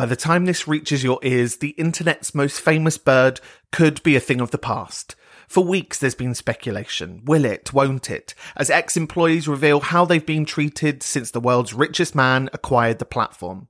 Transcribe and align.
By 0.00 0.06
the 0.06 0.16
time 0.16 0.46
this 0.46 0.66
reaches 0.66 1.04
your 1.04 1.20
ears, 1.22 1.56
the 1.56 1.74
internet's 1.76 2.34
most 2.34 2.58
famous 2.58 2.96
bird 2.96 3.38
could 3.70 4.02
be 4.02 4.16
a 4.16 4.20
thing 4.20 4.40
of 4.40 4.50
the 4.50 4.56
past. 4.56 5.14
For 5.46 5.62
weeks, 5.62 5.98
there's 5.98 6.14
been 6.14 6.34
speculation. 6.34 7.20
Will 7.26 7.44
it? 7.44 7.74
Won't 7.74 8.10
it? 8.10 8.34
As 8.56 8.70
ex 8.70 8.96
employees 8.96 9.46
reveal 9.46 9.80
how 9.80 10.06
they've 10.06 10.24
been 10.24 10.46
treated 10.46 11.02
since 11.02 11.30
the 11.30 11.38
world's 11.38 11.74
richest 11.74 12.14
man 12.14 12.48
acquired 12.54 12.98
the 12.98 13.04
platform. 13.04 13.68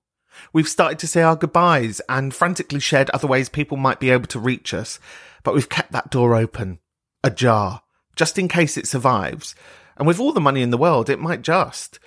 We've 0.52 0.68
started 0.68 1.00
to 1.00 1.08
say 1.08 1.20
our 1.20 1.34
goodbyes 1.34 2.00
and 2.08 2.32
frantically 2.32 2.78
shared 2.78 3.10
other 3.10 3.26
ways 3.26 3.48
people 3.48 3.76
might 3.76 3.98
be 3.98 4.10
able 4.10 4.28
to 4.28 4.38
reach 4.38 4.72
us, 4.72 5.00
but 5.42 5.52
we've 5.52 5.68
kept 5.68 5.90
that 5.90 6.12
door 6.12 6.36
open, 6.36 6.78
ajar, 7.24 7.82
just 8.14 8.38
in 8.38 8.46
case 8.46 8.76
it 8.76 8.86
survives. 8.86 9.56
And 9.96 10.06
with 10.06 10.20
all 10.20 10.30
the 10.30 10.40
money 10.40 10.62
in 10.62 10.70
the 10.70 10.78
world, 10.78 11.10
it 11.10 11.18
might 11.18 11.42
just. 11.42 11.98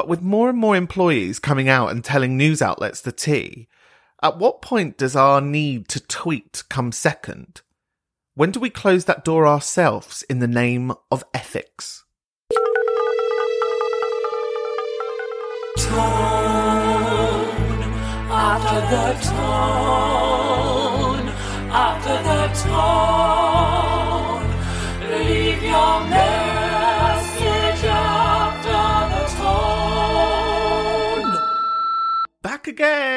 But 0.00 0.08
with 0.08 0.22
more 0.22 0.48
and 0.48 0.58
more 0.58 0.76
employees 0.76 1.38
coming 1.38 1.68
out 1.68 1.90
and 1.90 2.02
telling 2.02 2.34
news 2.34 2.62
outlets 2.62 3.02
the 3.02 3.12
tea, 3.12 3.68
at 4.22 4.38
what 4.38 4.62
point 4.62 4.96
does 4.96 5.14
our 5.14 5.42
need 5.42 5.88
to 5.88 6.00
tweet 6.00 6.62
come 6.70 6.90
second? 6.90 7.60
When 8.34 8.50
do 8.50 8.60
we 8.60 8.70
close 8.70 9.04
that 9.04 9.26
door 9.26 9.46
ourselves 9.46 10.22
in 10.22 10.38
the 10.38 10.48
name 10.48 10.94
of 11.10 11.22
ethics? 11.34 12.06
Tone 15.76 16.00
after 18.30 18.80
the 18.80 19.12
tone 19.28 21.28
after 21.68 22.22
the 22.22 22.48
tone. 22.62 23.39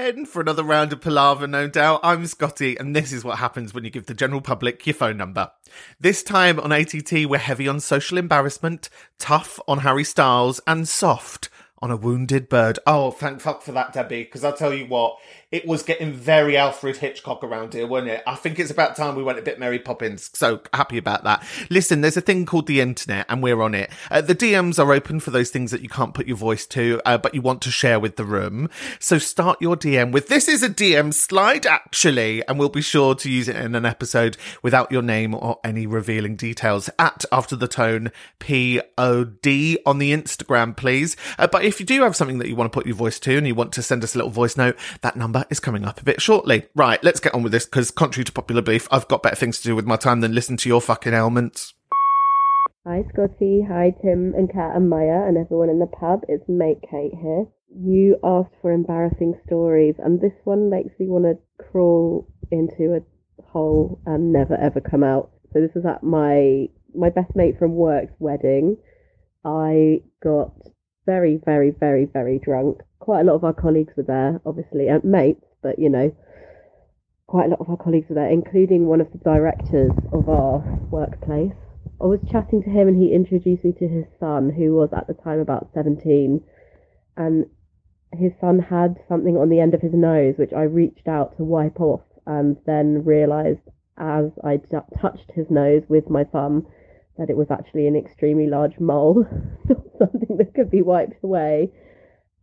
Again 0.04 0.26
for 0.26 0.42
another 0.42 0.64
round 0.64 0.92
of 0.92 1.00
palaver, 1.00 1.48
no 1.48 1.66
doubt. 1.66 2.02
I'm 2.04 2.26
Scotty, 2.26 2.76
and 2.78 2.94
this 2.94 3.14
is 3.14 3.24
what 3.24 3.38
happens 3.40 3.74
when 3.74 3.86
you 3.86 3.90
give 3.90 4.06
the 4.06 4.14
general 4.14 4.42
public 4.42 4.86
your 4.86 4.94
phone 4.94 5.16
number. 5.16 5.52
This 5.98 6.24
time 6.24 6.60
on 6.60 6.74
ATT, 6.74 7.26
we're 7.26 7.38
heavy 7.38 7.70
on 7.70 7.80
social 7.80 8.18
embarrassment, 8.18 8.90
tough 9.18 9.62
on 9.66 9.80
Harry 9.80 10.04
Styles, 10.04 10.60
and 10.68 10.90
soft 10.90 11.50
on 11.82 11.90
a 11.90 11.96
wounded 11.96 12.50
bird. 12.50 12.80
Oh, 12.86 13.12
thank 13.12 13.40
fuck 13.40 13.62
for 13.62 13.72
that, 13.72 13.94
Debbie, 13.94 14.24
because 14.24 14.44
I'll 14.44 14.52
tell 14.52 14.74
you 14.74 14.88
what, 14.88 15.18
it 15.54 15.68
was 15.68 15.84
getting 15.84 16.12
very 16.12 16.58
Alfred 16.58 16.98
Hitchcock 16.98 17.44
around 17.44 17.76
here, 17.76 17.86
wasn't 17.86 18.10
it? 18.10 18.24
I 18.26 18.34
think 18.34 18.58
it's 18.58 18.72
about 18.72 18.96
time 18.96 19.16
we 19.16 19.22
went 19.22 19.38
a 19.38 19.44
bit 19.44 19.60
Mary 19.60 19.78
Poppins, 19.78 20.32
so 20.34 20.62
happy 20.74 20.98
about 20.98 21.26
that. 21.26 21.46
Listen, 21.70 22.02
there's 22.02 22.18
a 22.18 22.22
thing 22.22 22.48
called 22.48 22.66
the 22.66 22.82
internet, 22.82 23.28
and 23.30 23.44
we're 23.44 23.62
on 23.62 23.76
it. 23.76 23.92
Uh, 24.10 24.22
the 24.22 24.34
DMs 24.34 24.84
are 24.84 24.92
open 24.92 25.20
for 25.20 25.30
those 25.30 25.52
things 25.52 25.70
that 25.70 25.82
you 25.82 25.90
can't 25.90 26.16
put 26.16 26.26
your 26.26 26.38
voice 26.38 26.66
to, 26.66 27.00
uh, 27.06 27.20
but 27.20 27.36
you 27.36 27.42
want 27.44 27.62
to 27.62 27.70
share 27.70 28.00
with 28.00 28.16
the 28.16 28.26
room. 28.26 28.68
So 28.98 29.20
start 29.20 29.62
your 29.62 29.78
DM 29.78 30.12
with, 30.12 30.28
this 30.28 30.48
is 30.48 30.64
a 30.64 30.70
DM 30.70 31.14
slide, 31.14 31.68
actually, 31.68 32.44
and 32.48 32.58
we'll 32.58 32.70
be 32.70 32.82
sure 32.82 33.14
to 33.14 33.30
use 33.30 33.48
it 33.48 33.56
in 33.56 33.76
an 33.76 33.86
episode 33.86 34.38
without 34.64 34.92
your 34.92 35.04
name 35.04 35.36
or 35.36 35.60
any 35.64 35.86
revealing 35.86 36.36
details. 36.36 36.90
At 36.98 37.26
After 37.32 37.56
the 37.56 37.68
Tone, 37.68 38.12
P-O-D 38.40 39.78
on 39.86 40.00
the 40.00 40.14
Instagram, 40.14 40.76
please. 40.76 41.16
Uh, 41.38 41.46
but 41.46 41.64
if 41.64 41.80
you 41.80 41.86
do 41.86 42.02
have 42.02 42.16
something 42.16 42.40
that 42.40 42.50
you 42.50 42.56
want 42.56 42.72
to 42.72 42.76
put 42.76 42.88
your 42.88 42.96
voice 42.96 43.20
to 43.20 43.38
and 43.38 43.46
you 43.46 43.54
want 43.54 43.72
to 43.74 43.84
send 43.84 44.04
us 44.04 44.16
a 44.16 44.18
little 44.18 44.32
voice 44.32 44.58
note, 44.58 44.80
that 45.02 45.16
number 45.16 45.43
is 45.50 45.60
coming 45.60 45.86
up 45.86 46.02
a 46.02 46.04
bit 46.04 46.22
shortly. 46.22 46.68
Right, 46.76 47.04
let's 47.04 47.20
get 47.20 47.34
on 47.34 47.44
with 47.44 47.52
this 47.52 47.66
because, 47.66 47.92
contrary 47.92 48.26
to 48.26 48.32
popular 48.32 48.62
belief, 48.62 48.88
I've 48.92 49.08
got 49.08 49.24
better 49.24 49.36
things 49.36 49.60
to 49.60 49.64
do 49.64 49.76
with 49.76 49.86
my 49.86 49.96
time 49.96 50.22
than 50.22 50.34
listen 50.34 50.58
to 50.58 50.70
your 50.70 50.82
fucking 50.82 51.14
ailments. 51.14 51.74
Hi 52.86 53.06
Scotty, 53.14 53.66
hi 53.66 53.96
Tim 54.02 54.34
and 54.36 54.52
Kat 54.52 54.76
and 54.76 54.90
Maya 54.90 55.26
and 55.26 55.38
everyone 55.38 55.70
in 55.70 55.80
the 55.80 55.88
pub. 55.88 56.24
It's 56.28 56.44
Mate 56.50 56.82
Kate 56.92 57.14
here. 57.14 57.46
You 57.74 58.18
asked 58.22 58.54
for 58.62 58.74
embarrassing 58.74 59.40
stories 59.46 59.96
and 60.00 60.20
this 60.20 60.34
one 60.44 60.70
makes 60.70 60.92
me 61.00 61.08
want 61.08 61.24
to 61.24 61.64
crawl 61.64 62.28
into 62.52 62.96
a 62.96 63.44
hole 63.46 64.02
and 64.06 64.34
never 64.34 64.56
ever 64.56 64.82
come 64.82 65.02
out. 65.02 65.32
So 65.54 65.62
this 65.62 65.74
was 65.74 65.86
at 65.86 66.04
my 66.04 66.68
my 66.94 67.10
best 67.10 67.34
mate 67.36 67.58
from 67.58 67.72
work's 67.76 68.12
wedding. 68.20 68.76
I 69.46 70.02
got 70.22 70.52
very, 71.06 71.40
very, 71.44 71.72
very, 71.72 72.06
very 72.06 72.40
drunk. 72.40 72.82
Quite 73.00 73.22
a 73.22 73.24
lot 73.24 73.36
of 73.36 73.44
our 73.44 73.54
colleagues 73.54 73.94
were 73.96 74.04
there, 74.04 74.42
obviously, 74.46 74.88
and 74.88 75.04
mates, 75.04 75.46
but 75.62 75.80
you 75.80 75.90
know, 75.90 76.16
quite 77.28 77.48
a 77.48 77.50
lot 77.50 77.60
of 77.60 77.70
our 77.70 77.78
colleagues 77.78 78.10
were 78.10 78.16
there, 78.16 78.30
including 78.30 78.88
one 78.88 79.02
of 79.02 79.12
the 79.12 79.18
directors 79.20 79.94
of 80.12 80.30
our 80.30 80.82
workplace. 80.92 81.54
I 82.02 82.06
was 82.06 82.20
chatting 82.30 82.64
to 82.64 82.70
him 82.70 82.88
and 82.88 83.02
he 83.02 83.14
introduced 83.14 83.64
me 83.64 83.74
to 83.80 83.88
his 83.88 84.06
son, 84.20 84.52
who 84.52 84.74
was 84.74 84.90
at 84.94 85.08
the 85.08 85.14
time 85.14 85.40
about 85.40 85.70
17. 85.74 86.44
And 87.16 87.46
his 88.12 88.32
son 88.40 88.60
had 88.60 88.98
something 89.08 89.38
on 89.38 89.50
the 89.50 89.60
end 89.60 89.74
of 89.74 89.82
his 89.82 89.94
nose, 89.94 90.36
which 90.38 90.54
I 90.54 90.64
reached 90.64 91.08
out 91.08 91.38
to 91.38 91.44
wipe 91.44 91.80
off 91.80 92.02
and 92.26 92.58
then 92.66 93.04
realised 93.04 93.62
as 93.98 94.32
I 94.44 94.58
d- 94.58 94.78
touched 95.00 95.32
his 95.34 95.50
nose 95.50 95.84
with 95.88 96.10
my 96.10 96.24
thumb 96.24 96.68
that 97.18 97.30
it 97.30 97.38
was 97.38 97.48
actually 97.52 97.88
an 97.88 97.96
extremely 97.96 98.48
large 98.48 98.80
mole, 98.80 99.26
not 99.70 99.84
something 100.00 100.38
that 100.38 100.54
could 100.54 100.72
be 100.72 100.82
wiped 100.82 101.24
away. 101.24 101.72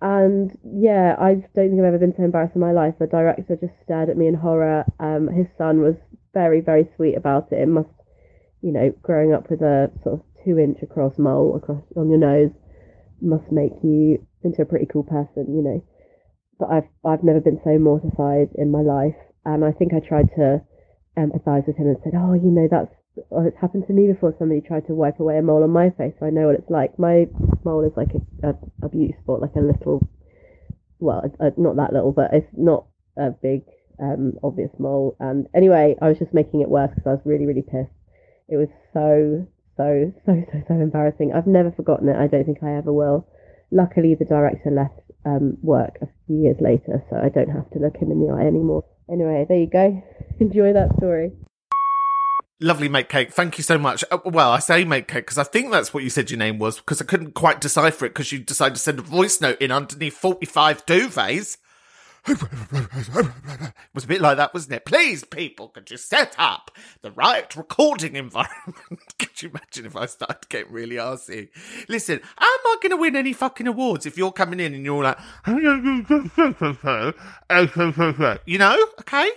And 0.01 0.57
yeah, 0.65 1.15
I 1.19 1.35
don't 1.55 1.71
think 1.71 1.79
I've 1.79 1.93
ever 1.93 1.99
been 1.99 2.15
so 2.17 2.25
embarrassed 2.25 2.55
in 2.55 2.61
my 2.61 2.73
life. 2.73 2.95
The 2.99 3.07
director 3.07 3.57
just 3.57 3.75
stared 3.85 4.09
at 4.09 4.17
me 4.17 4.29
in 4.29 4.35
horror. 4.35 4.85
Um, 4.99 5.29
his 5.29 5.47
son 5.59 5.81
was 5.81 5.97
very, 6.33 6.61
very 6.61 6.89
sweet 6.97 7.17
about 7.17 7.53
it. 7.53 7.61
It 7.61 7.69
must, 7.69 7.91
you 8.63 8.73
know, 8.73 8.95
growing 9.03 9.35
up 9.35 9.51
with 9.51 9.61
a 9.61 9.91
sort 10.03 10.21
of 10.21 10.23
two 10.45 10.59
inch 10.59 10.79
across 10.83 11.19
mole 11.19 11.57
across 11.57 11.83
on 11.97 12.09
your 12.09 12.19
nose 12.19 12.51
must 13.21 13.53
make 13.53 13.73
you 13.83 14.25
into 14.43 14.63
a 14.63 14.65
pretty 14.67 14.87
cool 14.87 15.05
person, 15.05 15.55
you 15.55 15.63
know. 15.63 15.85
But 16.59 16.71
I've 16.71 16.89
I've 17.05 17.25
never 17.25 17.41
been 17.41 17.61
so 17.65 17.79
mortified 17.79 18.49
in 18.55 18.71
my 18.71 18.81
life, 18.81 19.17
and 19.45 19.65
I 19.65 19.73
think 19.73 19.93
I 19.93 20.01
tried 20.01 20.29
to 20.37 20.63
empathise 21.17 21.67
with 21.67 21.77
him 21.77 21.89
and 21.89 21.97
said, 22.03 22.15
"Oh, 22.17 22.33
you 22.33 22.51
know, 22.51 22.69
that's 22.71 22.95
oh, 23.31 23.47
it's 23.47 23.57
happened 23.61 23.87
to 23.87 23.93
me 23.93 24.07
before. 24.07 24.35
Somebody 24.39 24.61
tried 24.61 24.87
to 24.87 24.95
wipe 24.95 25.21
away 25.21 25.39
a 25.39 25.43
mole 25.43 25.63
on 25.63 25.71
my 25.71 25.91
face, 25.91 26.15
so 26.19 26.27
I 26.27 26.31
know 26.31 26.47
what 26.47 26.57
it's 26.57 26.71
like. 26.71 26.99
My 26.99 27.27
mole 27.65 27.85
is 27.85 27.93
like 27.97 28.11
a, 28.15 28.49
a, 28.49 28.55
a 28.83 28.89
beauty 28.89 29.15
spot, 29.23 29.41
like 29.41 29.55
a 29.57 29.61
little, 29.61 30.07
well, 30.99 31.23
uh, 31.41 31.51
not 31.57 31.77
that 31.77 31.93
little, 31.93 32.13
but 32.13 32.33
it's 32.33 32.49
not 32.57 32.87
a 33.17 33.31
big, 33.31 33.63
um, 34.01 34.35
obvious 34.43 34.71
mole. 34.79 35.17
And 35.21 35.47
anyway, 35.55 35.97
I 36.01 36.09
was 36.09 36.19
just 36.19 36.35
making 36.35 36.61
it 36.61 36.69
worse 36.69 36.91
because 36.91 37.07
I 37.07 37.11
was 37.13 37.21
really, 37.25 37.47
really 37.47 37.63
pissed. 37.63 37.93
It 38.49 38.57
was 38.57 38.69
so, 38.93 39.47
so, 39.77 40.13
so, 40.27 40.45
so, 40.53 40.63
so 40.69 40.75
embarrassing. 40.75 41.33
I've 41.33 41.47
never 41.47 41.71
forgotten 41.71 42.09
it. 42.09 42.17
I 42.17 42.27
don't 42.27 42.45
think 42.45 42.63
I 42.63 42.77
ever 42.77 42.93
will. 42.93 43.29
Luckily, 43.71 44.15
the 44.15 44.25
director 44.25 44.71
left 44.71 45.01
um, 45.25 45.57
work 45.63 45.99
a 46.03 46.09
few 46.27 46.43
years 46.43 46.57
later, 46.61 47.05
so 47.09 47.17
I 47.17 47.29
don't 47.29 47.51
have 47.51 47.71
to 47.71 47.79
look 47.79 47.97
him 47.97 48.11
in 48.11 48.21
the 48.21 48.33
eye 48.33 48.47
anymore. 48.47 48.85
Anyway, 49.11 49.47
there 49.49 49.59
you 49.59 49.71
go. 49.71 50.03
Enjoy 50.41 50.73
that 50.73 50.97
story. 50.97 51.33
Lovely 52.63 52.91
make 52.91 53.09
cake. 53.09 53.33
Thank 53.33 53.57
you 53.57 53.65
so 53.65 53.79
much. 53.79 54.05
Uh, 54.11 54.19
well, 54.23 54.51
I 54.51 54.59
say 54.59 54.85
make 54.85 55.09
cake 55.09 55.25
because 55.25 55.39
I 55.39 55.45
think 55.45 55.71
that's 55.71 55.95
what 55.95 56.05
you 56.05 56.11
said 56.11 56.31
your 56.31 56.39
name 56.39 56.59
was 56.59 56.77
because 56.77 57.01
I 57.01 57.07
couldn't 57.07 57.33
quite 57.33 57.59
decipher 57.59 58.05
it 58.05 58.11
because 58.11 58.33
you 58.33 58.39
decided 58.39 58.75
to 58.75 58.81
send 58.81 58.99
a 58.99 59.03
voice 59.03 59.41
note 59.41 59.63
in 59.63 59.73
underneath 59.73 60.19
45 60.19 60.85
duvets. 60.85 61.57
it 62.27 63.73
was 63.95 64.05
a 64.05 64.07
bit 64.07 64.21
like 64.21 64.37
that, 64.37 64.53
wasn't 64.53 64.75
it? 64.75 64.85
Please, 64.85 65.25
people, 65.25 65.69
could 65.69 65.91
you 65.91 65.97
set 65.97 66.35
up 66.37 66.71
the 67.01 67.11
right 67.13 67.57
recording 67.57 68.15
environment? 68.15 68.77
could 69.19 69.41
you 69.41 69.49
imagine 69.49 69.87
if 69.87 69.97
I 69.97 70.05
started 70.05 70.47
getting 70.51 70.71
really 70.71 70.97
arsy? 70.97 71.49
Listen, 71.89 72.19
am 72.19 72.23
I 72.39 72.77
going 72.83 72.91
to 72.91 72.99
win 72.99 73.17
any 73.17 73.33
fucking 73.33 73.69
awards 73.69 74.05
if 74.05 74.19
you're 74.19 74.33
coming 74.33 74.61
in 74.61 74.75
and 74.75 74.85
you're 74.85 75.03
like, 75.03 75.17
you 78.45 78.59
know, 78.59 78.87
okay? 79.01 79.31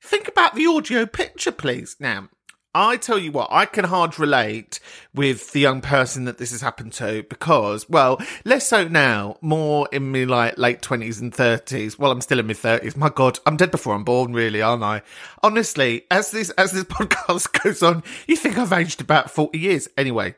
Think 0.00 0.26
about 0.26 0.56
the 0.56 0.66
audio 0.66 1.06
picture, 1.06 1.52
please. 1.52 1.94
Now, 2.00 2.30
I 2.74 2.96
tell 2.96 3.18
you 3.18 3.30
what, 3.30 3.48
I 3.52 3.66
can 3.66 3.84
hard 3.84 4.18
relate 4.18 4.80
with 5.14 5.52
the 5.52 5.60
young 5.60 5.80
person 5.80 6.24
that 6.24 6.38
this 6.38 6.50
has 6.50 6.60
happened 6.60 6.92
to 6.94 7.22
because, 7.28 7.88
well, 7.88 8.20
less 8.44 8.66
so 8.66 8.88
now, 8.88 9.36
more 9.40 9.88
in 9.92 10.10
my 10.10 10.24
like 10.24 10.58
late 10.58 10.82
twenties 10.82 11.20
and 11.20 11.32
thirties. 11.32 11.98
Well, 11.98 12.10
I'm 12.10 12.20
still 12.20 12.40
in 12.40 12.48
my 12.48 12.52
thirties. 12.52 12.96
My 12.96 13.10
God, 13.10 13.38
I'm 13.46 13.56
dead 13.56 13.70
before 13.70 13.94
I'm 13.94 14.02
born, 14.02 14.32
really, 14.32 14.60
aren't 14.60 14.82
I? 14.82 15.02
Honestly, 15.42 16.04
as 16.10 16.32
this 16.32 16.50
as 16.50 16.72
this 16.72 16.84
podcast 16.84 17.62
goes 17.62 17.82
on, 17.82 18.02
you 18.26 18.34
think 18.34 18.58
I've 18.58 18.72
aged 18.72 19.00
about 19.00 19.30
forty 19.30 19.60
years. 19.60 19.88
Anyway, 19.96 20.34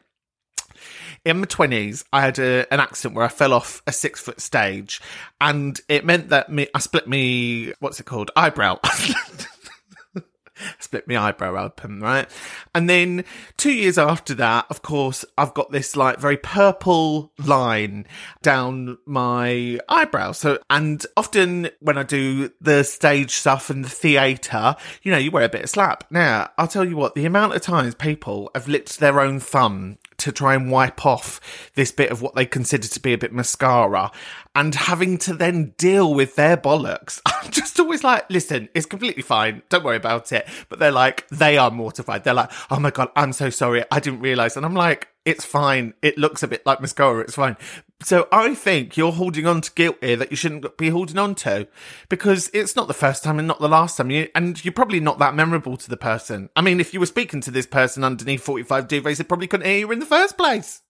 in 1.24 1.40
my 1.40 1.46
twenties, 1.46 2.04
I 2.12 2.20
had 2.20 2.38
a, 2.38 2.72
an 2.72 2.80
accident 2.80 3.16
where 3.16 3.24
I 3.24 3.28
fell 3.28 3.54
off 3.54 3.82
a 3.86 3.92
six 3.92 4.20
foot 4.20 4.42
stage, 4.42 5.00
and 5.40 5.80
it 5.88 6.04
meant 6.04 6.28
that 6.28 6.52
me 6.52 6.68
I 6.74 6.80
split 6.80 7.08
me 7.08 7.72
what's 7.80 7.98
it 7.98 8.04
called 8.04 8.30
eyebrow. 8.36 8.78
split 10.78 11.08
my 11.08 11.16
eyebrow 11.16 11.64
open, 11.64 12.00
right? 12.00 12.28
And 12.74 12.88
then 12.88 13.24
two 13.56 13.72
years 13.72 13.98
after 13.98 14.34
that, 14.34 14.66
of 14.70 14.82
course, 14.82 15.24
I've 15.36 15.54
got 15.54 15.70
this 15.72 15.96
like 15.96 16.18
very 16.18 16.36
purple 16.36 17.32
line 17.44 18.06
down 18.42 18.98
my 19.06 19.78
eyebrow. 19.88 20.32
So, 20.32 20.58
and 20.70 21.04
often 21.16 21.70
when 21.80 21.98
I 21.98 22.02
do 22.02 22.50
the 22.60 22.84
stage 22.84 23.32
stuff 23.32 23.70
and 23.70 23.84
the 23.84 23.88
theatre, 23.88 24.76
you 25.02 25.12
know, 25.12 25.18
you 25.18 25.30
wear 25.30 25.44
a 25.44 25.48
bit 25.48 25.64
of 25.64 25.70
slap. 25.70 26.04
Now, 26.10 26.50
I'll 26.58 26.68
tell 26.68 26.84
you 26.84 26.96
what, 26.96 27.14
the 27.14 27.26
amount 27.26 27.54
of 27.54 27.62
times 27.62 27.94
people 27.94 28.50
have 28.54 28.68
licked 28.68 28.98
their 28.98 29.20
own 29.20 29.40
thumb 29.40 29.98
to 30.18 30.32
try 30.32 30.54
and 30.54 30.70
wipe 30.70 31.04
off 31.04 31.40
this 31.74 31.92
bit 31.92 32.10
of 32.10 32.22
what 32.22 32.34
they 32.34 32.46
consider 32.46 32.88
to 32.88 33.00
be 33.00 33.12
a 33.12 33.18
bit 33.18 33.32
mascara 33.32 34.10
and 34.54 34.74
having 34.74 35.18
to 35.18 35.34
then 35.34 35.74
deal 35.76 36.14
with 36.14 36.36
their 36.36 36.56
bollocks. 36.56 37.20
I'm 37.26 37.50
just 37.50 37.78
always 37.78 38.02
like, 38.02 38.28
listen, 38.30 38.68
it's 38.74 38.86
completely 38.86 39.22
fine. 39.22 39.62
Don't 39.68 39.84
worry 39.84 39.96
about 39.96 40.32
it. 40.32 40.48
But 40.68 40.78
they're 40.78 40.90
like, 40.90 41.28
they 41.28 41.58
are 41.58 41.70
mortified. 41.70 42.24
They're 42.24 42.34
like, 42.34 42.50
oh 42.70 42.80
my 42.80 42.90
God, 42.90 43.10
I'm 43.14 43.32
so 43.32 43.50
sorry. 43.50 43.84
I 43.90 44.00
didn't 44.00 44.20
realize. 44.20 44.56
And 44.56 44.64
I'm 44.64 44.74
like, 44.74 45.08
it's 45.26 45.44
fine. 45.44 45.92
It 46.00 46.16
looks 46.16 46.42
a 46.42 46.48
bit 46.48 46.64
like 46.64 46.80
mascara. 46.80 47.20
It's 47.20 47.34
fine. 47.34 47.56
So 48.02 48.28
I 48.30 48.54
think 48.54 48.96
you're 48.96 49.12
holding 49.12 49.46
on 49.46 49.60
to 49.62 49.72
guilt 49.72 49.96
here 50.00 50.16
that 50.16 50.30
you 50.30 50.36
shouldn't 50.36 50.76
be 50.78 50.90
holding 50.90 51.18
on 51.18 51.34
to 51.36 51.66
because 52.08 52.48
it's 52.54 52.76
not 52.76 52.88
the 52.88 52.94
first 52.94 53.24
time 53.24 53.38
and 53.38 53.48
not 53.48 53.58
the 53.58 53.68
last 53.68 53.96
time. 53.96 54.10
You, 54.10 54.28
and 54.34 54.64
you're 54.64 54.72
probably 54.72 55.00
not 55.00 55.18
that 55.18 55.34
memorable 55.34 55.76
to 55.76 55.90
the 55.90 55.96
person. 55.96 56.48
I 56.54 56.60
mean, 56.60 56.78
if 56.78 56.94
you 56.94 57.00
were 57.00 57.06
speaking 57.06 57.40
to 57.42 57.50
this 57.50 57.66
person 57.66 58.04
underneath 58.04 58.42
45 58.42 58.86
duvets, 58.86 59.16
they 59.16 59.24
probably 59.24 59.48
couldn't 59.48 59.66
hear 59.66 59.78
you 59.78 59.90
in 59.90 59.98
the 59.98 60.06
first 60.06 60.36
place. 60.36 60.82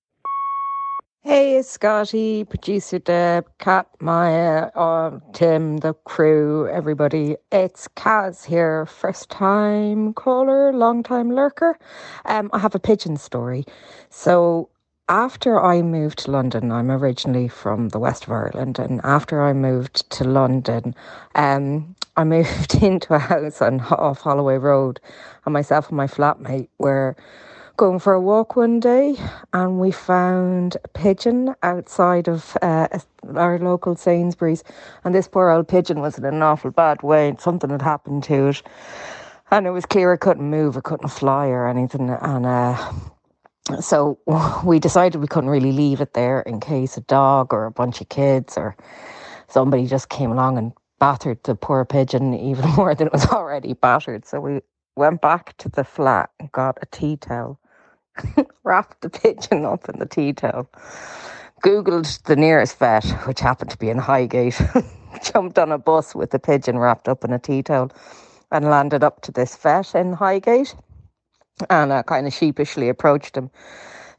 Hey, 1.26 1.60
Scotty, 1.62 2.44
producer 2.44 3.00
Deb, 3.00 3.46
Kat, 3.58 3.88
Maya, 4.00 4.70
uh, 4.76 5.18
Tim, 5.32 5.78
the 5.78 5.94
crew, 6.04 6.68
everybody. 6.68 7.36
It's 7.50 7.88
Kaz 7.96 8.44
here, 8.46 8.86
first 8.86 9.28
time 9.28 10.14
caller, 10.14 10.72
long 10.72 11.02
time 11.02 11.32
lurker. 11.32 11.80
Um, 12.26 12.48
I 12.52 12.60
have 12.60 12.76
a 12.76 12.78
pigeon 12.78 13.16
story. 13.16 13.64
So, 14.08 14.70
after 15.08 15.60
I 15.60 15.82
moved 15.82 16.20
to 16.20 16.30
London, 16.30 16.72
I'm 16.72 16.92
originally 16.92 17.48
from 17.48 17.90
the 17.90 17.98
west 17.98 18.26
of 18.26 18.30
Ireland, 18.30 18.78
and 18.78 19.00
after 19.04 19.42
I 19.42 19.52
moved 19.52 20.08
to 20.10 20.24
London, 20.24 20.94
um, 21.34 21.96
I 22.16 22.24
moved 22.36 22.76
into 22.76 23.14
a 23.14 23.20
house 23.20 23.62
on 23.62 23.80
off 23.80 24.20
Holloway 24.20 24.58
Road, 24.58 25.00
and 25.44 25.52
myself 25.52 25.88
and 25.88 25.98
my 25.98 26.08
flatmate 26.08 26.68
were 26.78 27.16
going 27.76 27.98
for 27.98 28.14
a 28.14 28.20
walk 28.20 28.56
one 28.56 28.80
day 28.80 29.14
and 29.52 29.78
we 29.78 29.90
found 29.90 30.76
a 30.82 30.88
pigeon 30.88 31.54
outside 31.62 32.26
of 32.26 32.56
uh, 32.62 32.88
our 33.34 33.58
local 33.58 33.94
Sainsbury's. 33.94 34.64
And 35.04 35.14
this 35.14 35.28
poor 35.28 35.50
old 35.50 35.68
pigeon 35.68 36.00
was 36.00 36.16
in 36.16 36.24
an 36.24 36.42
awful 36.42 36.70
bad 36.70 37.02
way. 37.02 37.34
Something 37.38 37.70
had 37.70 37.82
happened 37.82 38.24
to 38.24 38.48
it. 38.48 38.62
And 39.50 39.66
it 39.66 39.70
was 39.70 39.84
clear 39.84 40.14
it 40.14 40.18
couldn't 40.18 40.48
move, 40.48 40.76
it 40.76 40.84
couldn't 40.84 41.08
fly 41.08 41.48
or 41.48 41.68
anything. 41.68 42.08
And 42.08 42.46
uh, 42.46 42.92
so 43.80 44.18
we 44.64 44.78
decided 44.78 45.20
we 45.20 45.26
couldn't 45.26 45.50
really 45.50 45.72
leave 45.72 46.00
it 46.00 46.14
there 46.14 46.40
in 46.40 46.60
case 46.60 46.96
a 46.96 47.02
dog 47.02 47.52
or 47.52 47.66
a 47.66 47.70
bunch 47.70 48.00
of 48.00 48.08
kids 48.08 48.56
or 48.56 48.74
somebody 49.48 49.86
just 49.86 50.08
came 50.08 50.32
along 50.32 50.56
and 50.56 50.72
battered 50.98 51.42
the 51.44 51.54
poor 51.54 51.84
pigeon 51.84 52.32
even 52.50 52.70
more 52.70 52.94
than 52.94 53.08
it 53.08 53.12
was 53.12 53.26
already 53.26 53.74
battered. 53.74 54.24
So 54.24 54.40
we 54.40 54.60
went 54.96 55.20
back 55.20 55.54
to 55.58 55.68
the 55.68 55.84
flat 55.84 56.30
and 56.40 56.50
got 56.52 56.78
a 56.80 56.86
tea 56.86 57.18
towel 57.18 57.60
wrapped 58.64 59.00
the 59.02 59.10
pigeon 59.10 59.64
up 59.64 59.88
in 59.88 59.98
the 59.98 60.06
tea 60.06 60.32
towel, 60.32 60.68
Googled 61.64 62.22
the 62.24 62.36
nearest 62.36 62.78
vet, 62.78 63.04
which 63.26 63.40
happened 63.40 63.70
to 63.70 63.78
be 63.78 63.90
in 63.90 63.98
Highgate, 63.98 64.60
jumped 65.24 65.58
on 65.58 65.72
a 65.72 65.78
bus 65.78 66.14
with 66.14 66.30
the 66.30 66.38
pigeon 66.38 66.78
wrapped 66.78 67.08
up 67.08 67.24
in 67.24 67.32
a 67.32 67.38
tea 67.38 67.62
towel, 67.62 67.90
and 68.52 68.70
landed 68.70 69.02
up 69.02 69.22
to 69.22 69.32
this 69.32 69.56
vet 69.56 69.94
in 69.94 70.12
Highgate. 70.12 70.74
And 71.70 71.92
I 71.92 72.02
kind 72.02 72.26
of 72.26 72.34
sheepishly 72.34 72.88
approached 72.88 73.36
him, 73.36 73.50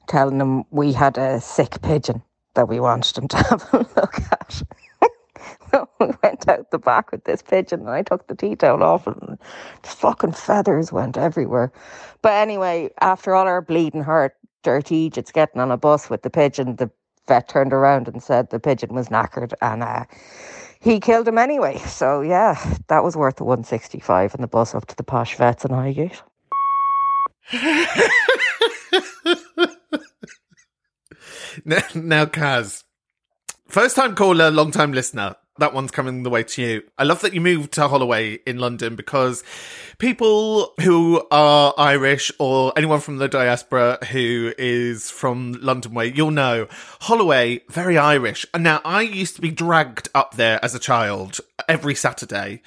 telling 0.08 0.40
him 0.42 0.66
we 0.72 0.94
had 0.94 1.18
a 1.18 1.40
sick 1.40 1.82
pigeon 1.82 2.24
that 2.56 2.68
we 2.68 2.80
wanted 2.80 3.18
him 3.18 3.28
to 3.30 3.38
have 3.50 3.68
a 3.74 3.78
look 3.78 4.20
at. 4.32 4.64
So 5.72 5.90
we 6.00 6.08
went 6.24 6.48
out 6.48 6.72
the 6.72 6.80
back 6.80 7.12
with 7.12 7.24
this 7.26 7.42
pigeon 7.42 7.82
and 7.82 7.90
I 7.90 8.02
took 8.02 8.28
the 8.28 8.36
tea 8.36 8.56
towel 8.56 8.84
off 8.84 9.08
and 9.08 9.38
the 9.82 9.88
fucking 9.88 10.34
feathers 10.34 10.92
went 10.92 11.18
everywhere. 11.18 11.72
But 12.22 12.34
anyway, 12.34 12.90
after 13.02 13.36
all 13.36 13.48
our 13.48 13.62
bleeding 13.62 14.04
heart, 14.04 14.36
dirty 14.64 15.10
just 15.10 15.34
getting 15.34 15.62
on 15.62 15.72
a 15.72 15.78
bus 15.78 16.10
with 16.10 16.24
the 16.24 16.30
pigeon, 16.30 16.76
the 16.76 16.90
vet 17.28 17.48
turned 17.48 17.74
around 17.74 18.08
and 18.08 18.24
said 18.24 18.50
the 18.50 18.60
pigeon 18.60 18.94
was 18.94 19.10
knackered 19.10 19.54
and 19.62 19.84
uh, 19.84 20.06
he 20.80 21.00
killed 21.00 21.28
him 21.28 21.38
anyway. 21.38 21.78
So 21.80 22.22
yeah, 22.22 22.56
that 22.88 23.04
was 23.04 23.16
worth 23.16 23.38
the 23.38 23.44
165 23.44 24.34
and 24.34 24.44
the 24.44 24.48
bus 24.48 24.74
up 24.76 24.86
to 24.88 24.96
the 24.96 25.04
posh 25.04 25.36
vets 25.36 25.66
in 25.66 25.72
Highgate. 25.72 26.22
now, 31.66 31.82
now, 31.96 32.26
Kaz, 32.26 32.84
first 33.68 33.96
time 33.96 34.16
caller, 34.16 34.52
long 34.52 34.72
time 34.72 34.94
listener 34.94 35.36
that 35.60 35.74
one's 35.74 35.92
coming 35.92 36.24
the 36.24 36.30
way 36.30 36.44
to 36.44 36.62
you. 36.62 36.84
I 36.98 37.04
love 37.04 37.22
that 37.22 37.34
you 37.34 37.42
moved 37.42 37.74
to 37.74 37.88
Holloway 37.88 38.40
in 38.46 38.60
London 38.60 38.96
because 38.96 39.44
people 39.98 40.74
who 40.82 41.26
are 41.32 41.74
Irish 41.78 42.32
or 42.40 42.74
anyone 42.78 43.00
from 43.00 43.18
the 43.18 43.28
diaspora 43.28 44.00
who 44.12 44.54
is 44.58 45.10
from 45.10 45.54
London 45.62 45.94
way, 45.94 46.12
you'll 46.14 46.32
know 46.32 46.68
Holloway, 47.02 47.62
very 47.70 47.98
Irish. 47.98 48.46
And 48.54 48.64
now 48.64 48.82
I 48.86 49.02
used 49.02 49.36
to 49.36 49.42
be 49.42 49.52
dragged 49.52 50.10
up 50.14 50.36
there 50.36 50.64
as 50.64 50.76
a 50.76 50.80
child 50.80 51.40
every 51.68 51.96
Saturday 51.96 52.62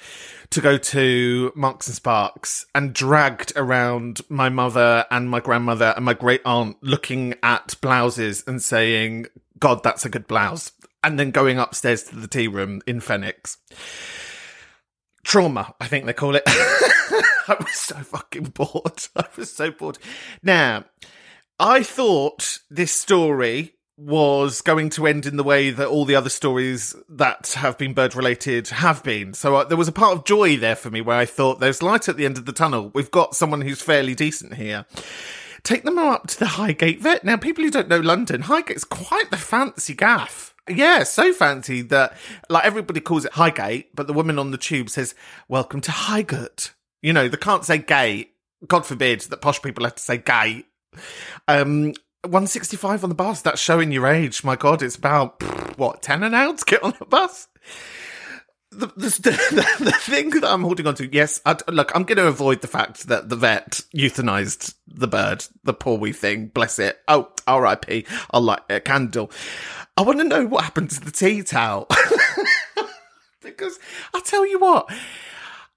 to 0.49 0.59
go 0.59 0.77
to 0.77 1.53
Marks 1.55 1.87
and 1.87 1.95
Sparks 1.95 2.65
and 2.75 2.93
dragged 2.93 3.53
around 3.55 4.19
my 4.27 4.49
mother 4.49 5.05
and 5.09 5.29
my 5.29 5.39
grandmother 5.39 5.93
and 5.95 6.03
my 6.03 6.13
great 6.13 6.41
aunt 6.45 6.75
looking 6.81 7.35
at 7.41 7.75
blouses 7.79 8.43
and 8.45 8.61
saying, 8.61 9.27
God, 9.59 9.81
that's 9.81 10.05
a 10.05 10.09
good 10.09 10.27
blouse 10.27 10.73
and 11.03 11.19
then 11.19 11.31
going 11.31 11.57
upstairs 11.57 12.03
to 12.03 12.15
the 12.15 12.27
tea 12.27 12.47
room 12.47 12.81
in 12.85 12.99
Phoenix. 12.99 13.57
Trauma, 15.23 15.75
I 15.79 15.87
think 15.87 16.05
they 16.05 16.13
call 16.13 16.35
it. 16.35 16.43
I 16.47 17.55
was 17.59 17.73
so 17.73 17.95
fucking 17.97 18.45
bored. 18.45 19.07
I 19.15 19.25
was 19.35 19.51
so 19.51 19.71
bored. 19.71 19.97
Now, 20.41 20.85
I 21.59 21.83
thought 21.83 22.59
this 22.69 22.91
story 22.91 23.75
was 23.97 24.61
going 24.61 24.89
to 24.89 25.05
end 25.05 25.27
in 25.27 25.37
the 25.37 25.43
way 25.43 25.69
that 25.69 25.87
all 25.87 26.05
the 26.05 26.15
other 26.15 26.29
stories 26.29 26.95
that 27.07 27.53
have 27.55 27.77
been 27.77 27.93
bird 27.93 28.15
related 28.15 28.67
have 28.69 29.03
been. 29.03 29.33
So 29.33 29.55
uh, 29.55 29.63
there 29.65 29.77
was 29.77 29.87
a 29.87 29.91
part 29.91 30.17
of 30.17 30.25
joy 30.25 30.57
there 30.57 30.75
for 30.75 30.89
me 30.89 31.01
where 31.01 31.17
I 31.17 31.25
thought 31.25 31.59
there's 31.59 31.83
light 31.83 32.09
at 32.09 32.17
the 32.17 32.25
end 32.25 32.39
of 32.39 32.45
the 32.45 32.53
tunnel. 32.53 32.89
We've 32.95 33.11
got 33.11 33.35
someone 33.35 33.61
who's 33.61 33.81
fairly 33.81 34.15
decent 34.15 34.55
here. 34.55 34.85
Take 35.63 35.83
them 35.83 35.99
up 35.99 36.27
to 36.27 36.39
the 36.39 36.47
Highgate 36.47 36.99
Vet. 37.01 37.23
Now, 37.23 37.37
people 37.37 37.63
who 37.63 37.69
don't 37.69 37.89
know 37.89 37.99
London, 37.99 38.41
Highgate's 38.41 38.83
quite 38.83 39.29
the 39.29 39.37
fancy 39.37 39.93
gaff. 39.93 40.50
Yeah, 40.75 41.03
so 41.03 41.33
fancy 41.33 41.81
that 41.83 42.15
like 42.49 42.65
everybody 42.65 42.99
calls 42.99 43.25
it 43.25 43.33
Highgate, 43.33 43.95
but 43.95 44.07
the 44.07 44.13
woman 44.13 44.39
on 44.39 44.51
the 44.51 44.57
tube 44.57 44.89
says, 44.89 45.15
"Welcome 45.47 45.81
to 45.81 45.91
Highgate." 45.91 46.73
You 47.01 47.13
know, 47.13 47.27
they 47.27 47.37
can't 47.37 47.65
say 47.65 47.79
gay. 47.79 48.29
God 48.67 48.85
forbid 48.85 49.21
that 49.21 49.41
posh 49.41 49.61
people 49.61 49.83
have 49.85 49.95
to 49.95 50.01
say 50.01 50.17
gay. 50.17 50.65
Um, 51.47 51.93
165 52.23 53.03
on 53.03 53.09
the 53.09 53.15
bus. 53.15 53.41
That's 53.41 53.59
showing 53.59 53.91
your 53.91 54.07
age. 54.07 54.43
My 54.43 54.55
God, 54.55 54.81
it's 54.81 54.95
about, 54.95 55.41
what, 55.77 56.01
10 56.01 56.23
an 56.23 56.55
to 56.55 56.65
get 56.65 56.83
on 56.83 56.93
the 56.99 57.05
bus? 57.05 57.47
The, 58.69 58.87
the, 58.95 59.09
the, 59.09 59.85
the 59.85 59.91
thing 59.91 60.29
that 60.29 60.45
I'm 60.45 60.61
holding 60.61 60.87
on 60.87 60.95
to, 60.95 61.11
yes, 61.11 61.41
I, 61.45 61.57
look, 61.67 61.91
I'm 61.95 62.03
going 62.03 62.17
to 62.17 62.27
avoid 62.27 62.61
the 62.61 62.67
fact 62.67 63.07
that 63.07 63.29
the 63.29 63.35
vet 63.35 63.81
euthanized 63.95 64.75
the 64.87 65.07
bird, 65.07 65.45
the 65.63 65.73
poor 65.73 65.97
wee 65.97 66.13
thing, 66.13 66.47
bless 66.47 66.77
it. 66.77 66.99
Oh, 67.07 67.31
RIP, 67.47 68.07
I'll 68.29 68.41
light 68.41 68.61
a 68.69 68.79
candle. 68.79 69.31
I 69.97 70.03
want 70.03 70.19
to 70.19 70.23
know 70.23 70.45
what 70.45 70.63
happened 70.63 70.89
to 70.91 71.01
the 71.01 71.11
tea 71.11 71.43
towel. 71.43 71.87
because 73.41 73.79
I'll 74.13 74.21
tell 74.21 74.45
you 74.45 74.59
what, 74.59 74.89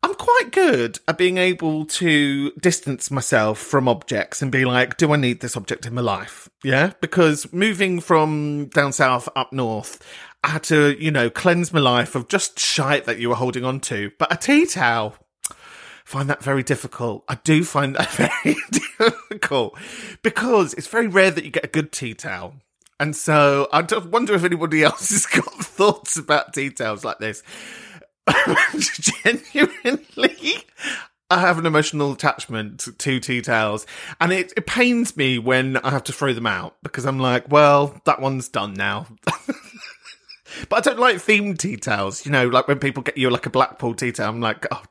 I'm 0.02 0.14
quite 0.14 0.50
good 0.52 0.98
at 1.08 1.18
being 1.18 1.38
able 1.38 1.86
to 1.86 2.50
distance 2.52 3.10
myself 3.10 3.58
from 3.58 3.88
objects 3.88 4.42
and 4.42 4.52
be 4.52 4.64
like, 4.64 4.96
do 4.96 5.12
I 5.12 5.16
need 5.16 5.40
this 5.40 5.56
object 5.56 5.86
in 5.86 5.94
my 5.94 6.02
life? 6.02 6.48
Yeah. 6.62 6.92
Because 7.00 7.52
moving 7.52 8.00
from 8.00 8.66
down 8.66 8.92
south 8.92 9.28
up 9.34 9.52
north, 9.52 10.02
I 10.42 10.48
had 10.48 10.62
to, 10.64 10.94
you 11.02 11.10
know, 11.10 11.30
cleanse 11.30 11.72
my 11.72 11.80
life 11.80 12.14
of 12.14 12.28
just 12.28 12.58
shite 12.58 13.06
that 13.06 13.18
you 13.18 13.30
were 13.30 13.34
holding 13.34 13.64
on 13.64 13.80
to. 13.80 14.12
But 14.18 14.32
a 14.32 14.36
tea 14.36 14.66
towel, 14.66 15.16
find 16.04 16.28
that 16.28 16.42
very 16.42 16.62
difficult. 16.62 17.24
I 17.28 17.36
do 17.42 17.64
find 17.64 17.96
that 17.96 18.10
very 18.44 18.56
difficult 18.70 19.78
because 20.22 20.74
it's 20.74 20.86
very 20.86 21.08
rare 21.08 21.30
that 21.30 21.44
you 21.44 21.50
get 21.50 21.64
a 21.64 21.68
good 21.68 21.92
tea 21.92 22.12
towel. 22.12 22.56
And 23.00 23.14
so 23.16 23.68
I 23.72 23.84
wonder 24.10 24.34
if 24.34 24.44
anybody 24.44 24.82
else 24.84 25.10
has 25.10 25.26
got 25.26 25.52
thoughts 25.64 26.16
about 26.16 26.52
details 26.52 27.04
like 27.04 27.18
this. 27.18 27.42
Genuinely, 29.24 30.64
I 31.30 31.40
have 31.40 31.58
an 31.58 31.66
emotional 31.66 32.12
attachment 32.12 32.80
to 32.98 33.20
tea 33.20 33.42
towels, 33.42 33.86
and 34.20 34.32
it, 34.32 34.52
it 34.56 34.66
pains 34.66 35.16
me 35.16 35.38
when 35.38 35.76
I 35.78 35.90
have 35.90 36.04
to 36.04 36.12
throw 36.12 36.32
them 36.32 36.46
out 36.46 36.76
because 36.82 37.04
I'm 37.04 37.18
like, 37.18 37.50
well, 37.50 38.00
that 38.04 38.20
one's 38.20 38.48
done 38.48 38.74
now. 38.74 39.06
but 40.68 40.76
I 40.76 40.80
don't 40.80 40.98
like 40.98 41.16
themed 41.16 41.58
tea 41.58 41.76
towels. 41.76 42.24
You 42.24 42.32
know, 42.32 42.48
like 42.48 42.66
when 42.66 42.78
people 42.78 43.02
get 43.02 43.18
you 43.18 43.28
like 43.28 43.46
a 43.46 43.50
Blackpool 43.50 43.94
tea 43.94 44.12
towel, 44.12 44.30
I'm 44.30 44.40
like, 44.40 44.66
oh, 44.70 44.82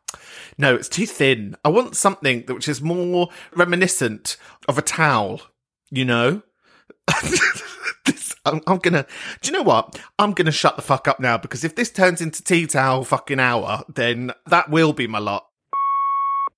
no, 0.57 0.75
it's 0.75 0.89
too 0.89 1.07
thin. 1.07 1.55
I 1.65 1.69
want 1.69 1.95
something 1.95 2.45
that 2.45 2.53
which 2.53 2.67
is 2.67 2.81
more 2.81 3.29
reminiscent 3.55 4.37
of 4.67 4.77
a 4.77 4.83
towel. 4.83 5.41
You 5.89 6.05
know. 6.05 6.41
I'm, 8.45 8.61
I'm, 8.67 8.79
gonna. 8.79 9.05
Do 9.41 9.51
you 9.51 9.57
know 9.57 9.63
what? 9.63 9.99
I'm 10.19 10.33
gonna 10.33 10.51
shut 10.51 10.75
the 10.75 10.81
fuck 10.81 11.07
up 11.07 11.19
now 11.19 11.37
because 11.37 11.63
if 11.63 11.75
this 11.75 11.89
turns 11.89 12.21
into 12.21 12.43
tea 12.43 12.67
towel 12.67 13.03
fucking 13.05 13.39
hour, 13.39 13.83
then 13.87 14.31
that 14.47 14.69
will 14.69 14.93
be 14.93 15.07
my 15.07 15.19
lot. 15.19 15.47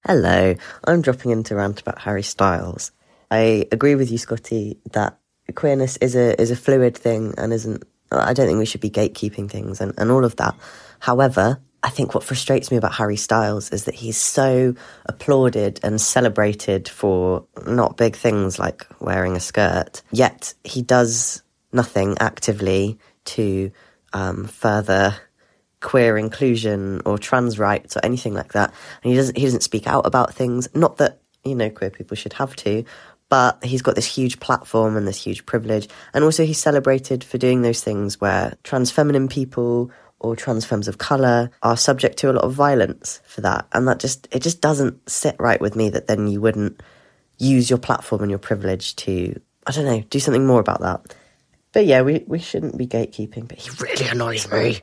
Hello, 0.05 0.55
I'm 0.83 1.01
dropping 1.01 1.31
in 1.31 1.43
to 1.43 1.55
rant 1.55 1.81
about 1.81 1.99
Harry 1.99 2.23
Styles. 2.23 2.91
I 3.29 3.67
agree 3.71 3.95
with 3.95 4.11
you, 4.11 4.17
Scotty, 4.17 4.77
that 4.93 5.17
queerness 5.53 5.97
is 5.97 6.15
a 6.15 6.39
is 6.41 6.51
a 6.51 6.55
fluid 6.55 6.97
thing 6.97 7.33
and 7.37 7.53
isn't. 7.53 7.83
I 8.11 8.33
don't 8.33 8.47
think 8.47 8.59
we 8.59 8.65
should 8.65 8.81
be 8.81 8.89
gatekeeping 8.89 9.49
things 9.49 9.81
and, 9.81 9.93
and 9.97 10.11
all 10.11 10.25
of 10.25 10.35
that. 10.37 10.55
However, 10.99 11.59
I 11.83 11.89
think 11.89 12.15
what 12.15 12.23
frustrates 12.23 12.71
me 12.71 12.77
about 12.77 12.93
Harry 12.93 13.15
Styles 13.15 13.71
is 13.71 13.85
that 13.85 13.95
he's 13.95 14.17
so 14.17 14.73
applauded 15.05 15.79
and 15.83 16.01
celebrated 16.01 16.87
for 16.87 17.45
not 17.67 17.97
big 17.97 18.15
things 18.15 18.57
like 18.57 18.87
wearing 18.99 19.35
a 19.35 19.39
skirt, 19.39 20.01
yet 20.11 20.53
he 20.63 20.81
does 20.81 21.43
nothing 21.75 22.17
actively 22.19 22.97
to 23.25 23.71
um, 24.13 24.45
further 24.45 25.15
queer 25.81 26.17
inclusion 26.17 27.01
or 27.05 27.17
trans 27.17 27.59
rights 27.59 27.95
or 27.95 28.01
anything 28.03 28.33
like 28.33 28.53
that. 28.53 28.73
And 29.03 29.11
he 29.11 29.17
doesn't 29.17 29.37
he 29.37 29.43
doesn't 29.43 29.61
speak 29.61 29.87
out 29.87 30.07
about 30.07 30.33
things. 30.33 30.67
Not 30.73 30.97
that 30.97 31.21
you 31.43 31.53
know 31.53 31.69
queer 31.69 31.91
people 31.91 32.17
should 32.17 32.33
have 32.33 32.55
to, 32.57 32.83
but 33.29 33.63
he's 33.63 33.81
got 33.81 33.95
this 33.95 34.05
huge 34.05 34.39
platform 34.39 34.97
and 34.97 35.07
this 35.07 35.23
huge 35.23 35.45
privilege. 35.45 35.87
And 36.13 36.23
also 36.23 36.45
he's 36.45 36.57
celebrated 36.57 37.23
for 37.23 37.37
doing 37.37 37.61
those 37.61 37.83
things 37.83 38.19
where 38.19 38.55
trans 38.63 38.91
feminine 38.91 39.27
people 39.27 39.91
or 40.19 40.35
trans 40.35 40.65
femmes 40.65 40.87
of 40.87 40.97
colour 40.97 41.51
are 41.61 41.77
subject 41.77 42.17
to 42.17 42.31
a 42.31 42.33
lot 42.33 42.43
of 42.43 42.53
violence 42.53 43.21
for 43.25 43.41
that. 43.41 43.67
And 43.73 43.87
that 43.87 43.99
just 43.99 44.27
it 44.31 44.41
just 44.41 44.61
doesn't 44.61 45.07
sit 45.09 45.35
right 45.39 45.61
with 45.61 45.75
me 45.75 45.89
that 45.89 46.07
then 46.07 46.27
you 46.27 46.41
wouldn't 46.41 46.81
use 47.37 47.69
your 47.69 47.79
platform 47.79 48.21
and 48.21 48.31
your 48.31 48.39
privilege 48.39 48.95
to 48.95 49.39
I 49.67 49.71
don't 49.71 49.85
know, 49.85 50.01
do 50.09 50.19
something 50.19 50.45
more 50.45 50.59
about 50.59 50.81
that. 50.81 51.15
But 51.75 51.87
yeah, 51.87 52.03
we, 52.03 52.23
we 52.25 52.39
shouldn't 52.39 52.77
be 52.77 52.87
gatekeeping, 52.87 53.49
but 53.49 53.57
he 53.57 53.69
really 53.81 54.07
annoys 54.07 54.49
me. 54.49 54.79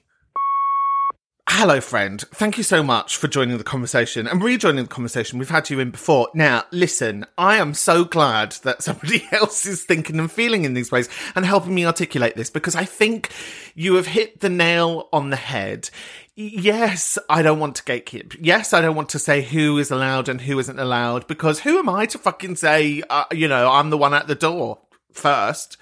Hello, 1.48 1.80
friend. 1.80 2.20
Thank 2.20 2.58
you 2.58 2.62
so 2.62 2.82
much 2.82 3.16
for 3.16 3.28
joining 3.28 3.56
the 3.56 3.64
conversation 3.64 4.28
and 4.28 4.44
rejoining 4.44 4.84
the 4.84 4.90
conversation. 4.90 5.38
We've 5.38 5.48
had 5.48 5.70
you 5.70 5.80
in 5.80 5.90
before. 5.90 6.28
Now, 6.34 6.64
listen, 6.70 7.24
I 7.38 7.56
am 7.56 7.72
so 7.72 8.04
glad 8.04 8.52
that 8.64 8.82
somebody 8.82 9.26
else 9.32 9.64
is 9.64 9.84
thinking 9.84 10.18
and 10.18 10.30
feeling 10.30 10.66
in 10.66 10.74
these 10.74 10.92
ways 10.92 11.08
and 11.34 11.46
helping 11.46 11.74
me 11.74 11.86
articulate 11.86 12.36
this 12.36 12.50
because 12.50 12.76
I 12.76 12.84
think 12.84 13.30
you 13.74 13.94
have 13.94 14.08
hit 14.08 14.40
the 14.40 14.50
nail 14.50 15.08
on 15.14 15.30
the 15.30 15.36
head. 15.36 15.88
Yes, 16.36 17.18
I 17.30 17.40
don't 17.40 17.58
want 17.58 17.76
to 17.76 17.84
gatekeep. 17.84 18.36
Yes, 18.38 18.74
I 18.74 18.82
don't 18.82 18.96
want 18.96 19.08
to 19.10 19.18
say 19.18 19.40
who 19.40 19.78
is 19.78 19.90
allowed 19.90 20.28
and 20.28 20.42
who 20.42 20.58
isn't 20.58 20.78
allowed 20.78 21.26
because 21.26 21.60
who 21.60 21.78
am 21.78 21.88
I 21.88 22.04
to 22.04 22.18
fucking 22.18 22.56
say, 22.56 23.02
uh, 23.08 23.24
you 23.32 23.48
know, 23.48 23.72
I'm 23.72 23.88
the 23.88 23.96
one 23.96 24.12
at 24.12 24.26
the 24.26 24.34
door 24.34 24.80
first. 25.10 25.78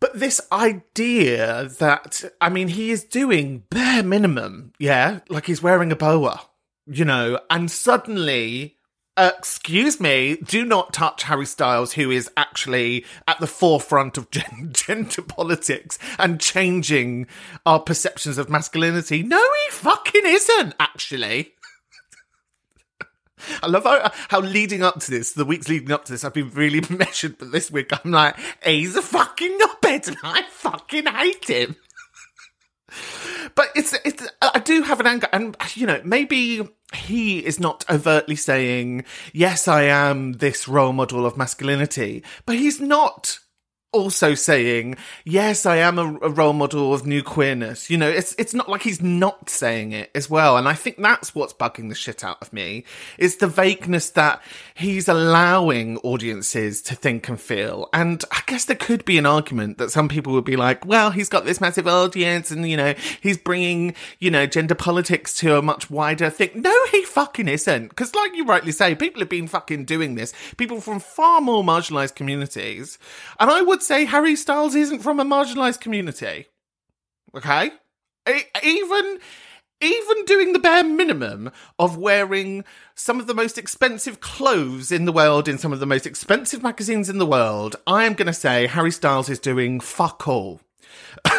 But 0.00 0.18
this 0.18 0.40
idea 0.52 1.68
that, 1.78 2.24
I 2.40 2.48
mean, 2.50 2.68
he 2.68 2.90
is 2.90 3.04
doing 3.04 3.64
bare 3.70 4.02
minimum, 4.02 4.72
yeah? 4.78 5.20
Like 5.28 5.46
he's 5.46 5.62
wearing 5.62 5.90
a 5.90 5.96
boa, 5.96 6.40
you 6.86 7.04
know, 7.04 7.40
and 7.50 7.68
suddenly, 7.70 8.76
uh, 9.16 9.32
excuse 9.36 9.98
me, 9.98 10.36
do 10.36 10.64
not 10.64 10.92
touch 10.92 11.24
Harry 11.24 11.46
Styles, 11.46 11.94
who 11.94 12.12
is 12.12 12.30
actually 12.36 13.04
at 13.26 13.40
the 13.40 13.48
forefront 13.48 14.16
of 14.16 14.30
gen- 14.30 14.70
gender 14.72 15.22
politics 15.22 15.98
and 16.16 16.40
changing 16.40 17.26
our 17.66 17.80
perceptions 17.80 18.38
of 18.38 18.48
masculinity. 18.48 19.24
No, 19.24 19.42
he 19.42 19.70
fucking 19.72 20.22
isn't, 20.24 20.74
actually. 20.78 21.54
I 23.62 23.66
love 23.66 23.84
how, 23.84 24.10
how 24.28 24.40
leading 24.40 24.82
up 24.82 25.00
to 25.00 25.10
this, 25.10 25.32
the 25.32 25.44
weeks 25.44 25.68
leading 25.68 25.92
up 25.92 26.04
to 26.06 26.12
this, 26.12 26.24
I've 26.24 26.34
been 26.34 26.50
really 26.50 26.82
measured. 26.90 27.38
But 27.38 27.52
this 27.52 27.70
week, 27.70 27.90
I'm 27.92 28.10
like, 28.10 28.36
he's 28.64 28.96
a 28.96 29.02
fucking 29.02 29.58
knobhead, 29.58 30.08
and 30.08 30.16
I 30.22 30.42
fucking 30.50 31.06
hate 31.06 31.48
him. 31.48 31.76
but 33.54 33.68
it's 33.74 33.94
it's 34.04 34.26
I 34.40 34.58
do 34.60 34.82
have 34.82 35.00
an 35.00 35.06
anger, 35.06 35.28
and 35.32 35.56
you 35.74 35.86
know 35.86 36.00
maybe 36.04 36.68
he 36.94 37.38
is 37.44 37.60
not 37.60 37.84
overtly 37.90 38.36
saying 38.36 39.04
yes, 39.32 39.68
I 39.68 39.82
am 39.82 40.34
this 40.34 40.68
role 40.68 40.92
model 40.92 41.26
of 41.26 41.36
masculinity, 41.36 42.24
but 42.46 42.56
he's 42.56 42.80
not 42.80 43.38
also 43.90 44.34
saying, 44.34 44.96
yes, 45.24 45.64
I 45.64 45.76
am 45.76 45.98
a, 45.98 46.18
a, 46.18 46.28
role 46.28 46.52
model 46.52 46.92
of 46.92 47.06
new 47.06 47.22
queerness. 47.22 47.88
You 47.88 47.96
know, 47.96 48.08
it's, 48.08 48.34
it's 48.38 48.52
not 48.52 48.68
like 48.68 48.82
he's 48.82 49.00
not 49.00 49.48
saying 49.48 49.92
it 49.92 50.10
as 50.14 50.28
well. 50.28 50.58
And 50.58 50.68
I 50.68 50.74
think 50.74 50.98
that's 50.98 51.34
what's 51.34 51.54
bugging 51.54 51.88
the 51.88 51.94
shit 51.94 52.22
out 52.22 52.36
of 52.42 52.52
me 52.52 52.84
is 53.16 53.36
the 53.36 53.46
vagueness 53.46 54.10
that 54.10 54.42
he's 54.74 55.08
allowing 55.08 55.96
audiences 55.98 56.82
to 56.82 56.94
think 56.94 57.28
and 57.30 57.40
feel. 57.40 57.88
And 57.94 58.22
I 58.30 58.42
guess 58.46 58.66
there 58.66 58.76
could 58.76 59.06
be 59.06 59.16
an 59.16 59.24
argument 59.24 59.78
that 59.78 59.90
some 59.90 60.08
people 60.08 60.34
would 60.34 60.44
be 60.44 60.56
like, 60.56 60.84
well, 60.84 61.10
he's 61.10 61.30
got 61.30 61.46
this 61.46 61.60
massive 61.60 61.88
audience 61.88 62.50
and, 62.50 62.68
you 62.68 62.76
know, 62.76 62.94
he's 63.22 63.38
bringing, 63.38 63.94
you 64.18 64.30
know, 64.30 64.44
gender 64.44 64.74
politics 64.74 65.34
to 65.36 65.56
a 65.56 65.62
much 65.62 65.90
wider 65.90 66.28
thing. 66.28 66.50
No, 66.54 66.74
he 66.90 67.04
fucking 67.04 67.48
isn't. 67.48 67.96
Cause 67.96 68.14
like 68.14 68.36
you 68.36 68.44
rightly 68.44 68.72
say, 68.72 68.94
people 68.94 69.20
have 69.20 69.30
been 69.30 69.48
fucking 69.48 69.86
doing 69.86 70.14
this. 70.14 70.34
People 70.58 70.82
from 70.82 71.00
far 71.00 71.40
more 71.40 71.64
marginalized 71.64 72.14
communities. 72.14 72.98
And 73.40 73.50
I 73.50 73.62
would 73.62 73.77
would 73.78 73.84
say 73.84 74.06
Harry 74.06 74.34
Styles 74.34 74.74
isn't 74.74 75.04
from 75.04 75.20
a 75.20 75.24
marginalized 75.24 75.80
community. 75.80 76.46
Okay? 77.32 77.70
Even 78.64 79.20
even 79.80 80.24
doing 80.24 80.52
the 80.52 80.58
bare 80.58 80.82
minimum 80.82 81.52
of 81.78 81.96
wearing 81.96 82.64
some 82.96 83.20
of 83.20 83.28
the 83.28 83.34
most 83.34 83.56
expensive 83.56 84.18
clothes 84.18 84.90
in 84.90 85.04
the 85.04 85.12
world 85.12 85.46
in 85.46 85.58
some 85.58 85.72
of 85.72 85.78
the 85.78 85.86
most 85.86 86.08
expensive 86.08 86.60
magazines 86.60 87.08
in 87.08 87.18
the 87.18 87.26
world, 87.26 87.76
I 87.86 88.02
am 88.02 88.14
going 88.14 88.26
to 88.26 88.32
say 88.32 88.66
Harry 88.66 88.90
Styles 88.90 89.28
is 89.28 89.38
doing 89.38 89.78
fuck 89.78 90.26
all. 90.26 90.60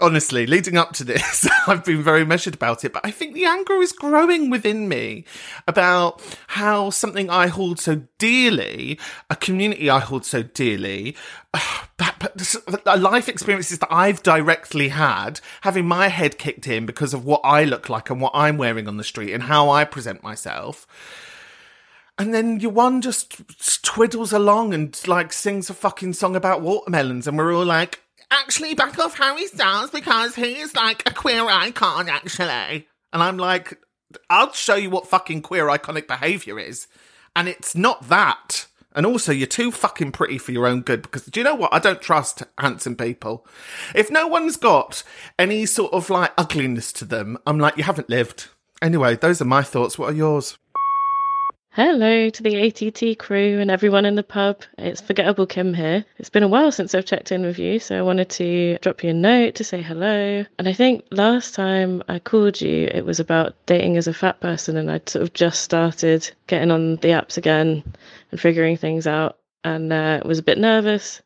Honestly, 0.00 0.46
leading 0.46 0.76
up 0.76 0.92
to 0.94 1.04
this, 1.04 1.48
I've 1.66 1.84
been 1.84 2.02
very 2.02 2.24
measured 2.24 2.54
about 2.54 2.84
it, 2.84 2.92
but 2.92 3.04
I 3.04 3.10
think 3.10 3.34
the 3.34 3.44
anger 3.44 3.74
is 3.74 3.92
growing 3.92 4.50
within 4.50 4.88
me 4.88 5.24
about 5.66 6.22
how 6.48 6.90
something 6.90 7.30
I 7.30 7.46
hold 7.48 7.80
so 7.80 8.02
dearly, 8.18 8.98
a 9.30 9.36
community 9.36 9.90
I 9.90 10.00
hold 10.00 10.24
so 10.24 10.42
dearly, 10.42 11.16
life 12.96 13.28
experiences 13.28 13.78
that 13.78 13.92
I've 13.92 14.22
directly 14.22 14.88
had, 14.88 15.40
having 15.62 15.86
my 15.86 16.08
head 16.08 16.38
kicked 16.38 16.66
in 16.66 16.86
because 16.86 17.14
of 17.14 17.24
what 17.24 17.40
I 17.44 17.64
look 17.64 17.88
like 17.88 18.10
and 18.10 18.20
what 18.20 18.32
I'm 18.34 18.56
wearing 18.56 18.88
on 18.88 18.96
the 18.96 19.04
street 19.04 19.32
and 19.32 19.44
how 19.44 19.70
I 19.70 19.84
present 19.84 20.22
myself. 20.22 20.86
And 22.16 22.32
then 22.32 22.60
your 22.60 22.70
one 22.70 23.00
just 23.00 23.32
twiddles 23.82 24.32
along 24.32 24.72
and 24.72 25.00
like 25.08 25.32
sings 25.32 25.68
a 25.68 25.74
fucking 25.74 26.12
song 26.12 26.36
about 26.36 26.60
watermelons, 26.60 27.26
and 27.26 27.36
we're 27.36 27.54
all 27.54 27.64
like, 27.64 28.03
actually 28.34 28.74
back 28.74 28.98
off 28.98 29.16
Harry 29.16 29.46
Styles 29.46 29.90
because 29.90 30.34
he 30.34 30.58
is 30.58 30.74
like 30.74 31.08
a 31.08 31.14
queer 31.14 31.46
icon, 31.46 32.08
actually. 32.08 32.88
And 33.12 33.22
I'm 33.22 33.38
like, 33.38 33.78
I'll 34.28 34.52
show 34.52 34.74
you 34.74 34.90
what 34.90 35.06
fucking 35.06 35.42
queer 35.42 35.66
iconic 35.66 36.06
behavior 36.06 36.58
is. 36.58 36.86
And 37.36 37.48
it's 37.48 37.74
not 37.74 38.08
that. 38.08 38.66
And 38.94 39.06
also, 39.06 39.32
you're 39.32 39.46
too 39.46 39.70
fucking 39.72 40.12
pretty 40.12 40.38
for 40.38 40.52
your 40.52 40.66
own 40.66 40.82
good 40.82 41.02
because 41.02 41.24
do 41.24 41.40
you 41.40 41.44
know 41.44 41.54
what? 41.54 41.74
I 41.74 41.80
don't 41.80 42.00
trust 42.00 42.44
handsome 42.58 42.94
people. 42.94 43.46
If 43.94 44.10
no 44.10 44.28
one's 44.28 44.56
got 44.56 45.02
any 45.38 45.66
sort 45.66 45.92
of 45.92 46.10
like 46.10 46.32
ugliness 46.38 46.92
to 46.94 47.04
them, 47.04 47.38
I'm 47.46 47.58
like, 47.58 47.76
you 47.76 47.82
haven't 47.82 48.08
lived. 48.08 48.48
Anyway, 48.80 49.16
those 49.16 49.40
are 49.40 49.46
my 49.46 49.62
thoughts. 49.62 49.98
What 49.98 50.10
are 50.12 50.16
yours? 50.16 50.58
Hello 51.76 52.30
to 52.30 52.42
the 52.44 52.68
ATT 52.68 53.18
crew 53.18 53.58
and 53.58 53.68
everyone 53.68 54.06
in 54.06 54.14
the 54.14 54.22
pub. 54.22 54.62
It's 54.78 55.00
Forgettable 55.00 55.46
Kim 55.46 55.74
here. 55.74 56.04
It's 56.18 56.30
been 56.30 56.44
a 56.44 56.48
while 56.48 56.70
since 56.70 56.94
I've 56.94 57.04
checked 57.04 57.32
in 57.32 57.42
with 57.44 57.58
you, 57.58 57.80
so 57.80 57.98
I 57.98 58.02
wanted 58.02 58.30
to 58.30 58.78
drop 58.78 59.02
you 59.02 59.10
a 59.10 59.12
note 59.12 59.56
to 59.56 59.64
say 59.64 59.82
hello. 59.82 60.44
And 60.56 60.68
I 60.68 60.72
think 60.72 61.04
last 61.10 61.52
time 61.52 62.00
I 62.08 62.20
called 62.20 62.60
you, 62.60 62.88
it 62.94 63.04
was 63.04 63.18
about 63.18 63.56
dating 63.66 63.96
as 63.96 64.06
a 64.06 64.14
fat 64.14 64.38
person, 64.38 64.76
and 64.76 64.88
I'd 64.88 65.08
sort 65.08 65.24
of 65.24 65.32
just 65.32 65.62
started 65.62 66.30
getting 66.46 66.70
on 66.70 66.94
the 66.94 67.08
apps 67.08 67.36
again 67.36 67.82
and 68.30 68.40
figuring 68.40 68.76
things 68.76 69.08
out, 69.08 69.36
and 69.64 69.92
uh, 69.92 70.20
was 70.24 70.38
a 70.38 70.44
bit 70.44 70.58
nervous. 70.58 71.22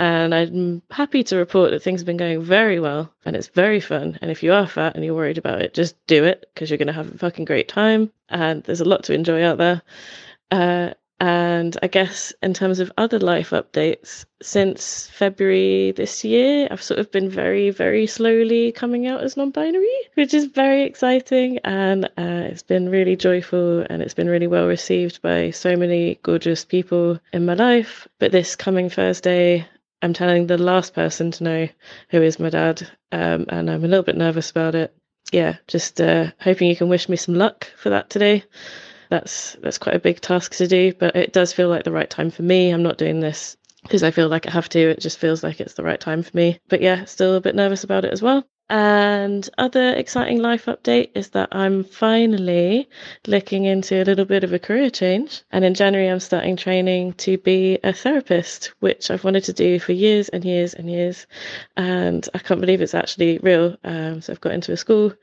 And 0.00 0.34
I'm 0.34 0.80
happy 0.90 1.22
to 1.24 1.36
report 1.36 1.72
that 1.72 1.82
things 1.82 2.00
have 2.00 2.06
been 2.06 2.16
going 2.16 2.40
very 2.40 2.80
well 2.80 3.12
and 3.26 3.36
it's 3.36 3.48
very 3.48 3.80
fun. 3.80 4.18
And 4.22 4.30
if 4.30 4.42
you 4.42 4.50
are 4.54 4.66
fat 4.66 4.94
and 4.94 5.04
you're 5.04 5.14
worried 5.14 5.36
about 5.36 5.60
it, 5.60 5.74
just 5.74 5.94
do 6.06 6.24
it 6.24 6.48
because 6.54 6.70
you're 6.70 6.78
going 6.78 6.86
to 6.86 6.94
have 6.94 7.14
a 7.14 7.18
fucking 7.18 7.44
great 7.44 7.68
time. 7.68 8.10
And 8.30 8.62
there's 8.64 8.80
a 8.80 8.86
lot 8.86 9.04
to 9.04 9.12
enjoy 9.12 9.44
out 9.44 9.58
there. 9.58 9.82
Uh, 10.50 10.94
and 11.20 11.76
I 11.82 11.88
guess 11.88 12.32
in 12.42 12.54
terms 12.54 12.80
of 12.80 12.90
other 12.96 13.18
life 13.18 13.50
updates, 13.50 14.24
since 14.40 15.06
February 15.08 15.90
this 15.90 16.24
year, 16.24 16.66
I've 16.70 16.82
sort 16.82 16.98
of 16.98 17.12
been 17.12 17.28
very, 17.28 17.68
very 17.68 18.06
slowly 18.06 18.72
coming 18.72 19.06
out 19.06 19.22
as 19.22 19.36
non 19.36 19.50
binary, 19.50 20.00
which 20.14 20.32
is 20.32 20.46
very 20.46 20.84
exciting. 20.84 21.58
And 21.62 22.06
uh, 22.06 22.48
it's 22.48 22.62
been 22.62 22.88
really 22.88 23.16
joyful 23.16 23.80
and 23.90 24.00
it's 24.00 24.14
been 24.14 24.30
really 24.30 24.46
well 24.46 24.66
received 24.66 25.20
by 25.20 25.50
so 25.50 25.76
many 25.76 26.18
gorgeous 26.22 26.64
people 26.64 27.20
in 27.34 27.44
my 27.44 27.52
life. 27.52 28.08
But 28.18 28.32
this 28.32 28.56
coming 28.56 28.88
Thursday, 28.88 29.66
I'm 30.02 30.12
telling 30.12 30.46
the 30.46 30.58
last 30.58 30.94
person 30.94 31.30
to 31.32 31.44
know 31.44 31.68
who 32.10 32.22
is 32.22 32.38
my 32.40 32.50
dad, 32.50 32.88
um, 33.12 33.46
and 33.48 33.70
I'm 33.70 33.84
a 33.84 33.88
little 33.88 34.04
bit 34.04 34.16
nervous 34.16 34.50
about 34.50 34.74
it. 34.74 34.94
Yeah, 35.32 35.56
just 35.68 36.00
uh, 36.00 36.32
hoping 36.40 36.68
you 36.68 36.76
can 36.76 36.88
wish 36.88 37.08
me 37.08 37.16
some 37.16 37.34
luck 37.34 37.70
for 37.76 37.90
that 37.90 38.10
today. 38.10 38.44
That's 39.10 39.56
that's 39.62 39.78
quite 39.78 39.96
a 39.96 40.00
big 40.00 40.20
task 40.20 40.54
to 40.56 40.66
do, 40.66 40.92
but 40.94 41.16
it 41.16 41.32
does 41.32 41.52
feel 41.52 41.68
like 41.68 41.84
the 41.84 41.92
right 41.92 42.08
time 42.08 42.30
for 42.30 42.42
me. 42.42 42.70
I'm 42.70 42.82
not 42.82 42.98
doing 42.98 43.20
this 43.20 43.56
because 43.82 44.02
I 44.02 44.10
feel 44.10 44.28
like 44.28 44.46
I 44.46 44.50
have 44.50 44.68
to. 44.70 44.78
It 44.78 45.00
just 45.00 45.18
feels 45.18 45.42
like 45.42 45.60
it's 45.60 45.74
the 45.74 45.82
right 45.82 46.00
time 46.00 46.22
for 46.22 46.36
me. 46.36 46.60
But 46.68 46.80
yeah, 46.80 47.04
still 47.04 47.34
a 47.34 47.40
bit 47.40 47.54
nervous 47.54 47.84
about 47.84 48.04
it 48.04 48.12
as 48.12 48.22
well. 48.22 48.44
And 48.70 49.50
other 49.58 49.94
exciting 49.94 50.40
life 50.40 50.66
update 50.66 51.10
is 51.16 51.30
that 51.30 51.48
I'm 51.50 51.82
finally 51.82 52.88
looking 53.26 53.64
into 53.64 54.00
a 54.00 54.04
little 54.04 54.24
bit 54.24 54.44
of 54.44 54.52
a 54.52 54.60
career 54.60 54.90
change. 54.90 55.42
And 55.50 55.64
in 55.64 55.74
January, 55.74 56.08
I'm 56.08 56.20
starting 56.20 56.56
training 56.56 57.14
to 57.14 57.36
be 57.36 57.80
a 57.82 57.92
therapist, 57.92 58.72
which 58.78 59.10
I've 59.10 59.24
wanted 59.24 59.42
to 59.44 59.52
do 59.52 59.80
for 59.80 59.90
years 59.90 60.28
and 60.28 60.44
years 60.44 60.72
and 60.72 60.88
years. 60.88 61.26
And 61.76 62.28
I 62.32 62.38
can't 62.38 62.60
believe 62.60 62.80
it's 62.80 62.94
actually 62.94 63.38
real. 63.38 63.76
Um, 63.82 64.20
so 64.20 64.32
I've 64.32 64.40
got 64.40 64.52
into 64.52 64.72
a 64.72 64.76
school 64.76 65.14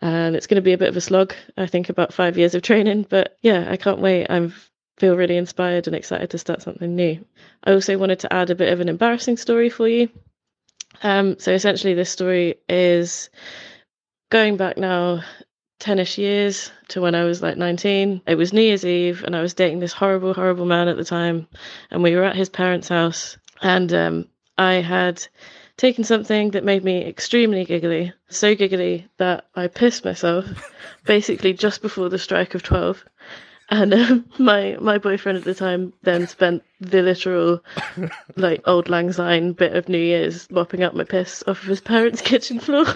and 0.00 0.36
it's 0.36 0.46
going 0.46 0.62
to 0.62 0.62
be 0.62 0.72
a 0.72 0.78
bit 0.78 0.88
of 0.88 0.96
a 0.96 1.00
slog. 1.00 1.34
I 1.56 1.66
think 1.66 1.88
about 1.88 2.14
five 2.14 2.38
years 2.38 2.54
of 2.54 2.62
training, 2.62 3.06
but 3.08 3.38
yeah, 3.42 3.66
I 3.68 3.76
can't 3.76 4.00
wait. 4.00 4.28
I'm 4.30 4.54
feel 4.98 5.16
really 5.16 5.36
inspired 5.36 5.88
and 5.88 5.96
excited 5.96 6.30
to 6.30 6.38
start 6.38 6.62
something 6.62 6.94
new. 6.94 7.24
I 7.64 7.72
also 7.72 7.98
wanted 7.98 8.20
to 8.20 8.32
add 8.32 8.50
a 8.50 8.54
bit 8.54 8.72
of 8.72 8.78
an 8.78 8.88
embarrassing 8.88 9.36
story 9.36 9.68
for 9.68 9.88
you. 9.88 10.08
Um, 11.02 11.38
so 11.38 11.52
essentially, 11.52 11.94
this 11.94 12.10
story 12.10 12.56
is 12.68 13.30
going 14.30 14.56
back 14.56 14.76
now 14.78 15.22
10ish 15.80 16.18
years 16.18 16.72
to 16.88 17.00
when 17.00 17.14
I 17.14 17.24
was 17.24 17.42
like 17.42 17.56
19. 17.56 18.22
It 18.26 18.36
was 18.36 18.52
New 18.52 18.62
Year's 18.62 18.84
Eve, 18.86 19.22
and 19.24 19.36
I 19.36 19.42
was 19.42 19.54
dating 19.54 19.80
this 19.80 19.92
horrible, 19.92 20.34
horrible 20.34 20.66
man 20.66 20.88
at 20.88 20.96
the 20.96 21.04
time. 21.04 21.46
And 21.90 22.02
we 22.02 22.14
were 22.16 22.24
at 22.24 22.36
his 22.36 22.48
parents' 22.48 22.88
house, 22.88 23.36
and 23.60 23.92
um, 23.92 24.28
I 24.56 24.74
had 24.74 25.26
taken 25.76 26.04
something 26.04 26.52
that 26.52 26.64
made 26.64 26.84
me 26.84 27.04
extremely 27.04 27.64
giggly. 27.64 28.12
So 28.28 28.54
giggly 28.54 29.08
that 29.18 29.46
I 29.54 29.66
pissed 29.66 30.04
myself 30.04 30.46
basically 31.04 31.52
just 31.52 31.82
before 31.82 32.08
the 32.08 32.18
strike 32.18 32.54
of 32.54 32.62
12. 32.62 33.04
And 33.70 33.94
um, 33.94 34.26
my 34.38 34.76
my 34.80 34.98
boyfriend 34.98 35.38
at 35.38 35.44
the 35.44 35.54
time 35.54 35.92
then 36.02 36.26
spent 36.26 36.62
the 36.80 37.02
literal 37.02 37.62
like 38.36 38.62
auld 38.66 38.88
lang 38.88 39.12
syne 39.12 39.52
bit 39.52 39.74
of 39.74 39.88
New 39.88 39.98
Year's 39.98 40.50
mopping 40.50 40.82
up 40.82 40.94
my 40.94 41.04
piss 41.04 41.42
off 41.46 41.62
of 41.62 41.68
his 41.68 41.80
parents' 41.80 42.20
kitchen 42.32 42.60
floor. 42.60 42.86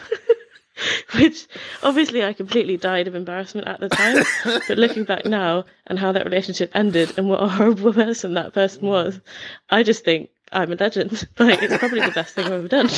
Which 1.14 1.48
obviously 1.82 2.22
I 2.22 2.32
completely 2.32 2.76
died 2.76 3.08
of 3.08 3.16
embarrassment 3.16 3.66
at 3.66 3.80
the 3.80 3.88
time. 3.88 4.24
but 4.68 4.78
looking 4.78 5.02
back 5.02 5.24
now 5.24 5.64
and 5.88 5.98
how 5.98 6.12
that 6.12 6.24
relationship 6.24 6.70
ended 6.72 7.18
and 7.18 7.28
what 7.28 7.42
a 7.42 7.48
horrible 7.48 7.92
person 7.92 8.34
that 8.34 8.52
person 8.52 8.86
was, 8.86 9.20
I 9.70 9.82
just 9.82 10.04
think 10.04 10.30
I'm 10.52 10.70
a 10.70 10.76
legend. 10.76 11.26
Like 11.38 11.62
it's 11.64 11.78
probably 11.78 12.00
the 12.00 12.12
best 12.12 12.34
thing 12.36 12.46
I've 12.46 12.52
ever 12.52 12.68
done. 12.68 12.88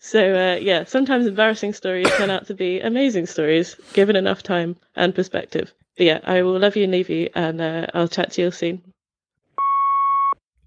so 0.00 0.34
uh, 0.34 0.56
yeah, 0.56 0.84
sometimes 0.84 1.26
embarrassing 1.26 1.72
stories 1.72 2.10
turn 2.16 2.28
out 2.28 2.46
to 2.48 2.54
be 2.54 2.80
amazing 2.80 3.24
stories 3.24 3.76
given 3.94 4.14
enough 4.14 4.42
time 4.42 4.76
and 4.94 5.14
perspective. 5.14 5.72
But 6.02 6.06
yeah, 6.06 6.20
I 6.24 6.42
will 6.42 6.58
love 6.58 6.74
you 6.74 6.82
and 6.82 6.90
leave 6.90 7.08
you, 7.10 7.30
and 7.32 7.60
uh, 7.60 7.86
I'll 7.94 8.08
chat 8.08 8.32
to 8.32 8.42
you 8.42 8.50
soon. 8.50 8.82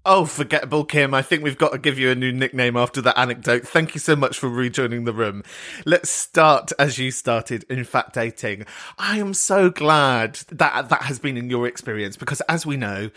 Oh, 0.06 0.24
forgettable 0.24 0.86
Kim. 0.86 1.12
I 1.12 1.20
think 1.20 1.44
we've 1.44 1.58
got 1.58 1.72
to 1.72 1.78
give 1.78 1.98
you 1.98 2.10
a 2.10 2.14
new 2.14 2.32
nickname 2.32 2.74
after 2.74 3.02
that 3.02 3.18
anecdote. 3.18 3.68
Thank 3.68 3.94
you 3.94 4.00
so 4.00 4.16
much 4.16 4.38
for 4.38 4.48
rejoining 4.48 5.04
the 5.04 5.12
room. 5.12 5.42
Let's 5.84 6.08
start 6.08 6.72
as 6.78 6.98
you 6.98 7.10
started, 7.10 7.66
in 7.68 7.84
fact, 7.84 8.14
dating. 8.14 8.64
I 8.96 9.18
am 9.18 9.34
so 9.34 9.68
glad 9.68 10.36
that 10.52 10.88
that 10.88 11.02
has 11.02 11.18
been 11.18 11.36
in 11.36 11.50
your 11.50 11.66
experience 11.66 12.16
because, 12.16 12.40
as 12.48 12.64
we 12.64 12.78
know, 12.78 13.10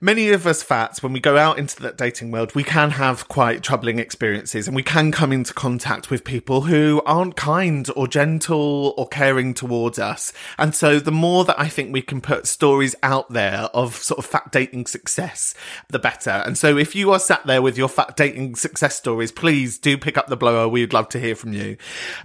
many 0.00 0.30
of 0.30 0.46
us 0.46 0.62
fats, 0.62 1.02
when 1.02 1.12
we 1.12 1.20
go 1.20 1.36
out 1.36 1.58
into 1.58 1.80
that 1.82 1.96
dating 1.96 2.30
world, 2.30 2.54
we 2.54 2.62
can 2.62 2.90
have 2.92 3.28
quite 3.28 3.62
troubling 3.62 3.98
experiences 3.98 4.66
and 4.66 4.76
we 4.76 4.82
can 4.82 5.12
come 5.12 5.32
into 5.32 5.54
contact 5.54 6.10
with 6.10 6.24
people 6.24 6.62
who 6.62 7.02
aren't 7.06 7.36
kind 7.36 7.88
or 7.96 8.06
gentle 8.06 8.94
or 8.96 9.08
caring 9.08 9.54
towards 9.54 9.98
us. 9.98 10.32
And 10.58 10.74
so 10.74 10.98
the 10.98 11.10
more 11.10 11.44
that 11.44 11.58
I 11.58 11.68
think 11.68 11.92
we 11.92 12.02
can 12.02 12.20
put 12.20 12.46
stories 12.46 12.94
out 13.02 13.30
there 13.32 13.68
of 13.74 13.96
sort 13.96 14.18
of 14.18 14.26
fat 14.26 14.52
dating 14.52 14.86
success, 14.86 15.54
the 15.88 15.98
better. 15.98 16.30
And 16.30 16.56
so 16.56 16.76
if 16.76 16.94
you 16.94 17.12
are 17.12 17.20
sat 17.20 17.46
there 17.46 17.62
with 17.62 17.76
your 17.76 17.88
fat 17.88 18.16
dating 18.16 18.56
success 18.56 18.96
stories, 18.96 19.32
please 19.32 19.78
do 19.78 19.98
pick 19.98 20.16
up 20.16 20.28
the 20.28 20.36
blower. 20.36 20.68
We'd 20.68 20.92
love 20.92 21.08
to 21.10 21.20
hear 21.20 21.34
from 21.34 21.52
you. 21.52 21.76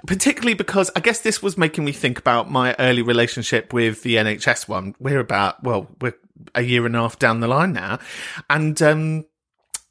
Particularly 0.06 0.54
because 0.54 0.92
I 0.96 1.00
guess 1.00 1.20
this 1.20 1.42
was 1.42 1.58
making 1.58 1.86
me 1.86 1.92
think 1.92 2.20
about 2.20 2.52
my 2.52 2.76
early 2.80 3.02
relationship 3.02 3.74
with 3.74 4.04
the 4.04 4.16
NHS 4.16 4.68
one. 4.68 4.96
We're 5.00 5.20
about, 5.20 5.64
well, 5.64 5.88
we're 6.02 6.16
a 6.56 6.62
year 6.62 6.86
and 6.86 6.96
a 6.96 7.00
half 7.00 7.20
down 7.20 7.40
the 7.40 7.48
line 7.48 7.74
now. 7.74 8.00
And 8.50 8.82
um, 8.82 9.26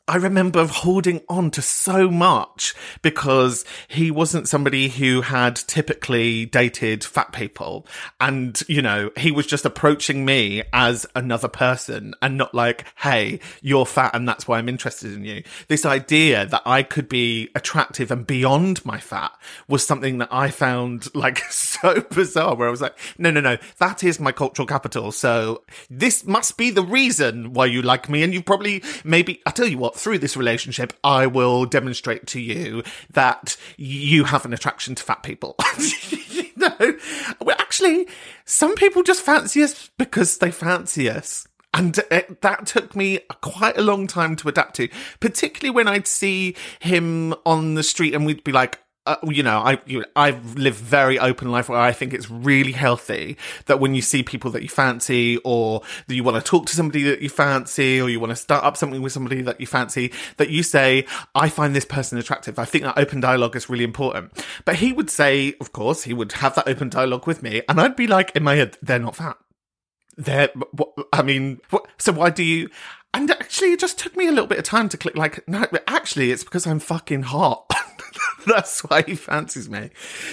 I 0.09 0.17
remember 0.17 0.67
holding 0.67 1.21
on 1.29 1.53
to 1.53 1.63
so 1.63 2.11
much 2.11 2.75
because 3.03 3.65
he 3.87 4.11
wasn't 4.11 4.49
somebody 4.49 4.89
who 4.89 5.21
had 5.21 5.55
typically 5.55 6.45
dated 6.45 7.05
fat 7.05 7.33
people. 7.33 7.87
And, 8.21 8.61
you 8.69 8.83
know, 8.83 9.13
he 9.17 9.31
was 9.31 9.47
just 9.47 9.65
approaching 9.65 10.25
me 10.25 10.65
as 10.73 11.07
another 11.15 11.47
person 11.47 12.15
and 12.21 12.37
not 12.37 12.53
like, 12.53 12.85
Hey, 12.97 13.39
you're 13.61 13.87
fat 13.87 14.11
and 14.13 14.29
that's 14.29 14.49
why 14.49 14.59
I'm 14.59 14.69
interested 14.69 15.13
in 15.13 15.25
you. 15.25 15.45
This 15.69 15.87
idea 15.87 16.47
that 16.47 16.63
I 16.67 16.83
could 16.83 17.09
be 17.09 17.51
attractive 17.55 18.11
and 18.11 18.27
beyond 18.27 18.85
my 18.85 18.99
fat 18.99 19.31
was 19.69 19.87
something 19.87 20.19
that 20.19 20.31
I 20.33 20.51
found 20.51 21.15
like 21.15 21.39
so 21.51 22.01
bizarre 22.11 22.57
where 22.57 22.67
I 22.67 22.73
was 22.73 22.81
like, 22.81 22.99
no, 23.19 23.31
no, 23.31 23.41
no, 23.41 23.57
that 23.79 24.03
is 24.03 24.19
my 24.19 24.33
cultural 24.33 24.67
capital. 24.67 25.13
So 25.13 25.63
this 25.89 26.27
must 26.27 26.59
be 26.59 26.73
the 26.73 26.83
reason 26.83 27.53
why 27.53 27.67
you 27.67 27.83
like 27.83 28.09
me. 28.09 28.25
And 28.25 28.35
you 28.35 28.43
probably, 28.43 28.83
maybe, 29.05 29.41
I 29.47 29.53
tell 29.53 29.69
you 29.69 29.79
what, 29.79 29.92
through 29.97 30.19
this 30.19 30.37
relationship, 30.37 30.93
I 31.03 31.27
will 31.27 31.65
demonstrate 31.65 32.27
to 32.29 32.41
you 32.41 32.83
that 33.11 33.57
you 33.77 34.25
have 34.25 34.45
an 34.45 34.53
attraction 34.53 34.95
to 34.95 35.03
fat 35.03 35.23
people. 35.23 35.57
no, 36.57 36.99
well, 37.41 37.57
actually, 37.59 38.07
some 38.45 38.75
people 38.75 39.03
just 39.03 39.23
fancy 39.23 39.63
us 39.63 39.91
because 39.99 40.39
they 40.39 40.51
fancy 40.51 41.09
us. 41.09 41.47
And 41.75 41.99
it, 42.11 42.43
that 42.43 42.67
took 42.67 42.95
me 42.95 43.21
quite 43.41 43.79
a 43.79 43.83
long 43.83 44.07
time 44.07 44.37
to 44.37 44.49
adapt 44.49 44.77
to, 44.77 44.89
particularly 45.21 45.75
when 45.75 45.89
I'd 45.89 46.07
see 46.07 46.55
him 46.81 47.35
on 47.47 47.75
the 47.75 47.83
street 47.83 48.15
and 48.15 48.27
we'd 48.27 48.45
be 48.45 48.53
like, 48.53 48.82
uh, 49.05 49.17
you 49.25 49.43
know, 49.43 49.59
I 49.59 49.81
you, 49.85 50.05
I've 50.15 50.55
lived 50.57 50.77
very 50.77 51.19
open 51.19 51.51
life 51.51 51.69
where 51.69 51.79
I 51.79 51.93
think 51.93 52.15
it's 52.15 52.31
really 52.31 52.71
healthy 52.71 53.37
that 53.67 53.81
when 53.81 53.95
you 53.95 54.03
see 54.03 54.23
people 54.23 54.51
that 54.53 54.63
you 54.63 54.69
fancy, 54.69 55.39
or 55.39 55.83
that 56.07 56.15
you 56.15 56.23
want 56.23 56.43
to 56.43 56.49
talk 56.49 56.67
to 56.67 56.77
somebody 56.77 57.03
that 57.05 57.21
you 57.21 57.29
fancy, 57.29 58.01
or 58.01 58.09
you 58.09 58.21
want 58.21 58.31
to 58.31 58.37
start 58.37 58.65
up 58.65 58.77
something 58.77 59.03
with 59.03 59.13
somebody 59.13 59.43
that 59.43 59.61
you 59.61 59.67
fancy, 59.67 60.13
that 60.37 60.51
you 60.51 60.63
say, 60.63 61.05
"I 61.35 61.49
find 61.49 61.75
this 61.75 61.85
person 61.85 62.17
attractive." 62.17 62.59
I 62.61 62.65
think 62.65 62.85
that 62.85 62.97
open 62.97 63.19
dialogue 63.21 63.57
is 63.57 63.69
really 63.69 63.85
important. 63.85 64.33
But 64.65 64.77
he 64.77 64.93
would 64.93 65.11
say, 65.11 65.55
of 65.61 65.73
course, 65.73 66.05
he 66.05 66.15
would 66.15 66.33
have 66.33 66.55
that 66.55 66.69
open 66.69 66.89
dialogue 66.89 67.27
with 67.27 67.43
me, 67.43 67.63
and 67.69 67.81
I'd 67.81 67.97
be 67.97 68.07
like, 68.07 68.31
in 68.37 68.45
my 68.45 68.55
head, 68.55 68.79
"They're 68.81 69.01
not 69.01 69.17
fat." 69.17 69.37
They're. 70.17 70.51
I 71.13 71.23
mean, 71.23 71.61
so 71.99 72.13
why 72.13 72.31
do 72.31 72.45
you? 72.45 72.71
And 73.15 73.31
actually, 73.31 73.73
it 73.73 73.81
just 73.81 73.99
took 73.99 74.17
me 74.17 74.29
a 74.29 74.31
little 74.31 74.47
bit 74.47 74.59
of 74.59 74.65
time 74.65 74.89
to 74.91 74.97
click. 74.97 75.17
Like, 75.17 75.47
no, 75.49 75.67
actually, 75.89 76.31
it's 76.31 76.45
because 76.45 76.67
I'm 76.67 76.79
fucking 76.79 77.25
hot. 77.25 77.71
That's 78.47 78.81
why 78.81 79.03
he 79.03 79.15
fancies 79.15 79.69
me. 79.69 79.91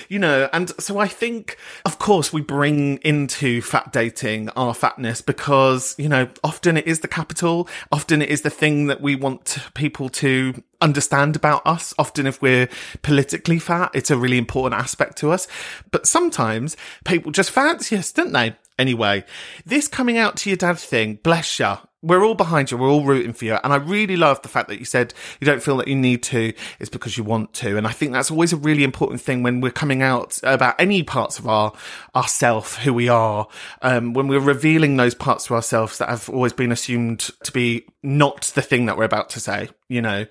You 0.07 0.19
know, 0.19 0.49
and 0.53 0.69
so 0.81 0.99
I 0.99 1.07
think, 1.07 1.57
of 1.85 1.99
course, 1.99 2.33
we 2.33 2.41
bring 2.41 2.97
into 2.97 3.61
fat 3.61 3.91
dating 3.91 4.49
our 4.49 4.73
fatness 4.73 5.21
because, 5.21 5.95
you 5.97 6.09
know, 6.09 6.29
often 6.43 6.77
it 6.77 6.87
is 6.87 7.01
the 7.01 7.07
capital. 7.07 7.67
Often 7.91 8.21
it 8.21 8.29
is 8.29 8.41
the 8.41 8.49
thing 8.49 8.87
that 8.87 9.01
we 9.01 9.15
want 9.15 9.57
people 9.73 10.09
to 10.09 10.63
understand 10.81 11.35
about 11.35 11.65
us. 11.65 11.93
Often 11.97 12.27
if 12.27 12.41
we're 12.41 12.69
politically 13.01 13.59
fat, 13.59 13.91
it's 13.93 14.11
a 14.11 14.17
really 14.17 14.37
important 14.37 14.79
aspect 14.79 15.17
to 15.19 15.31
us. 15.31 15.47
But 15.91 16.07
sometimes 16.07 16.77
people 17.05 17.31
just 17.31 17.51
fancy 17.51 17.95
us, 17.95 18.11
don't 18.11 18.33
they? 18.33 18.55
Anyway, 18.77 19.25
this 19.65 19.87
coming 19.87 20.17
out 20.17 20.37
to 20.37 20.49
your 20.49 20.57
dad 20.57 20.79
thing, 20.79 21.19
bless 21.21 21.59
you 21.59 21.75
we're 22.01 22.23
all 22.23 22.35
behind 22.35 22.71
you. 22.71 22.77
We're 22.77 22.89
all 22.89 23.03
rooting 23.03 23.33
for 23.33 23.45
you. 23.45 23.57
And 23.63 23.73
I 23.73 23.75
really 23.75 24.15
love 24.15 24.41
the 24.41 24.47
fact 24.47 24.69
that 24.69 24.79
you 24.79 24.85
said 24.85 25.13
you 25.39 25.45
don't 25.45 25.61
feel 25.61 25.77
that 25.77 25.87
you 25.87 25.95
need 25.95 26.23
to. 26.23 26.53
It's 26.79 26.89
because 26.89 27.17
you 27.17 27.23
want 27.23 27.53
to. 27.55 27.77
And 27.77 27.85
I 27.85 27.91
think 27.91 28.13
that's 28.13 28.31
always 28.31 28.53
a 28.53 28.57
really 28.57 28.83
important 28.83 29.21
thing 29.21 29.43
when 29.43 29.59
we're 29.59 29.71
coming 29.71 30.01
out 30.01 30.39
about 30.43 30.79
any 30.79 31.03
parts 31.03 31.39
of 31.39 31.47
our, 31.47 31.73
ourself, 32.15 32.77
who 32.77 32.93
we 32.93 33.09
are, 33.09 33.47
um, 33.81 34.13
when 34.13 34.27
we're 34.27 34.39
revealing 34.39 34.95
those 34.95 35.13
parts 35.13 35.45
to 35.47 35.55
ourselves 35.55 35.97
that 35.97 36.09
have 36.09 36.29
always 36.29 36.53
been 36.53 36.71
assumed 36.71 37.31
to 37.43 37.51
be 37.51 37.85
not 38.01 38.43
the 38.55 38.61
thing 38.61 38.85
that 38.85 38.97
we're 38.97 39.03
about 39.03 39.29
to 39.31 39.39
say, 39.41 39.69
you 39.89 40.01
know, 40.01 40.25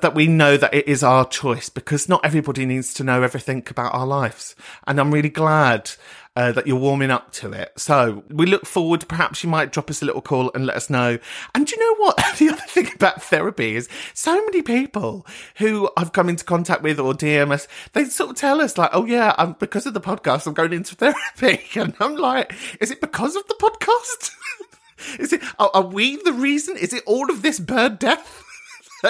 that 0.00 0.14
we 0.14 0.26
know 0.26 0.58
that 0.58 0.74
it 0.74 0.86
is 0.86 1.02
our 1.02 1.26
choice 1.26 1.70
because 1.70 2.08
not 2.08 2.24
everybody 2.24 2.66
needs 2.66 2.92
to 2.94 3.04
know 3.04 3.22
everything 3.22 3.64
about 3.70 3.94
our 3.94 4.06
lives. 4.06 4.54
And 4.86 5.00
I'm 5.00 5.12
really 5.12 5.30
glad 5.30 5.92
uh, 6.36 6.50
that 6.52 6.66
you're 6.66 6.76
warming 6.76 7.10
up 7.10 7.30
to 7.32 7.52
it. 7.52 7.72
So 7.76 8.24
we 8.28 8.46
look 8.46 8.66
forward. 8.66 9.06
Perhaps 9.08 9.44
you 9.44 9.50
might 9.50 9.72
drop 9.72 9.88
us 9.88 10.02
a 10.02 10.04
little 10.04 10.20
call 10.20 10.50
and 10.54 10.66
let 10.66 10.76
us 10.76 10.90
know. 10.90 11.18
And 11.54 11.70
you 11.70 11.78
know 11.78 12.04
what? 12.04 12.16
the 12.38 12.48
other 12.50 12.62
thing 12.68 12.90
about 12.94 13.22
therapy 13.22 13.76
is 13.76 13.88
so 14.14 14.34
many 14.44 14.62
people 14.62 15.26
who 15.56 15.90
I've 15.96 16.12
come 16.12 16.28
into 16.28 16.44
contact 16.44 16.82
with 16.82 16.98
or 16.98 17.14
DM 17.14 17.52
us, 17.52 17.68
they 17.92 18.04
sort 18.06 18.30
of 18.30 18.36
tell 18.36 18.60
us 18.60 18.76
like, 18.76 18.90
oh 18.92 19.04
yeah, 19.04 19.34
I'm, 19.38 19.52
because 19.54 19.86
of 19.86 19.94
the 19.94 20.00
podcast, 20.00 20.46
I'm 20.46 20.54
going 20.54 20.72
into 20.72 20.94
therapy. 20.96 21.64
And 21.78 21.94
I'm 22.00 22.16
like, 22.16 22.52
is 22.80 22.90
it 22.90 23.00
because 23.00 23.36
of 23.36 23.46
the 23.46 23.54
podcast? 23.54 24.30
is 25.20 25.32
it, 25.32 25.42
are, 25.58 25.70
are 25.74 25.86
we 25.86 26.16
the 26.16 26.32
reason? 26.32 26.76
Is 26.76 26.92
it 26.92 27.04
all 27.06 27.30
of 27.30 27.42
this 27.42 27.60
bird 27.60 27.98
death? 27.98 28.43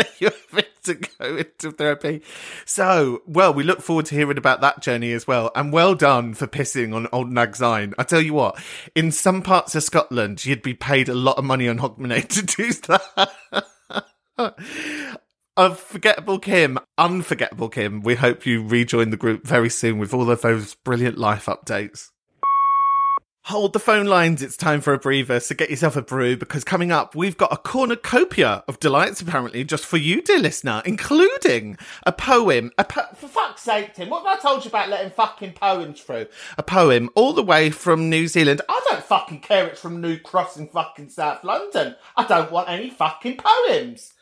you're 0.19 0.31
fit 0.31 0.83
to 0.85 0.95
go 0.95 1.37
into 1.37 1.71
therapy. 1.73 2.23
So, 2.65 3.23
well, 3.27 3.53
we 3.53 3.63
look 3.63 3.81
forward 3.81 4.07
to 4.07 4.15
hearing 4.15 4.39
about 4.39 4.61
that 4.61 4.81
journey 4.81 5.13
as 5.13 5.27
well. 5.27 5.51
And 5.55 5.73
well 5.73 5.95
done 5.95 6.35
for 6.35 6.47
pissing 6.47 6.95
on 6.95 7.09
Old 7.13 7.31
Nag 7.31 7.57
Syne. 7.57 7.95
I 7.99 8.03
tell 8.05 8.21
you 8.21 8.35
what, 8.35 8.63
in 8.95 9.11
some 9.13 9.43
parts 9.43 9.75
of 9.75 9.83
Scotland, 9.83 10.45
you'd 10.45 10.63
be 10.63 10.75
paid 10.75 11.09
a 11.09 11.15
lot 11.15 11.39
of 11.39 11.45
money 11.45 11.69
on 11.69 11.79
Hogmanay 11.79 12.29
to 12.29 12.43
do 12.43 12.73
that. 14.37 15.19
Of 15.57 15.79
Forgettable 15.79 16.41
Kim, 16.41 16.81
Unforgettable 16.99 17.69
Kim, 17.69 18.01
we 18.03 18.17
hope 18.17 18.45
you 18.45 18.67
rejoin 18.67 19.11
the 19.11 19.17
group 19.17 19.47
very 19.47 19.71
soon 19.71 19.99
with 19.99 20.13
all 20.13 20.29
of 20.29 20.43
those 20.43 20.75
brilliant 20.75 21.17
life 21.17 21.47
updates. 21.47 22.11
Hold 23.49 23.75
the 23.75 23.79
phone 23.79 24.07
lines. 24.07 24.41
It's 24.41 24.57
time 24.57 24.81
for 24.81 24.95
a 24.95 24.99
breather. 24.99 25.39
So 25.39 25.55
get 25.55 25.69
yourself 25.69 25.97
a 25.97 26.03
brew 26.03 26.35
because 26.35 26.65
coming 26.65 26.91
up, 26.91 27.15
we've 27.15 27.37
got 27.37 27.53
a 27.53 27.59
cornucopia 27.59 28.65
of 28.67 28.81
delights 28.81 29.21
apparently 29.21 29.65
just 29.65 29.85
for 29.85 29.99
you, 29.99 30.23
dear 30.23 30.39
listener, 30.39 30.81
including 30.87 31.77
a 32.07 32.13
poem. 32.13 32.73
A 32.79 32.85
po- 32.85 33.15
for 33.15 33.29
fuck's 33.29 33.61
sake, 33.61 33.93
Tim, 33.93 34.09
what 34.09 34.25
have 34.25 34.39
I 34.39 34.41
told 34.41 34.65
you 34.65 34.71
about 34.71 34.89
letting 34.89 35.11
fucking 35.11 35.53
poems 35.53 36.01
through? 36.01 36.25
A 36.57 36.63
poem 36.63 37.11
all 37.15 37.35
the 37.35 37.43
way 37.43 37.69
from 37.69 38.09
New 38.09 38.29
Zealand. 38.29 38.63
I 38.67 38.81
don't 38.89 39.05
fucking 39.05 39.41
care. 39.41 39.67
It's 39.67 39.83
from 39.83 40.01
New 40.01 40.19
Cross 40.19 40.57
in 40.57 40.69
fucking 40.69 41.11
South 41.11 41.45
London. 41.45 41.97
I 42.17 42.25
don't 42.25 42.51
want 42.51 42.71
any 42.71 42.89
fucking 42.89 43.37
poems. 43.37 44.14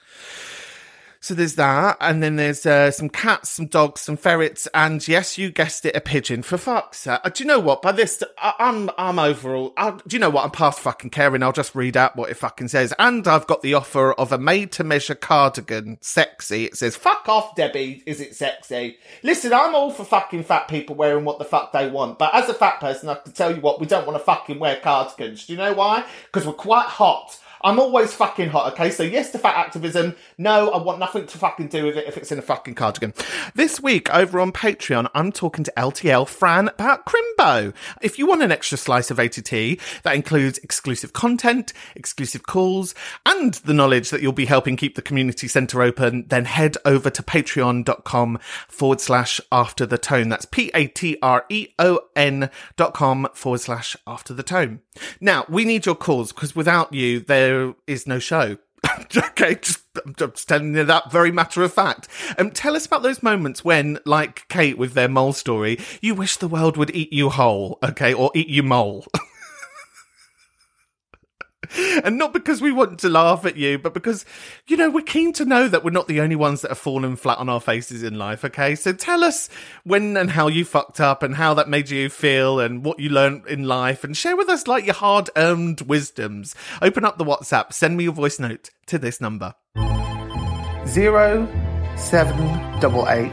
So 1.22 1.34
there's 1.34 1.54
that, 1.54 1.98
and 2.00 2.20
then 2.20 2.34
there's 2.34 2.66
uh, 2.66 2.90
some 2.90 3.08
cats, 3.08 3.48
some 3.50 3.66
dogs, 3.66 4.00
some 4.00 4.16
ferrets, 4.16 4.66
and 4.74 5.06
yes, 5.06 5.38
you 5.38 5.52
guessed 5.52 5.86
it, 5.86 5.94
a 5.94 6.00
pigeon. 6.00 6.42
For 6.42 6.58
fuck's 6.58 6.98
sake! 6.98 7.20
Uh, 7.22 7.28
do 7.28 7.44
you 7.44 7.46
know 7.46 7.60
what? 7.60 7.80
By 7.80 7.92
this, 7.92 8.24
I, 8.38 8.54
I'm 8.58 8.90
I'm 8.98 9.20
overall. 9.20 9.72
I, 9.76 9.92
do 9.92 10.16
you 10.16 10.18
know 10.18 10.30
what? 10.30 10.44
I'm 10.44 10.50
past 10.50 10.80
fucking 10.80 11.10
caring. 11.10 11.44
I'll 11.44 11.52
just 11.52 11.76
read 11.76 11.96
out 11.96 12.16
what 12.16 12.30
it 12.30 12.34
fucking 12.34 12.66
says. 12.66 12.92
And 12.98 13.28
I've 13.28 13.46
got 13.46 13.62
the 13.62 13.74
offer 13.74 14.12
of 14.14 14.32
a 14.32 14.38
made-to-measure 14.38 15.14
cardigan, 15.14 15.98
sexy. 16.00 16.64
It 16.64 16.76
says, 16.76 16.96
"Fuck 16.96 17.28
off, 17.28 17.54
Debbie. 17.54 18.02
Is 18.04 18.20
it 18.20 18.34
sexy?" 18.34 18.98
Listen, 19.22 19.52
I'm 19.52 19.76
all 19.76 19.92
for 19.92 20.04
fucking 20.04 20.42
fat 20.42 20.66
people 20.66 20.96
wearing 20.96 21.24
what 21.24 21.38
the 21.38 21.44
fuck 21.44 21.70
they 21.70 21.88
want, 21.88 22.18
but 22.18 22.34
as 22.34 22.48
a 22.48 22.54
fat 22.54 22.80
person, 22.80 23.08
I 23.08 23.14
can 23.14 23.32
tell 23.32 23.54
you 23.54 23.60
what, 23.60 23.78
we 23.78 23.86
don't 23.86 24.08
want 24.08 24.18
to 24.18 24.24
fucking 24.24 24.58
wear 24.58 24.80
cardigans. 24.82 25.46
Do 25.46 25.52
you 25.52 25.58
know 25.60 25.72
why? 25.72 26.04
Because 26.24 26.48
we're 26.48 26.52
quite 26.54 26.86
hot 26.86 27.38
I'm 27.64 27.78
always 27.78 28.12
fucking 28.12 28.50
hot, 28.50 28.72
okay? 28.72 28.90
So 28.90 29.02
yes 29.02 29.30
to 29.30 29.38
fat 29.38 29.56
activism. 29.56 30.16
No, 30.36 30.70
I 30.70 30.82
want 30.82 30.98
nothing 30.98 31.26
to 31.26 31.38
fucking 31.38 31.68
do 31.68 31.86
with 31.86 31.96
it 31.96 32.06
if 32.06 32.16
it's 32.16 32.32
in 32.32 32.38
a 32.38 32.42
fucking 32.42 32.74
cardigan. 32.74 33.14
This 33.54 33.80
week 33.80 34.12
over 34.12 34.40
on 34.40 34.50
Patreon, 34.52 35.08
I'm 35.14 35.30
talking 35.30 35.64
to 35.64 35.72
LTL 35.76 36.26
Fran 36.26 36.68
about 36.68 37.06
Crimbo. 37.06 37.72
If 38.00 38.18
you 38.18 38.26
want 38.26 38.42
an 38.42 38.50
extra 38.50 38.76
slice 38.78 39.10
of 39.10 39.18
ATT, 39.18 39.78
that 40.02 40.14
includes 40.14 40.58
exclusive 40.58 41.12
content, 41.12 41.72
exclusive 41.94 42.46
calls, 42.46 42.94
and 43.24 43.54
the 43.54 43.74
knowledge 43.74 44.10
that 44.10 44.22
you'll 44.22 44.32
be 44.32 44.46
helping 44.46 44.76
keep 44.76 44.94
the 44.96 45.02
community 45.02 45.46
centre 45.46 45.82
open, 45.82 46.26
then 46.28 46.46
head 46.46 46.76
over 46.84 47.10
to 47.10 47.22
patreon.com 47.22 48.38
forward 48.68 49.00
slash 49.00 49.40
after 49.50 49.86
the 49.86 49.98
tone. 49.98 50.28
That's 50.28 50.46
P-A-T-R-E-O-N 50.46 50.90
dot 52.76 52.94
com 52.94 53.28
forward 53.34 53.60
slash 53.60 53.96
after 54.06 54.34
the 54.34 54.42
tone. 54.42 54.80
Now, 55.20 55.44
we 55.48 55.64
need 55.64 55.86
your 55.86 55.94
calls 55.94 56.32
because 56.32 56.56
without 56.56 56.92
you, 56.92 57.20
there 57.20 57.51
is 57.86 58.06
no 58.06 58.18
show. 58.18 58.58
okay, 59.16 59.54
just, 59.56 59.84
I'm 60.04 60.14
just 60.14 60.48
telling 60.48 60.74
you 60.74 60.84
that 60.84 61.10
very 61.12 61.30
matter 61.30 61.62
of 61.62 61.72
fact. 61.72 62.08
Um, 62.38 62.50
tell 62.50 62.74
us 62.74 62.86
about 62.86 63.02
those 63.02 63.22
moments 63.22 63.64
when, 63.64 63.98
like 64.04 64.48
Kate 64.48 64.76
with 64.76 64.94
their 64.94 65.08
mole 65.08 65.32
story, 65.32 65.78
you 66.00 66.14
wish 66.14 66.36
the 66.36 66.48
world 66.48 66.76
would 66.76 66.94
eat 66.94 67.12
you 67.12 67.30
whole, 67.30 67.78
okay, 67.82 68.12
or 68.12 68.30
eat 68.34 68.48
you 68.48 68.62
mole. 68.62 69.06
and 72.04 72.18
not 72.18 72.32
because 72.32 72.60
we 72.60 72.72
want 72.72 72.98
to 73.00 73.08
laugh 73.08 73.44
at 73.44 73.56
you, 73.56 73.78
but 73.78 73.94
because, 73.94 74.24
you 74.66 74.76
know, 74.76 74.90
we're 74.90 75.02
keen 75.02 75.32
to 75.34 75.44
know 75.44 75.68
that 75.68 75.84
we're 75.84 75.90
not 75.90 76.08
the 76.08 76.20
only 76.20 76.36
ones 76.36 76.62
that 76.62 76.70
have 76.70 76.78
fallen 76.78 77.16
flat 77.16 77.38
on 77.38 77.48
our 77.48 77.60
faces 77.60 78.02
in 78.02 78.18
life, 78.18 78.44
okay? 78.44 78.74
So 78.74 78.92
tell 78.92 79.24
us 79.24 79.48
when 79.84 80.16
and 80.16 80.30
how 80.30 80.48
you 80.48 80.64
fucked 80.64 81.00
up 81.00 81.22
and 81.22 81.34
how 81.36 81.54
that 81.54 81.68
made 81.68 81.90
you 81.90 82.08
feel 82.08 82.60
and 82.60 82.84
what 82.84 82.98
you 82.98 83.08
learned 83.08 83.46
in 83.46 83.64
life 83.64 84.04
and 84.04 84.16
share 84.16 84.36
with 84.36 84.48
us 84.48 84.66
like 84.66 84.84
your 84.84 84.94
hard 84.94 85.30
earned 85.36 85.82
wisdoms. 85.82 86.54
Open 86.80 87.04
up 87.04 87.18
the 87.18 87.24
WhatsApp, 87.24 87.72
send 87.72 87.96
me 87.96 88.04
your 88.04 88.12
voice 88.12 88.38
note 88.38 88.70
to 88.86 88.98
this 88.98 89.20
number. 89.20 89.54
Zero 90.86 91.48
seven 91.96 92.80
double 92.80 93.08
eight 93.08 93.32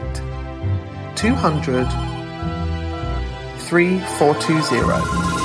two 1.16 1.34
hundred 1.34 1.86
three 3.58 3.98
four 4.18 4.34
two 4.36 4.60
zero. 4.62 5.39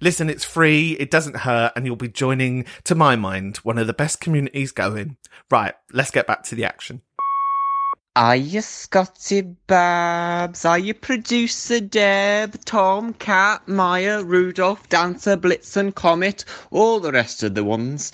Listen, 0.00 0.30
it's 0.30 0.44
free, 0.44 0.92
it 0.92 1.10
doesn't 1.10 1.38
hurt, 1.38 1.72
and 1.74 1.84
you'll 1.84 1.96
be 1.96 2.08
joining, 2.08 2.64
to 2.84 2.94
my 2.94 3.16
mind, 3.16 3.56
one 3.58 3.78
of 3.78 3.86
the 3.88 3.92
best 3.92 4.20
communities 4.20 4.70
going. 4.70 5.16
Right, 5.50 5.74
let's 5.92 6.12
get 6.12 6.26
back 6.26 6.44
to 6.44 6.54
the 6.54 6.64
action. 6.64 7.02
Are 8.14 8.36
you 8.36 8.62
Scotty 8.62 9.42
Babs? 9.42 10.64
Are 10.64 10.78
you 10.78 10.94
producer 10.94 11.80
Deb, 11.80 12.64
Tom, 12.64 13.14
Kat, 13.14 13.66
Maya, 13.68 14.24
Rudolph, 14.24 14.88
Dancer, 14.88 15.36
Blitzen, 15.36 15.94
Comet, 15.94 16.44
all 16.70 17.00
the 17.00 17.12
rest 17.12 17.42
of 17.42 17.54
the 17.54 17.64
ones? 17.64 18.12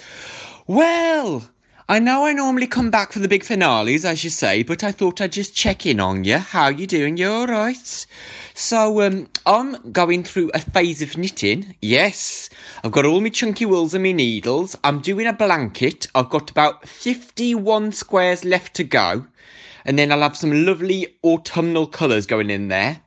Well, 0.67 1.49
I 1.87 1.99
know 1.99 2.25
I 2.25 2.33
normally 2.33 2.67
come 2.67 2.91
back 2.91 3.13
for 3.13 3.19
the 3.19 3.29
big 3.29 3.45
finales, 3.45 4.07
as 4.07 4.25
you 4.25 4.31
say, 4.31 4.63
but 4.63 4.83
I 4.83 4.91
thought 4.91 5.21
I'd 5.21 5.33
just 5.33 5.55
check 5.55 5.85
in 5.85 6.01
on 6.01 6.25
you. 6.25 6.39
How 6.39 6.69
you 6.69 6.87
doing? 6.87 7.19
You 7.19 7.29
alright? 7.29 8.07
So, 8.55 9.03
um, 9.03 9.29
I'm 9.45 9.93
going 9.93 10.25
through 10.25 10.51
a 10.55 10.61
phase 10.61 11.03
of 11.03 11.19
knitting. 11.19 11.75
Yes, 11.83 12.49
I've 12.83 12.93
got 12.93 13.05
all 13.05 13.21
my 13.21 13.29
chunky 13.29 13.67
wools 13.67 13.93
and 13.93 14.03
my 14.03 14.13
needles. 14.13 14.75
I'm 14.83 15.01
doing 15.01 15.27
a 15.27 15.35
blanket. 15.35 16.07
I've 16.15 16.31
got 16.31 16.51
about 16.51 16.89
51 16.89 17.93
squares 17.93 18.47
left 18.47 18.73
to 18.77 18.85
go. 18.85 19.27
And 19.85 19.99
then 19.99 20.11
I'll 20.11 20.23
have 20.23 20.39
some 20.39 20.65
lovely 20.65 21.19
autumnal 21.23 21.87
colours 21.87 22.25
going 22.25 22.49
in 22.49 22.69
there. 22.69 23.03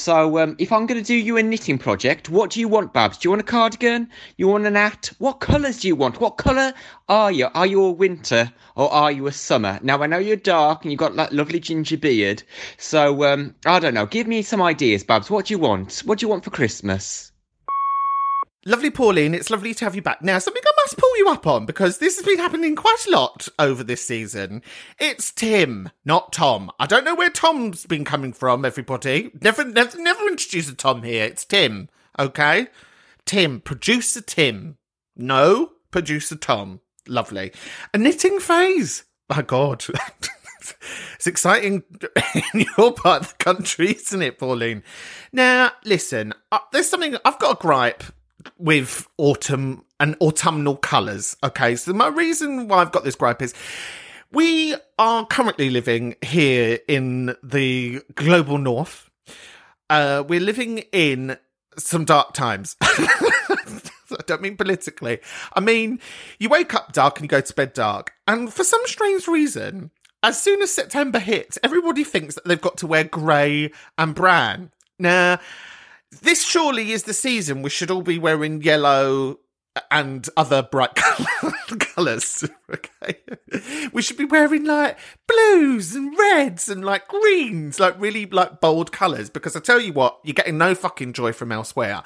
So, 0.00 0.38
um, 0.38 0.56
if 0.58 0.72
I'm 0.72 0.86
going 0.86 0.98
to 0.98 1.06
do 1.06 1.14
you 1.14 1.36
a 1.36 1.42
knitting 1.42 1.76
project, 1.76 2.30
what 2.30 2.48
do 2.48 2.58
you 2.58 2.68
want, 2.68 2.94
Babs? 2.94 3.18
Do 3.18 3.26
you 3.26 3.32
want 3.32 3.42
a 3.42 3.44
cardigan? 3.44 4.08
You 4.38 4.48
want 4.48 4.64
an 4.64 4.74
hat? 4.74 5.12
What 5.18 5.40
colours 5.40 5.80
do 5.80 5.88
you 5.88 5.94
want? 5.94 6.22
What 6.22 6.38
colour 6.38 6.72
are 7.10 7.30
you? 7.30 7.48
Are 7.54 7.66
you 7.66 7.84
a 7.84 7.90
winter 7.90 8.50
or 8.76 8.90
are 8.90 9.12
you 9.12 9.26
a 9.26 9.32
summer? 9.32 9.78
Now, 9.82 10.02
I 10.02 10.06
know 10.06 10.16
you're 10.16 10.36
dark 10.36 10.84
and 10.84 10.90
you've 10.90 10.98
got 10.98 11.16
that 11.16 11.34
lovely 11.34 11.60
ginger 11.60 11.98
beard. 11.98 12.42
So, 12.78 13.24
um, 13.24 13.54
I 13.66 13.78
don't 13.78 13.92
know. 13.92 14.06
Give 14.06 14.26
me 14.26 14.40
some 14.40 14.62
ideas, 14.62 15.04
Babs. 15.04 15.28
What 15.28 15.44
do 15.44 15.52
you 15.52 15.58
want? 15.58 15.98
What 16.06 16.18
do 16.18 16.24
you 16.24 16.30
want 16.30 16.44
for 16.44 16.50
Christmas? 16.50 17.29
Lovely, 18.66 18.90
Pauline. 18.90 19.34
It's 19.34 19.48
lovely 19.48 19.72
to 19.72 19.86
have 19.86 19.94
you 19.94 20.02
back. 20.02 20.20
Now, 20.20 20.38
something 20.38 20.62
I 20.62 20.82
must 20.82 20.98
pull 20.98 21.16
you 21.16 21.28
up 21.30 21.46
on 21.46 21.64
because 21.64 21.96
this 21.96 22.16
has 22.16 22.26
been 22.26 22.36
happening 22.36 22.76
quite 22.76 23.06
a 23.08 23.10
lot 23.10 23.48
over 23.58 23.82
this 23.82 24.04
season. 24.04 24.62
It's 24.98 25.32
Tim, 25.32 25.88
not 26.04 26.30
Tom. 26.30 26.70
I 26.78 26.84
don't 26.84 27.04
know 27.04 27.14
where 27.14 27.30
Tom's 27.30 27.86
been 27.86 28.04
coming 28.04 28.34
from, 28.34 28.66
everybody. 28.66 29.30
Never, 29.40 29.64
never, 29.64 29.98
never 29.98 30.28
introduce 30.28 30.68
a 30.68 30.74
Tom 30.74 31.02
here. 31.02 31.24
It's 31.24 31.46
Tim, 31.46 31.88
okay? 32.18 32.66
Tim, 33.24 33.60
producer 33.62 34.20
Tim. 34.20 34.76
No, 35.16 35.72
producer 35.90 36.36
Tom. 36.36 36.80
Lovely. 37.08 37.52
A 37.94 37.98
knitting 37.98 38.40
phase. 38.40 39.04
My 39.30 39.40
God. 39.40 39.86
it's 41.14 41.26
exciting 41.26 41.82
in 42.54 42.66
your 42.76 42.92
part 42.92 43.22
of 43.22 43.28
the 43.30 43.42
country, 43.42 43.92
isn't 43.92 44.20
it, 44.20 44.38
Pauline? 44.38 44.82
Now, 45.32 45.72
listen, 45.86 46.34
uh, 46.52 46.58
there's 46.72 46.90
something 46.90 47.16
I've 47.24 47.38
got 47.38 47.56
a 47.56 47.62
gripe 47.62 48.04
with 48.58 49.06
autumn 49.18 49.84
and 49.98 50.16
autumnal 50.20 50.76
colours. 50.76 51.36
Okay, 51.42 51.76
so 51.76 51.92
my 51.92 52.08
reason 52.08 52.68
why 52.68 52.78
I've 52.78 52.92
got 52.92 53.04
this 53.04 53.16
gripe 53.16 53.42
is 53.42 53.54
we 54.32 54.74
are 54.98 55.26
currently 55.26 55.70
living 55.70 56.14
here 56.22 56.78
in 56.88 57.34
the 57.42 58.02
global 58.14 58.58
north. 58.58 59.10
Uh, 59.88 60.22
we're 60.26 60.40
living 60.40 60.78
in 60.92 61.36
some 61.76 62.04
dark 62.04 62.32
times. 62.32 62.76
I 64.12 64.22
don't 64.26 64.42
mean 64.42 64.56
politically. 64.56 65.20
I 65.54 65.60
mean, 65.60 66.00
you 66.38 66.48
wake 66.48 66.74
up 66.74 66.92
dark 66.92 67.18
and 67.18 67.24
you 67.24 67.28
go 67.28 67.40
to 67.40 67.54
bed 67.54 67.72
dark. 67.72 68.12
And 68.26 68.52
for 68.52 68.64
some 68.64 68.80
strange 68.86 69.28
reason, 69.28 69.90
as 70.22 70.40
soon 70.40 70.62
as 70.62 70.72
September 70.72 71.18
hits, 71.18 71.58
everybody 71.62 72.04
thinks 72.04 72.34
that 72.34 72.44
they've 72.44 72.60
got 72.60 72.76
to 72.78 72.86
wear 72.86 73.04
grey 73.04 73.70
and 73.96 74.14
brown. 74.14 74.70
Now, 74.98 75.40
this 76.22 76.44
surely 76.44 76.92
is 76.92 77.04
the 77.04 77.14
season 77.14 77.62
we 77.62 77.70
should 77.70 77.90
all 77.90 78.02
be 78.02 78.18
wearing 78.18 78.62
yellow 78.62 79.38
and 79.90 80.28
other 80.36 80.62
bright 80.62 80.94
colours. 81.78 82.44
Okay, 82.72 83.18
we 83.92 84.02
should 84.02 84.16
be 84.16 84.24
wearing 84.24 84.64
like 84.64 84.96
blues 85.26 85.94
and 85.94 86.16
reds 86.16 86.68
and 86.68 86.84
like 86.84 87.08
greens, 87.08 87.80
like 87.80 88.00
really 88.00 88.26
like 88.26 88.60
bold 88.60 88.92
colours. 88.92 89.30
Because 89.30 89.56
I 89.56 89.60
tell 89.60 89.80
you 89.80 89.92
what, 89.92 90.20
you're 90.24 90.34
getting 90.34 90.58
no 90.58 90.74
fucking 90.74 91.12
joy 91.12 91.32
from 91.32 91.52
elsewhere. 91.52 92.02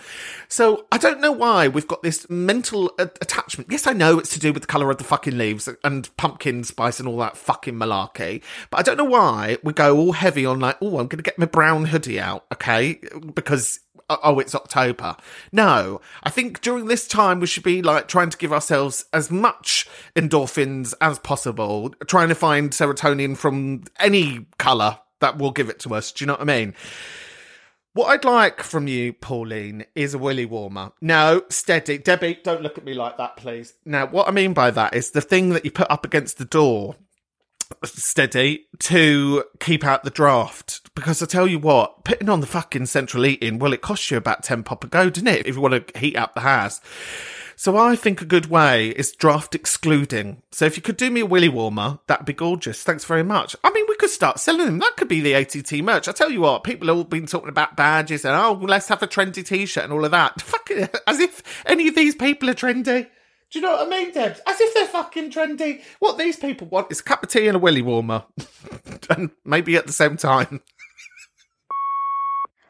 So 0.49 0.87
I 0.91 0.99
don't 0.99 1.21
know 1.21 1.33
why 1.33 1.69
we've 1.69 1.89
got 1.89 2.03
this 2.03 2.29
mental 2.31 2.93
a- 2.99 3.03
attachment. 3.03 3.71
Yes, 3.71 3.87
I 3.87 3.93
know 3.93 4.19
it's 4.19 4.33
to 4.35 4.41
do 4.41 4.53
with 4.53 4.63
the 4.63 4.69
colour 4.69 4.91
of 4.91 4.99
the 4.99 5.05
fucking 5.05 5.37
leaves 5.37 5.69
and 5.83 6.15
pumpkin 6.17 6.65
spice 6.65 6.99
and 6.99 7.09
all 7.09 7.19
that 7.19 7.37
fucking 7.37 7.75
malarkey. 7.75 8.43
But 8.71 8.81
I 8.81 8.83
don't 8.83 8.99
know 8.99 9.05
why 9.05 9.59
we 9.63 9.73
go 9.73 9.97
all 9.99 10.13
heavy 10.13 10.47
on 10.47 10.61
like, 10.61 10.77
oh, 10.81 10.99
I'm 10.99 11.09
going 11.09 11.19
to 11.19 11.23
get 11.23 11.39
my 11.39 11.47
brown 11.47 11.87
hoodie 11.87 12.21
out, 12.21 12.47
okay? 12.53 13.01
Because 13.35 13.81
Oh, 14.11 14.19
oh, 14.23 14.39
it's 14.39 14.55
October. 14.55 15.17
No, 15.51 16.01
I 16.23 16.31
think 16.31 16.61
during 16.61 16.87
this 16.87 17.09
time 17.09 17.41
we 17.41 17.47
should 17.47 17.63
be 17.63 17.81
like 17.81 18.07
trying 18.07 18.31
to 18.31 18.37
give 18.37 18.53
ourselves 18.53 19.07
as 19.13 19.31
much 19.31 19.89
endorphins 20.15 20.93
as 21.01 21.19
possible, 21.19 21.91
trying 22.07 22.29
to 22.29 22.35
find 22.35 22.71
serotonin 22.71 23.37
from 23.37 23.85
any 23.99 24.47
colour 24.59 24.99
that 25.21 25.39
will 25.39 25.53
give 25.53 25.71
it 25.71 25.79
to 25.81 25.95
us. 25.95 26.13
Do 26.13 26.23
you 26.23 26.27
know 26.27 26.35
what 26.35 26.43
I 26.43 26.45
mean? 26.45 26.75
What 27.95 28.07
I'd 28.09 28.25
like 28.25 28.61
from 28.61 28.89
you, 28.89 29.13
Pauline, 29.13 29.87
is 29.95 30.15
a 30.15 30.19
willy 30.19 30.45
warmer. 30.45 30.91
No, 31.01 31.43
steady. 31.49 31.97
Debbie, 31.97 32.41
don't 32.43 32.61
look 32.61 32.77
at 32.77 32.85
me 32.85 32.93
like 32.93 33.19
that, 33.19 33.37
please. 33.37 33.75
Now, 33.85 34.07
what 34.07 34.27
I 34.27 34.33
mean 34.33 34.53
by 34.53 34.73
that 34.73 34.95
is 34.95 35.13
the 35.13 35.21
thing 35.21 35.51
that 35.51 35.65
you 35.65 35.71
put 35.71 35.89
up 35.91 36.05
against 36.05 36.39
the 36.39 36.45
door 36.45 36.97
steady 37.85 38.67
to 38.81 39.45
keep 39.61 39.85
out 39.85 40.05
the 40.05 40.11
draft. 40.11 40.95
Because 40.95 41.23
I 41.23 41.27
tell 41.27 41.47
you 41.47 41.59
what, 41.59 42.05
putting 42.05 42.29
on 42.29 42.41
the 42.41 42.47
fucking 42.47 42.87
central 42.87 43.23
heating, 43.23 43.59
well, 43.59 43.73
it 43.73 43.83
costs 43.83 44.11
you 44.11 44.17
about 44.17 44.43
10 44.43 44.63
pop 44.63 44.85
a 44.85 44.87
go, 44.87 45.11
doesn't 45.11 45.27
it? 45.27 45.47
If 45.47 45.57
you 45.57 45.61
want 45.61 45.89
to 45.89 45.99
heat 45.99 46.17
up 46.17 46.35
the 46.35 46.41
house. 46.41 46.81
So 47.57 47.77
I 47.77 47.95
think 47.97 48.21
a 48.21 48.27
good 48.27 48.47
way 48.47 48.89
is 48.89 49.13
draft 49.13 49.55
excluding. 49.55 50.43
So 50.51 50.65
if 50.65 50.77
you 50.77 50.83
could 50.83 50.97
do 50.97 51.11
me 51.11 51.21
a 51.21 51.27
willy 51.27 51.49
warmer, 51.49 51.99
that'd 52.07 52.27
be 52.27 52.33
gorgeous. 52.33 52.83
Thanks 52.83 53.05
very 53.05 53.23
much. 53.23 53.55
I 53.63 53.71
mean, 53.71 53.87
we 53.89 53.97
could 53.97 54.11
start 54.11 54.41
selling 54.41 54.67
them. 54.67 54.79
That 54.79 54.97
could 54.97 55.09
be 55.09 55.21
the 55.21 55.35
ATT 55.35 55.73
merch. 55.85 56.09
I 56.09 56.13
tell 56.13 56.31
you 56.31 56.41
what, 56.41 56.65
people 56.65 56.89
have 56.89 56.97
all 56.97 57.05
been 57.05 57.27
talking 57.27 57.49
about 57.49 57.77
badges 57.77 58.25
and 58.25 58.35
oh, 58.35 58.59
let's 58.61 58.89
have 58.89 59.03
a 59.03 59.07
trendy 59.07 59.47
t-shirt 59.47 59.85
and 59.85 59.93
all 59.93 60.05
of 60.05 60.11
that. 60.11 60.41
Fuck 60.43 60.71
it, 60.71 60.97
as 61.07 61.21
if 61.21 61.43
any 61.67 61.89
of 61.89 61.95
these 61.95 62.15
people 62.15 62.51
are 62.51 62.55
trendy. 62.55 63.09
Do 63.55 63.61
you 63.61 63.67
know 63.67 63.77
what 63.77 63.87
I 63.87 63.89
mean, 63.89 64.11
Debs? 64.11 64.41
As 64.49 64.61
if 64.61 64.75
they're 64.75 64.85
fucking 64.85 65.31
trendy. 65.31 65.81
What 66.01 66.19
these 66.19 66.37
people 66.37 66.67
want 66.67 66.91
is 66.91 66.99
a 66.99 67.05
cup 67.05 67.23
of 67.23 67.29
tea 67.29 67.47
and 67.47 67.55
a 67.55 67.61
willy 67.61 67.83
warmer. 67.83 68.25
and 69.11 69.31
maybe 69.45 69.77
at 69.77 69.87
the 69.87 69.93
same 69.93 70.17
time. 70.17 70.61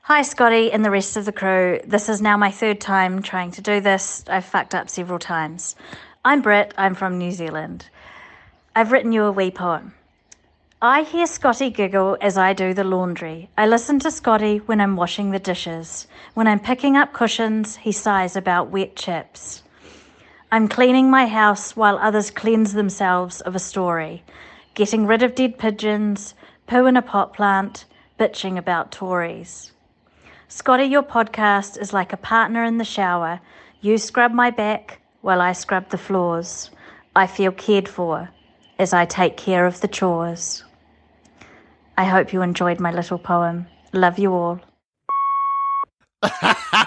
Hi, 0.03 0.20
Scotty 0.20 0.70
and 0.70 0.85
the 0.85 0.90
rest 0.90 1.16
of 1.16 1.25
the 1.25 1.33
crew. 1.33 1.81
This 1.87 2.11
is 2.11 2.20
now 2.20 2.37
my 2.37 2.51
third 2.51 2.83
time 2.83 3.23
trying 3.23 3.51
to 3.53 3.62
do 3.62 3.81
this. 3.81 4.25
I've 4.29 4.44
fucked 4.44 4.75
up 4.75 4.90
several 4.90 5.18
times. 5.18 5.75
I'm 6.23 6.42
Brit, 6.42 6.75
I'm 6.77 6.94
from 6.94 7.16
New 7.16 7.33
Zealand. 7.33 7.88
I've 8.77 8.92
written 8.92 9.12
you 9.12 9.25
a 9.25 9.33
wee 9.33 9.51
poem. 9.51 9.94
I 10.83 11.05
hear 11.05 11.27
Scotty 11.27 11.70
giggle 11.70 12.18
as 12.20 12.37
I 12.37 12.53
do 12.53 12.75
the 12.75 12.85
laundry. 12.85 13.49
I 13.57 13.68
listen 13.68 14.01
to 14.01 14.11
Scotty 14.11 14.59
when 14.59 14.83
I'm 14.83 14.97
washing 14.97 15.31
the 15.31 15.38
dishes. 15.38 16.07
When 16.35 16.47
I'm 16.47 16.61
picking 16.61 16.94
up 16.94 17.14
cushions, 17.14 17.77
he 17.77 17.90
sighs 17.90 18.37
about 18.37 18.68
wet 18.68 18.97
chips. 18.97 19.62
I'm 20.55 20.69
cleaning 20.69 21.11
my 21.11 21.27
house 21.27 21.75
while 21.75 21.99
others 21.99 22.31
cleanse 22.31 22.75
themselves 22.75 23.40
of 23.40 23.57
a 23.57 23.59
story, 23.59 24.23
getting 24.75 25.05
rid 25.05 25.25
of 25.25 25.35
dead 25.35 25.59
pigeons, 25.59 26.35
poo 26.69 26.87
in 26.87 26.97
a 26.97 27.03
pot 27.03 27.35
plant, 27.35 27.87
bitching 28.21 28.57
about 28.57 28.93
Tories. 28.93 29.73
Scotty, 30.47 30.85
your 30.85 31.03
podcast 31.03 31.77
is 31.77 31.93
like 31.93 32.12
a 32.12 32.17
partner 32.17 32.62
in 32.62 32.79
the 32.79 32.85
shower. 32.85 33.40
You 33.81 33.99
scrub 33.99 34.31
my 34.31 34.53
back 34.53 35.01
while 35.23 35.40
I 35.40 35.55
scrub 35.55 35.88
the 35.88 35.99
floors. 35.99 36.71
I 37.17 37.27
feel 37.27 37.51
cared 37.51 37.88
for 37.88 38.31
as 38.79 38.93
I 38.93 39.07
take 39.07 39.37
care 39.37 39.67
of 39.67 39.81
the 39.81 39.88
chores. 39.88 40.62
I 41.99 42.05
hope 42.05 42.33
you 42.33 42.43
enjoyed 42.43 42.79
my 42.79 42.93
little 42.93 43.19
poem. 43.19 43.67
Love 43.93 44.21
you 44.21 44.33
all. 44.33 44.61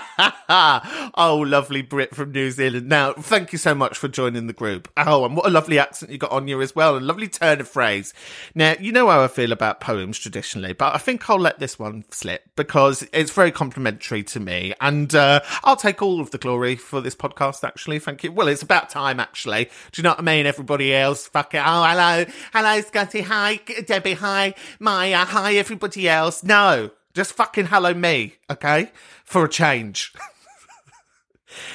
oh, 0.50 1.44
lovely 1.46 1.82
Brit 1.82 2.16
from 2.16 2.32
New 2.32 2.52
Zealand. 2.52 2.88
Now, 2.88 3.12
thank 3.12 3.52
you 3.52 3.58
so 3.58 3.76
much 3.76 3.98
for 3.98 4.08
joining 4.08 4.48
the 4.48 4.54
group. 4.54 4.88
Oh, 4.96 5.26
and 5.26 5.36
what 5.36 5.46
a 5.46 5.50
lovely 5.50 5.78
accent 5.78 6.10
you 6.10 6.18
got 6.18 6.32
on 6.32 6.48
you 6.48 6.62
as 6.62 6.74
well, 6.74 6.96
and 6.96 7.06
lovely 7.06 7.28
turn 7.28 7.60
of 7.60 7.68
phrase. 7.68 8.14
Now, 8.56 8.76
you 8.80 8.94
know 8.94 9.10
how 9.10 9.22
I 9.22 9.28
feel 9.28 9.52
about 9.52 9.82
poems 9.82 10.18
traditionally, 10.18 10.72
but 10.72 10.96
I 10.96 11.00
think 11.00 11.30
I'll 11.30 11.38
let 11.38 11.60
this 11.60 11.78
one 11.78 12.06
slip 12.12 12.44
because 12.56 13.06
it's 13.12 13.32
very 13.32 13.52
complimentary 13.52 14.24
to 14.24 14.40
me, 14.40 14.74
and 14.80 15.14
uh, 15.14 15.42
I'll 15.66 15.76
take 15.76 16.02
all 16.02 16.22
of 16.22 16.32
the 16.32 16.38
glory 16.38 16.78
for 16.78 17.02
this 17.02 17.16
podcast. 17.16 17.66
Actually, 17.66 18.00
thank 18.00 18.24
you. 18.24 18.32
Well, 18.32 18.48
it's 18.48 18.62
about 18.62 18.90
time. 18.90 19.20
Actually, 19.20 19.66
do 19.92 20.00
you 20.00 20.04
know 20.04 20.12
what 20.12 20.20
I 20.20 20.24
mean? 20.24 20.46
Everybody 20.46 20.96
else, 20.96 21.28
fuck 21.28 21.56
it. 21.56 21.62
Oh, 21.66 21.84
hello, 21.84 22.24
hello, 22.54 22.80
Scotty. 22.82 23.22
Hi, 23.22 23.60
Debbie. 23.86 24.14
Hi, 24.14 24.54
Maya. 24.80 25.26
Hi, 25.26 25.56
everybody 25.56 26.08
else. 26.08 26.42
No, 26.42 26.92
just 27.14 27.34
fucking 27.34 27.66
hello 27.66 27.94
me, 27.94 28.36
okay? 28.50 28.92
For 29.26 29.44
a 29.44 29.50
change. 29.50 30.14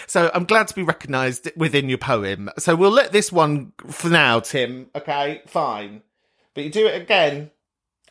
so 0.06 0.30
I'm 0.34 0.44
glad 0.44 0.68
to 0.68 0.74
be 0.74 0.82
recognised 0.82 1.50
within 1.56 1.88
your 1.88 1.98
poem. 1.98 2.50
So 2.58 2.74
we'll 2.74 2.90
let 2.90 3.12
this 3.12 3.32
one 3.32 3.72
for 3.86 4.08
now, 4.08 4.40
Tim. 4.40 4.88
Okay, 4.94 5.42
fine. 5.46 6.02
But 6.54 6.64
you 6.64 6.70
do 6.70 6.86
it 6.86 7.00
again, 7.00 7.50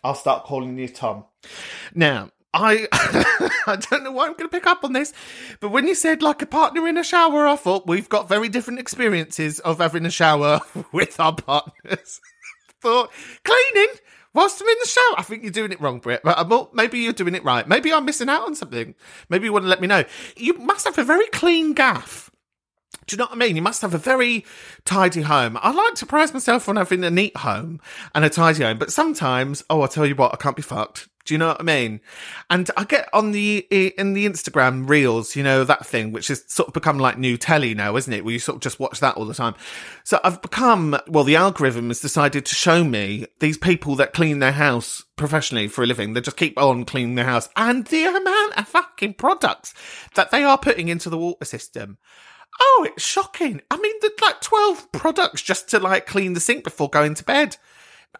I'll 0.03 0.15
start 0.15 0.45
calling 0.45 0.77
you 0.77 0.87
Tom. 0.87 1.25
Now, 1.93 2.31
I 2.53 2.87
I 3.67 3.77
don't 3.77 4.03
know 4.03 4.11
why 4.11 4.25
I'm 4.25 4.33
going 4.33 4.49
to 4.49 4.55
pick 4.55 4.67
up 4.67 4.83
on 4.83 4.93
this, 4.93 5.13
but 5.59 5.69
when 5.69 5.87
you 5.87 5.95
said 5.95 6.21
like 6.21 6.41
a 6.41 6.45
partner 6.45 6.87
in 6.87 6.97
a 6.97 7.03
shower, 7.03 7.47
I 7.47 7.55
thought 7.55 7.87
we've 7.87 8.09
got 8.09 8.27
very 8.27 8.49
different 8.49 8.79
experiences 8.79 9.59
of 9.59 9.79
having 9.79 10.05
a 10.05 10.11
shower 10.11 10.61
with 10.91 11.19
our 11.19 11.35
partners. 11.35 12.19
thought 12.81 13.11
cleaning 13.43 13.93
whilst 14.33 14.61
I'm 14.61 14.67
in 14.67 14.75
the 14.81 14.87
show. 14.87 15.15
I 15.17 15.23
think 15.23 15.43
you're 15.43 15.51
doing 15.51 15.71
it 15.71 15.81
wrong, 15.81 15.99
Britt. 15.99 16.21
But 16.23 16.73
maybe 16.73 16.99
you're 16.99 17.13
doing 17.13 17.35
it 17.35 17.43
right. 17.43 17.67
Maybe 17.67 17.93
I'm 17.93 18.05
missing 18.05 18.29
out 18.29 18.45
on 18.45 18.55
something. 18.55 18.95
Maybe 19.29 19.45
you 19.45 19.53
want 19.53 19.65
to 19.65 19.69
let 19.69 19.81
me 19.81 19.87
know. 19.87 20.03
You 20.35 20.53
must 20.57 20.85
have 20.85 20.97
a 20.97 21.03
very 21.03 21.27
clean 21.27 21.73
gaff. 21.73 22.31
Do 23.07 23.15
you 23.15 23.17
know 23.17 23.25
what 23.25 23.33
I 23.33 23.37
mean? 23.37 23.55
You 23.55 23.61
must 23.61 23.81
have 23.81 23.93
a 23.93 23.97
very 23.97 24.45
tidy 24.85 25.21
home. 25.21 25.57
I 25.61 25.71
like 25.71 25.95
to 25.95 26.05
prize 26.05 26.33
myself 26.33 26.69
on 26.69 26.75
having 26.75 27.03
a 27.03 27.11
neat 27.11 27.35
home 27.37 27.79
and 28.13 28.23
a 28.23 28.29
tidy 28.29 28.63
home, 28.63 28.77
but 28.77 28.91
sometimes, 28.91 29.63
oh, 29.69 29.81
I'll 29.81 29.87
tell 29.87 30.05
you 30.05 30.15
what, 30.15 30.33
I 30.33 30.37
can't 30.37 30.55
be 30.55 30.61
fucked. 30.61 31.07
Do 31.25 31.33
you 31.33 31.37
know 31.37 31.49
what 31.49 31.59
I 31.59 31.63
mean? 31.63 32.01
And 32.49 32.69
I 32.75 32.83
get 32.83 33.07
on 33.13 33.31
the 33.31 33.59
in 33.69 34.13
the 34.13 34.25
Instagram 34.25 34.89
reels, 34.89 35.35
you 35.35 35.43
know 35.43 35.63
that 35.63 35.85
thing, 35.85 36.11
which 36.11 36.29
has 36.29 36.43
sort 36.47 36.67
of 36.67 36.73
become 36.73 36.97
like 36.97 37.17
new 37.17 37.37
telly 37.37 37.75
now, 37.75 37.95
isn't 37.95 38.11
it? 38.11 38.25
Where 38.25 38.33
you 38.33 38.39
sort 38.39 38.55
of 38.55 38.61
just 38.61 38.79
watch 38.79 38.99
that 39.01 39.17
all 39.17 39.25
the 39.25 39.35
time. 39.35 39.53
So 40.03 40.19
I've 40.23 40.41
become 40.41 40.97
well, 41.07 41.23
the 41.23 41.35
algorithm 41.35 41.89
has 41.89 41.99
decided 41.99 42.45
to 42.47 42.55
show 42.55 42.83
me 42.83 43.27
these 43.39 43.57
people 43.57 43.95
that 43.97 44.13
clean 44.13 44.39
their 44.39 44.51
house 44.51 45.03
professionally 45.15 45.67
for 45.67 45.83
a 45.83 45.87
living. 45.87 46.13
They 46.13 46.21
just 46.21 46.37
keep 46.37 46.57
on 46.57 46.85
cleaning 46.85 47.15
their 47.15 47.25
house, 47.25 47.49
and 47.55 47.85
the 47.85 48.05
amount 48.05 48.57
of 48.57 48.67
fucking 48.67 49.13
products 49.13 49.75
that 50.15 50.31
they 50.31 50.43
are 50.43 50.57
putting 50.57 50.87
into 50.87 51.09
the 51.09 51.17
water 51.17 51.45
system. 51.45 51.99
Oh, 52.63 52.85
it's 52.87 53.03
shocking. 53.03 53.59
I 53.71 53.77
mean, 53.77 53.95
there's 54.01 54.13
like 54.21 54.39
12 54.39 54.91
products 54.91 55.41
just 55.41 55.69
to 55.69 55.79
like 55.79 56.05
clean 56.05 56.33
the 56.33 56.39
sink 56.39 56.63
before 56.63 56.89
going 56.89 57.15
to 57.15 57.23
bed. 57.23 57.57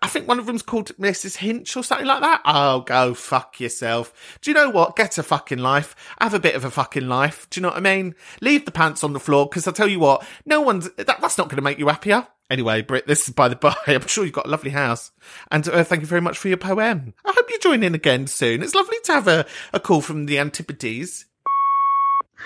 I 0.01 0.08
think 0.08 0.27
one 0.27 0.39
of 0.39 0.47
them's 0.47 0.63
called 0.63 0.95
Mrs. 0.97 1.38
Hinch 1.38 1.77
or 1.77 1.84
something 1.84 2.08
like 2.08 2.21
that. 2.21 2.41
Oh, 2.43 2.82
go 2.82 3.13
fuck 3.13 3.60
yourself. 3.60 4.39
Do 4.41 4.49
you 4.49 4.56
know 4.56 4.69
what? 4.71 4.95
Get 4.95 5.19
a 5.19 5.23
fucking 5.23 5.60
life. 5.60 5.95
Have 6.19 6.34
a 6.34 6.39
bit 6.39 6.56
of 6.56 6.65
a 6.65 6.71
fucking 6.71 7.08
life. 7.08 7.47
Do 7.51 7.60
you 7.60 7.62
know 7.62 7.69
what 7.69 7.77
I 7.77 7.82
mean? 7.82 8.15
Leave 8.41 8.65
the 8.65 8.71
pants 8.71 9.04
on 9.04 9.13
the 9.13 9.19
floor 9.19 9.47
because 9.47 9.67
I 9.67 9.71
tell 9.71 9.88
you 9.88 9.99
what, 9.99 10.25
no 10.45 10.62
one's, 10.62 10.89
that, 10.93 11.21
that's 11.21 11.38
not 11.38 11.49
going 11.49 11.58
to 11.58 11.62
make 11.62 11.77
you 11.77 11.88
happier. 11.88 12.25
Anyway, 12.49 12.82
Britt, 12.82 13.06
this 13.06 13.27
is 13.27 13.34
by 13.34 13.47
the 13.47 13.56
by. 13.58 13.75
I'm 13.86 14.08
sure 14.08 14.25
you've 14.25 14.34
got 14.34 14.47
a 14.47 14.49
lovely 14.49 14.71
house. 14.71 15.12
And 15.51 15.67
uh, 15.67 15.84
thank 15.84 16.01
you 16.01 16.08
very 16.08 16.21
much 16.21 16.38
for 16.38 16.47
your 16.47 16.58
poem. 16.58 17.13
I 17.23 17.34
hope 17.36 17.49
you 17.49 17.60
join 17.60 17.84
in 17.84 17.93
again 17.93 18.27
soon. 18.27 18.63
It's 18.63 18.75
lovely 18.75 18.97
to 19.04 19.13
have 19.13 19.27
a, 19.27 19.45
a 19.71 19.80
call 19.80 20.01
from 20.01 20.25
the 20.25 20.39
Antipodes. 20.39 21.25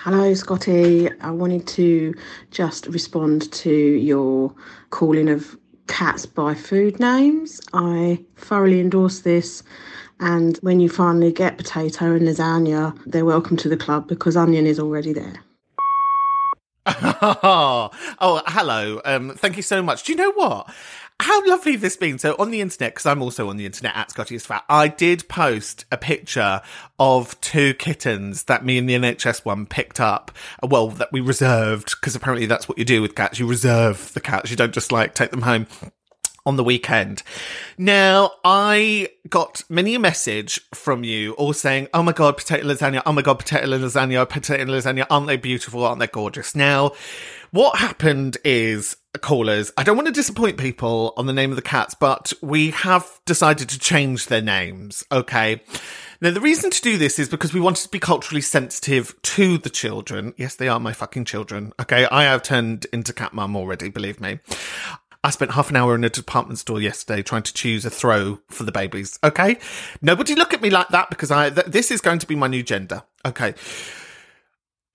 Hello, 0.04 0.34
Scotty. 0.36 1.10
I 1.22 1.32
wanted 1.32 1.66
to 1.68 2.14
just 2.52 2.86
respond 2.88 3.52
to 3.54 3.72
your 3.72 4.54
calling 4.92 5.30
of 5.30 5.58
cats 5.88 6.26
by 6.26 6.54
food 6.54 7.00
names. 7.00 7.60
I 7.74 8.24
thoroughly 8.36 8.80
endorse 8.80 9.22
this. 9.22 9.64
And 10.20 10.58
when 10.58 10.80
you 10.80 10.90
finally 10.90 11.32
get 11.32 11.58
potato 11.58 12.14
and 12.14 12.28
lasagna, 12.28 12.96
they're 13.06 13.26
welcome 13.26 13.58
to 13.58 13.70
the 13.70 13.78
club 13.78 14.08
because 14.08 14.38
onion 14.38 14.68
is 14.68 14.80
already 14.80 15.12
there. 15.12 15.34
oh, 16.86 17.90
hello. 18.48 19.02
Um, 19.06 19.32
thank 19.32 19.58
you 19.58 19.64
so 19.64 19.82
much. 19.82 20.04
Do 20.04 20.12
you 20.12 20.18
know 20.18 20.32
what? 20.34 20.70
How 21.22 21.48
lovely 21.48 21.78
this 21.78 21.96
been. 21.96 22.20
So 22.20 22.36
on 22.38 22.52
the 22.52 22.60
internet, 22.60 22.94
because 22.94 23.06
I'm 23.06 23.22
also 23.22 23.50
on 23.50 23.56
the 23.56 23.66
internet 23.66 23.96
at 23.96 24.12
Scotty 24.12 24.36
is 24.36 24.46
Fat, 24.46 24.66
I 24.68 24.90
did 24.90 25.28
post 25.30 25.86
a 25.90 25.98
picture 25.98 26.62
of 27.00 27.40
two 27.40 27.74
kittens 27.76 28.44
that 28.44 28.66
me 28.66 28.78
and 28.78 28.90
the 28.90 28.96
NHS 28.96 29.46
one 29.46 29.66
picked 29.66 30.02
up. 30.02 30.32
Uh, 30.62 30.68
well, 30.68 30.90
that 30.90 31.14
we 31.14 31.22
reserved, 31.22 31.96
because 32.00 32.16
apparently 32.16 32.48
that's 32.48 32.68
what 32.68 32.78
you 32.78 32.84
do 32.84 33.02
with 33.02 33.16
cats. 33.16 33.40
You 33.40 33.48
reserve 33.48 34.14
the 34.14 34.20
cats. 34.20 34.52
You 34.52 34.58
don't 34.58 34.74
just 34.74 34.92
like 34.92 35.14
take 35.14 35.32
them 35.32 35.44
home 35.44 35.68
on 36.46 36.58
the 36.58 36.64
weekend. 36.64 37.24
Now, 37.78 38.32
I 38.44 39.10
got 39.30 39.64
many 39.70 39.96
a 39.96 40.00
message 40.00 40.60
from 40.74 41.04
you 41.04 41.32
all 41.34 41.54
saying, 41.54 41.88
Oh 41.94 42.04
my 42.04 42.12
God, 42.12 42.38
potato 42.38 42.68
lasagna. 42.68 43.02
Oh 43.06 43.14
my 43.14 43.22
God, 43.22 43.40
potato 43.40 43.66
lasagna, 43.66 44.28
potato 44.30 44.66
lasagna. 44.66 45.08
Aren't 45.10 45.28
they 45.28 45.38
beautiful? 45.38 45.84
Aren't 45.84 46.00
they 46.00 46.08
gorgeous? 46.08 46.56
Now, 46.56 46.92
what 47.52 47.80
happened 47.80 48.38
is, 48.44 48.98
callers, 49.22 49.72
I 49.78 49.84
don't 49.84 49.96
want 49.96 50.08
to 50.08 50.14
disappoint 50.14 50.58
people 50.58 51.14
on 51.18 51.26
the 51.26 51.34
name 51.34 51.52
of 51.52 51.56
the 51.56 51.62
cats, 51.62 51.94
but 51.94 52.34
we 52.42 52.72
have 52.72 53.20
decided 53.26 53.70
to 53.70 53.80
change 53.80 54.28
their 54.28 54.42
names. 54.42 55.04
Okay. 55.12 55.62
Now, 56.22 56.32
the 56.32 56.42
reason 56.42 56.72
to 56.72 56.82
do 56.82 56.98
this 56.98 57.20
is 57.20 57.30
because 57.30 57.54
we 57.54 57.60
wanted 57.60 57.84
to 57.84 57.90
be 57.90 58.00
culturally 58.00 58.42
sensitive 58.42 59.20
to 59.22 59.58
the 59.58 59.70
children. 59.70 60.34
Yes, 60.38 60.56
they 60.56 60.68
are 60.68 60.80
my 60.80 60.94
fucking 60.94 61.26
children. 61.26 61.74
Okay. 61.80 62.08
I 62.12 62.24
have 62.24 62.44
turned 62.44 62.86
into 62.94 63.14
cat 63.14 63.34
mum 63.34 63.56
already, 63.56 63.90
believe 63.90 64.20
me. 64.20 64.40
I 65.24 65.32
spent 65.32 65.52
half 65.52 65.72
an 65.72 65.76
hour 65.76 65.96
in 65.96 66.04
a 66.04 66.10
department 66.10 66.60
store 66.60 66.80
yesterday 66.80 67.24
trying 67.24 67.42
to 67.44 67.54
choose 67.54 67.84
a 67.84 67.90
throw 67.90 68.42
for 68.50 68.64
the 68.64 68.72
babies. 68.72 69.18
Okay. 69.24 69.58
Nobody 70.02 70.36
look 70.36 70.54
at 70.54 70.62
me 70.62 70.70
like 70.70 70.90
that 70.90 71.10
because 71.10 71.32
I, 71.32 71.50
th- 71.50 71.66
this 71.66 71.90
is 71.90 72.00
going 72.00 72.20
to 72.20 72.28
be 72.28 72.36
my 72.36 72.46
new 72.46 72.62
gender. 72.62 73.02
Okay. 73.26 73.56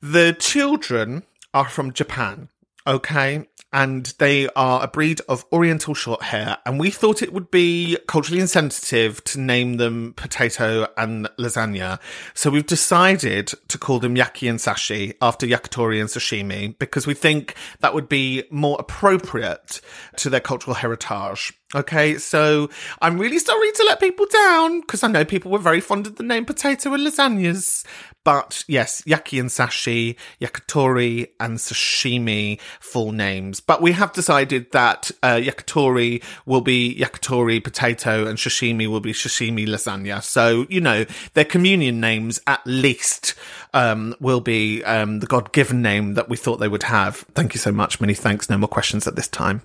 The 0.00 0.37
children 0.38 1.24
are 1.52 1.68
from 1.68 1.92
Japan. 1.92 2.48
Okay. 2.86 3.46
And 3.72 4.12
they 4.18 4.48
are 4.56 4.82
a 4.82 4.88
breed 4.88 5.20
of 5.28 5.44
Oriental 5.52 5.94
short 5.94 6.22
hair. 6.22 6.58
And 6.66 6.80
we 6.80 6.90
thought 6.90 7.22
it 7.22 7.32
would 7.32 7.52
be 7.52 7.96
culturally 8.08 8.40
insensitive 8.40 9.22
to 9.24 9.38
name 9.38 9.76
them 9.76 10.12
potato 10.16 10.88
and 10.96 11.28
lasagna. 11.38 12.00
So 12.34 12.50
we've 12.50 12.66
decided 12.66 13.52
to 13.68 13.78
call 13.78 14.00
them 14.00 14.16
yaki 14.16 14.50
and 14.50 14.58
sashi 14.58 15.14
after 15.22 15.46
yakitori 15.46 16.00
and 16.00 16.08
sashimi 16.08 16.76
because 16.80 17.06
we 17.06 17.14
think 17.14 17.54
that 17.78 17.94
would 17.94 18.08
be 18.08 18.42
more 18.50 18.76
appropriate 18.80 19.80
to 20.16 20.28
their 20.28 20.40
cultural 20.40 20.74
heritage. 20.74 21.52
Okay, 21.72 22.18
so 22.18 22.68
I'm 23.00 23.16
really 23.16 23.38
sorry 23.38 23.70
to 23.70 23.85
let 23.85 24.00
people 24.00 24.26
down 24.26 24.80
because 24.80 25.04
I 25.04 25.09
know 25.09 25.24
people 25.24 25.52
were 25.52 25.59
very 25.59 25.80
fond 25.80 26.09
of 26.09 26.16
the 26.16 26.24
name 26.24 26.44
potato 26.44 26.92
and 26.92 27.06
lasagnas. 27.06 27.85
But 28.24 28.64
yes, 28.66 29.02
yaki 29.02 29.38
and 29.38 29.48
sashi, 29.48 30.16
yakitori 30.40 31.28
and 31.38 31.59
sashimi, 31.59 32.61
full 32.80 33.12
names. 33.12 33.61
But 33.61 33.80
we 33.80 33.92
have 33.92 34.12
decided 34.12 34.72
that 34.72 35.12
uh, 35.22 35.37
yakitori 35.37 36.24
will 36.44 36.61
be 36.61 36.96
yakitori 36.98 37.62
potato 37.62 38.26
and 38.26 38.37
sashimi 38.37 38.88
will 38.88 39.00
be 39.00 39.12
sashimi 39.12 39.64
lasagna. 39.64 40.24
So, 40.24 40.66
you 40.68 40.80
know, 40.80 41.06
their 41.35 41.44
communion 41.44 42.00
names 42.00 42.40
at 42.48 42.66
least 42.66 43.37
um, 43.74 44.16
will 44.18 44.40
be 44.40 44.83
um, 44.83 45.20
the 45.20 45.26
God 45.26 45.52
given 45.52 45.83
name 45.83 46.14
that 46.14 46.28
we 46.28 46.37
thought 46.37 46.56
they 46.56 46.68
would 46.68 46.83
have. 46.83 47.18
Thank 47.35 47.54
you 47.54 47.61
so 47.61 47.70
much. 47.70 48.00
Many 48.00 48.14
thanks. 48.14 48.50
No 48.50 48.59
more 48.59 48.68
questions 48.68 49.06
at 49.06 49.14
this 49.14 49.28
time. 49.28 49.62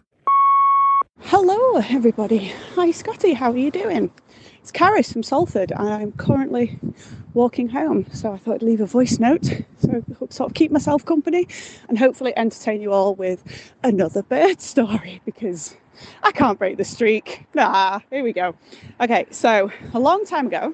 Hello, 1.37 1.77
everybody. 1.89 2.53
Hi, 2.75 2.91
Scotty. 2.91 3.33
How 3.33 3.51
are 3.51 3.57
you 3.57 3.71
doing? 3.71 4.11
It's 4.59 4.71
Caris 4.71 5.11
from 5.11 5.23
Salford, 5.23 5.71
and 5.71 5.89
I'm 5.89 6.11
currently 6.13 6.79
walking 7.33 7.67
home. 7.67 8.05
So 8.13 8.31
I 8.31 8.37
thought 8.37 8.55
I'd 8.55 8.61
leave 8.61 8.79
a 8.79 8.85
voice 8.85 9.19
note, 9.19 9.45
so 9.79 10.03
sort 10.29 10.49
of 10.51 10.53
keep 10.53 10.71
myself 10.71 11.03
company, 11.05 11.47
and 11.89 11.97
hopefully 11.97 12.31
entertain 12.37 12.81
you 12.81 12.93
all 12.93 13.15
with 13.15 13.73
another 13.83 14.23
bird 14.23 14.61
story 14.61 15.21
because 15.25 15.75
I 16.23 16.31
can't 16.31 16.59
break 16.59 16.77
the 16.77 16.85
streak. 16.85 17.45
Nah, 17.53 17.99
here 18.09 18.23
we 18.23 18.31
go. 18.31 18.55
Okay, 19.01 19.25
so 19.31 19.71
a 19.93 19.99
long 19.99 20.25
time 20.25 20.47
ago, 20.47 20.73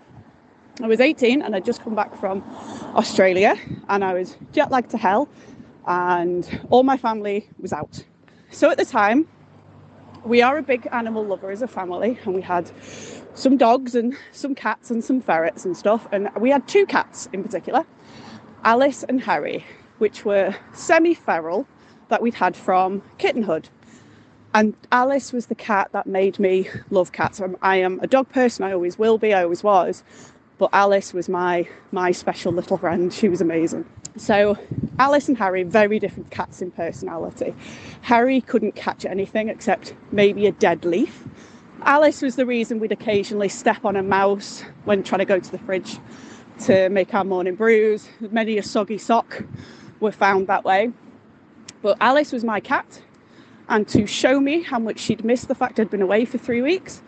I 0.82 0.88
was 0.88 1.00
18 1.00 1.42
and 1.42 1.56
I'd 1.56 1.66
just 1.66 1.84
come 1.84 1.96
back 1.96 2.16
from 2.20 2.44
Australia, 2.96 3.56
and 3.90 4.04
I 4.04 4.14
was 4.14 4.38
jet 4.52 4.70
lagged 4.70 4.92
to 4.92 4.98
hell, 4.98 5.30
and 5.88 6.62
all 6.70 6.84
my 6.84 6.98
family 6.98 7.50
was 7.60 7.74
out. 7.74 8.04
So 8.52 8.70
at 8.70 8.78
the 8.78 8.86
time, 8.86 9.28
we 10.26 10.42
are 10.42 10.58
a 10.58 10.62
big 10.62 10.88
animal 10.92 11.26
lover 11.26 11.52
as 11.52 11.62
a 11.62 11.68
family, 11.68 12.20
and 12.26 12.36
we 12.36 12.42
had 12.42 12.72
some 13.34 13.58
dogs 13.58 13.96
and 13.96 14.16
some 14.32 14.56
cats 14.56 14.92
and 14.92 15.04
some 15.04 15.22
ferrets 15.22 15.66
and 15.66 15.76
stuff. 15.76 16.08
And 16.12 16.30
we 16.40 16.50
had 16.50 16.68
two 16.68 16.86
cats 16.86 17.28
in 17.34 17.44
particular, 17.44 17.86
Alice 18.64 19.04
and 19.04 19.22
Harry, 19.22 19.66
which 19.98 20.26
were 20.26 20.56
semi 20.74 21.14
feral 21.14 21.68
that 22.10 22.22
we'd 22.22 22.34
had 22.34 22.56
from 22.56 23.02
kittenhood. 23.18 23.70
And 24.54 24.76
Alice 24.92 25.32
was 25.32 25.46
the 25.46 25.56
cat 25.56 25.90
that 25.94 26.08
made 26.08 26.38
me 26.38 26.70
love 26.90 27.14
cats. 27.14 27.40
I'm, 27.40 27.56
I 27.62 27.78
am 27.78 28.00
a 28.02 28.08
dog 28.08 28.30
person, 28.30 28.66
I 28.66 28.74
always 28.74 29.00
will 29.00 29.18
be, 29.18 29.34
I 29.34 29.44
always 29.44 29.64
was. 29.64 30.04
But 30.58 30.70
Alice 30.74 31.14
was 31.14 31.30
my 31.30 31.68
my 31.92 32.12
special 32.12 32.52
little 32.52 32.78
friend. 32.78 33.12
She 33.12 33.30
was 33.30 33.42
amazing. 33.42 33.86
So 34.18 34.58
Alice 35.00 35.30
and 35.30 35.38
Harry, 35.38 35.64
very 35.64 36.00
different 36.00 36.32
cats 36.32 36.62
in 36.62 36.72
personality. 36.72 37.56
Harry 38.02 38.42
couldn't 38.42 38.76
catch 38.76 39.06
anything 39.06 39.50
except 39.50 39.96
maybe 40.12 40.48
a 40.48 40.52
dead 40.52 40.84
leaf. 40.84 41.24
Alice 41.84 42.22
was 42.22 42.36
the 42.36 42.46
reason 42.46 42.80
we'd 42.80 42.92
occasionally 42.92 43.50
step 43.50 43.86
on 43.86 43.96
a 43.96 44.04
mouse 44.04 44.64
when 44.84 45.02
trying 45.02 45.20
to 45.20 45.26
go 45.26 45.40
to 45.40 45.52
the 45.52 45.58
fridge 45.58 45.98
to 46.66 46.90
make 46.90 47.14
our 47.14 47.24
morning 47.24 47.56
brews. 47.56 48.08
Many 48.20 48.58
a 48.58 48.64
soggy 48.64 48.98
sock 48.98 49.44
were 50.00 50.12
found 50.12 50.48
that 50.48 50.64
way. 50.64 50.92
But 51.82 51.98
Alice 52.00 52.32
was 52.32 52.44
my 52.44 52.60
cat, 52.60 53.02
and 53.70 53.88
to 53.88 54.06
show 54.06 54.40
me 54.40 54.62
how 54.62 54.78
much 54.78 55.00
she'd 55.00 55.26
missed 55.26 55.48
the 55.48 55.56
fact 55.56 55.80
I'd 55.80 55.90
been 55.90 56.02
away 56.04 56.26
for 56.26 56.38
three 56.38 56.62
weeks, 56.62 57.02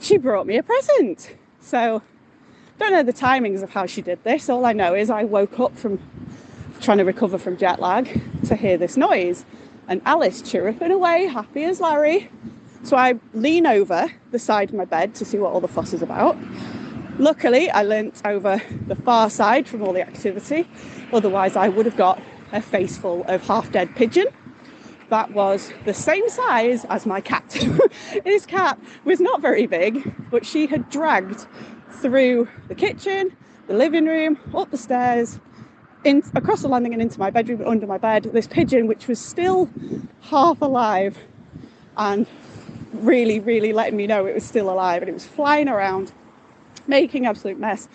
she 0.00 0.16
brought 0.16 0.46
me 0.46 0.56
a 0.56 0.62
present. 0.62 1.34
So, 1.60 2.00
don't 2.78 2.92
know 2.92 3.02
the 3.02 3.12
timings 3.12 3.62
of 3.62 3.70
how 3.70 3.84
she 3.84 4.00
did 4.00 4.22
this. 4.24 4.48
All 4.48 4.64
I 4.64 4.72
know 4.72 4.94
is 4.94 5.10
I 5.10 5.24
woke 5.24 5.60
up 5.60 5.76
from 5.76 5.98
trying 6.80 6.98
to 6.98 7.04
recover 7.04 7.38
from 7.38 7.56
jet 7.56 7.80
lag 7.80 8.20
to 8.46 8.56
hear 8.56 8.76
this 8.76 8.96
noise, 8.96 9.44
and 9.88 10.00
Alice 10.04 10.42
chirruping 10.42 10.90
away, 10.90 11.26
happy 11.26 11.64
as 11.64 11.80
Larry. 11.80 12.30
So 12.82 12.96
I 12.96 13.14
lean 13.32 13.66
over 13.66 14.12
the 14.30 14.38
side 14.38 14.70
of 14.70 14.74
my 14.74 14.84
bed 14.84 15.14
to 15.16 15.24
see 15.24 15.38
what 15.38 15.52
all 15.52 15.60
the 15.60 15.68
fuss 15.68 15.92
is 15.92 16.02
about. 16.02 16.36
Luckily, 17.18 17.70
I 17.70 17.82
leant 17.82 18.20
over 18.24 18.60
the 18.86 18.96
far 18.96 19.30
side 19.30 19.68
from 19.68 19.82
all 19.82 19.92
the 19.92 20.02
activity, 20.02 20.68
otherwise, 21.12 21.56
I 21.56 21.68
would 21.68 21.86
have 21.86 21.96
got 21.96 22.20
a 22.52 22.60
face 22.60 22.98
full 22.98 23.24
of 23.24 23.46
half 23.46 23.70
dead 23.72 23.94
pigeon. 23.94 24.26
That 25.10 25.32
was 25.32 25.72
the 25.84 25.94
same 25.94 26.28
size 26.28 26.84
as 26.86 27.06
my 27.06 27.20
cat. 27.20 27.52
His 28.24 28.46
cat 28.46 28.78
was 29.04 29.20
not 29.20 29.40
very 29.40 29.66
big, 29.66 30.14
but 30.30 30.44
she 30.44 30.66
had 30.66 30.90
dragged 30.90 31.46
through 32.00 32.48
the 32.68 32.74
kitchen, 32.74 33.36
the 33.66 33.74
living 33.74 34.06
room, 34.06 34.38
up 34.54 34.70
the 34.70 34.76
stairs, 34.76 35.38
in, 36.04 36.22
across 36.34 36.62
the 36.62 36.68
landing 36.68 36.92
and 36.92 37.02
into 37.02 37.18
my 37.18 37.30
bedroom, 37.30 37.62
under 37.66 37.86
my 37.86 37.98
bed, 37.98 38.24
this 38.32 38.46
pigeon, 38.46 38.86
which 38.86 39.08
was 39.08 39.18
still 39.18 39.68
half 40.20 40.60
alive 40.62 41.18
and 41.96 42.26
really, 42.92 43.40
really 43.40 43.72
letting 43.72 43.96
me 43.96 44.06
know 44.06 44.26
it 44.26 44.34
was 44.34 44.44
still 44.44 44.70
alive. 44.70 45.02
And 45.02 45.08
it 45.08 45.14
was 45.14 45.26
flying 45.26 45.68
around, 45.68 46.12
making 46.86 47.26
absolute 47.26 47.58
mess, 47.58 47.88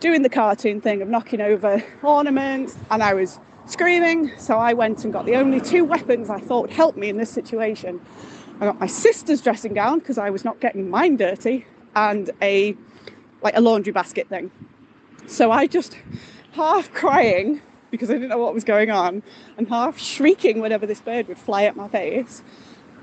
doing 0.00 0.22
the 0.22 0.28
cartoon 0.28 0.80
thing 0.80 1.02
of 1.02 1.08
knocking 1.08 1.40
over 1.40 1.82
ornaments. 2.02 2.76
And 2.90 3.02
I 3.02 3.14
was 3.14 3.38
screaming. 3.66 4.32
So 4.38 4.58
I 4.58 4.72
went 4.72 5.04
and 5.04 5.12
got 5.12 5.26
the 5.26 5.36
only 5.36 5.60
two 5.60 5.84
weapons 5.84 6.30
I 6.30 6.38
thought 6.38 6.62
would 6.62 6.70
help 6.70 6.96
me 6.96 7.08
in 7.08 7.16
this 7.16 7.30
situation. 7.30 8.00
I 8.60 8.66
got 8.66 8.80
my 8.80 8.86
sister's 8.86 9.42
dressing 9.42 9.74
gown 9.74 9.98
because 9.98 10.16
I 10.16 10.30
was 10.30 10.44
not 10.44 10.60
getting 10.60 10.88
mine 10.88 11.16
dirty, 11.16 11.66
and 11.94 12.30
a 12.40 12.74
like 13.42 13.56
a 13.56 13.60
laundry 13.60 13.92
basket 13.92 14.28
thing. 14.28 14.50
So 15.26 15.50
I 15.50 15.66
just 15.66 15.96
half 16.56 16.90
crying 16.92 17.60
because 17.90 18.10
I 18.10 18.14
didn't 18.14 18.30
know 18.30 18.38
what 18.38 18.54
was 18.54 18.64
going 18.64 18.90
on, 18.90 19.22
and 19.56 19.68
half 19.68 19.98
shrieking 19.98 20.60
whenever 20.60 20.86
this 20.86 21.00
bird 21.00 21.28
would 21.28 21.38
fly 21.38 21.64
at 21.64 21.76
my 21.76 21.86
face. 21.88 22.42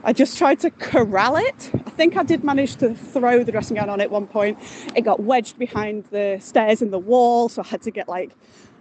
I 0.03 0.11
just 0.11 0.37
tried 0.37 0.59
to 0.61 0.71
corral 0.71 1.37
it. 1.37 1.71
I 1.73 1.89
think 1.91 2.17
I 2.17 2.23
did 2.23 2.43
manage 2.43 2.75
to 2.77 2.93
throw 2.93 3.43
the 3.43 3.53
dressing 3.53 3.77
gown 3.77 3.89
on 3.89 4.01
at 4.01 4.11
one 4.11 4.27
point. 4.27 4.57
It 4.95 5.01
got 5.01 5.21
wedged 5.21 5.57
behind 5.57 6.03
the 6.05 6.39
stairs 6.41 6.81
in 6.81 6.91
the 6.91 6.99
wall, 6.99 7.47
so 7.47 7.61
I 7.61 7.67
had 7.67 7.81
to 7.83 7.91
get 7.91 8.09
like 8.09 8.31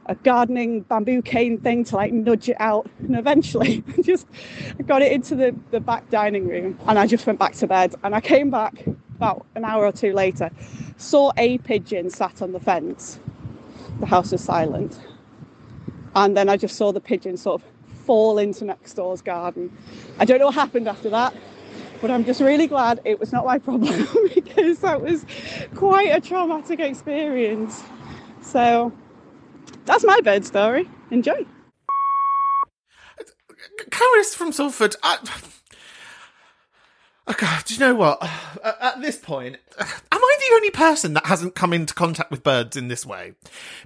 a 0.07 0.17
gardening 0.17 0.81
bamboo 0.81 1.23
cane 1.23 1.59
thing 1.61 1.85
to 1.85 1.97
like 1.97 2.13
nudge 2.13 2.49
it 2.49 2.57
out. 2.59 2.91
And 2.99 3.15
eventually, 3.15 3.85
I 3.99 4.03
just 4.03 4.27
got 4.87 5.01
it 5.03 5.13
into 5.13 5.37
the, 5.37 5.55
the 5.71 5.79
back 5.79 6.11
dining 6.11 6.49
room 6.49 6.77
and 6.89 6.99
I 6.99 7.07
just 7.07 7.25
went 7.25 7.39
back 7.39 7.53
to 7.57 7.69
bed. 7.69 7.95
And 8.03 8.17
I 8.17 8.21
came 8.21 8.51
back 8.51 8.85
about 9.17 9.47
an 9.55 9.65
hour 9.65 9.87
or 9.87 9.93
two 9.93 10.13
later, 10.13 10.51
saw 10.97 11.31
a 11.37 11.59
pigeon 11.59 12.11
sat 12.11 12.43
on 12.43 12.51
the 12.51 12.59
fence. 12.59 13.21
The 14.01 14.07
house 14.07 14.33
was 14.33 14.43
silent. 14.43 14.99
And 16.15 16.37
then 16.37 16.49
I 16.49 16.57
just 16.57 16.77
saw 16.77 16.93
the 16.93 17.01
pigeon 17.01 17.37
sort 17.37 17.63
of 17.63 17.69
fall 18.05 18.39
into 18.39 18.65
next 18.65 18.95
door's 18.95 19.23
garden. 19.23 19.77
I 20.19 20.25
don't 20.25 20.39
know 20.39 20.47
what 20.47 20.55
happened 20.55 20.89
after 20.89 21.09
that. 21.11 21.35
but 22.03 22.11
I'm 22.11 22.25
just 22.25 22.41
really 22.41 22.67
glad 22.67 23.01
it 23.05 23.21
was 23.21 23.33
not 23.33 23.47
my 23.47 23.59
problem 23.59 24.09
because 24.35 24.81
that 24.81 25.01
was 25.01 25.25
quite 25.75 26.09
a 26.09 26.21
traumatic 26.21 26.81
experience. 26.81 27.83
So 28.43 28.93
that's 29.87 30.05
my 30.05 30.21
bird 30.21 30.45
story. 30.45 30.89
Enjoy. 31.11 31.47
Caris 33.91 34.35
from 34.35 34.53
Salford. 34.53 34.97
I... 35.03 35.19
Okay, 37.29 37.47
do 37.67 37.75
you 37.75 37.79
know 37.79 37.95
what? 37.95 38.21
At 38.65 38.77
at 38.81 39.01
this 39.01 39.17
point, 39.17 39.57
uh, 39.79 39.85
am 40.11 40.21
I 40.22 40.22
the 40.49 40.55
only 40.55 40.71
person 40.71 41.15
that 41.15 41.27
hasn't 41.27 41.55
come 41.55 41.73
into 41.73 41.95
contact 41.95 42.31
with 42.31 42.43
birds 42.43 42.77
in 42.77 42.89
this 42.89 43.07
way? 43.07 43.35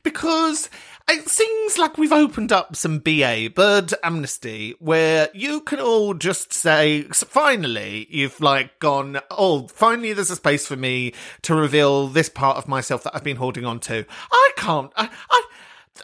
Because 0.03 0.69
it 1.09 1.29
seems 1.29 1.79
like 1.79 1.99
we've 1.99 2.13
opened 2.13 2.53
up 2.53 2.75
some 2.75 2.99
BA, 2.99 3.51
bird 3.55 3.95
amnesty, 4.03 4.75
where 4.79 5.29
you 5.33 5.61
can 5.61 5.81
all 5.81 6.15
just 6.15 6.53
say, 6.53 7.03
finally, 7.03 8.07
you've 8.11 8.41
like 8.41 8.79
gone, 8.79 9.21
oh, 9.31 9.69
finally 9.69 10.13
there's 10.13 10.31
a 10.31 10.37
space 10.37 10.67
for 10.67 10.77
me 10.77 11.13
to 11.43 11.55
reveal 11.55 12.09
this 12.09 12.29
part 12.29 12.57
of 12.57 12.69
myself 12.69 13.03
that 13.05 13.15
I've 13.15 13.25
been 13.25 13.37
holding 13.37 13.65
on 13.65 13.81
to. 13.81 14.05
I 14.33 14.51
can't, 14.57 14.93
I, 14.97 15.09
I, 15.31 15.43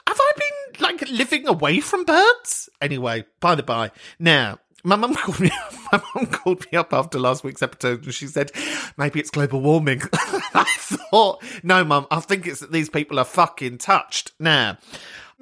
have 0.07 0.19
I 0.21 0.33
been 0.37 0.83
like 0.83 1.11
living 1.11 1.47
away 1.49 1.81
from 1.81 2.05
birds? 2.05 2.69
Anyway, 2.81 3.25
by 3.41 3.55
the 3.55 3.63
by. 3.63 3.91
Now, 4.19 4.59
my 4.83 4.97
mum 4.97 5.15
called 5.15 5.41
me. 5.41 5.51
My 5.93 6.03
mum 6.15 6.27
called 6.27 6.65
me 6.73 6.79
up 6.79 6.95
after 6.95 7.19
last 7.19 7.45
week's 7.45 7.61
episode, 7.61 8.05
and 8.05 8.15
she 8.15 8.27
said 8.27 8.51
maybe 8.97 9.21
it's 9.21 9.29
global 9.29 9.61
warming. 9.61 10.01
I 10.55 10.65
thought, 10.79 11.43
no, 11.63 11.85
mum, 11.85 12.07
I 12.11 12.21
think 12.21 12.47
it's 12.47 12.61
that 12.61 12.73
these 12.73 12.89
people 12.89 13.19
are 13.19 13.27
fucking 13.27 13.77
touched. 13.77 14.33
Now, 14.41 14.79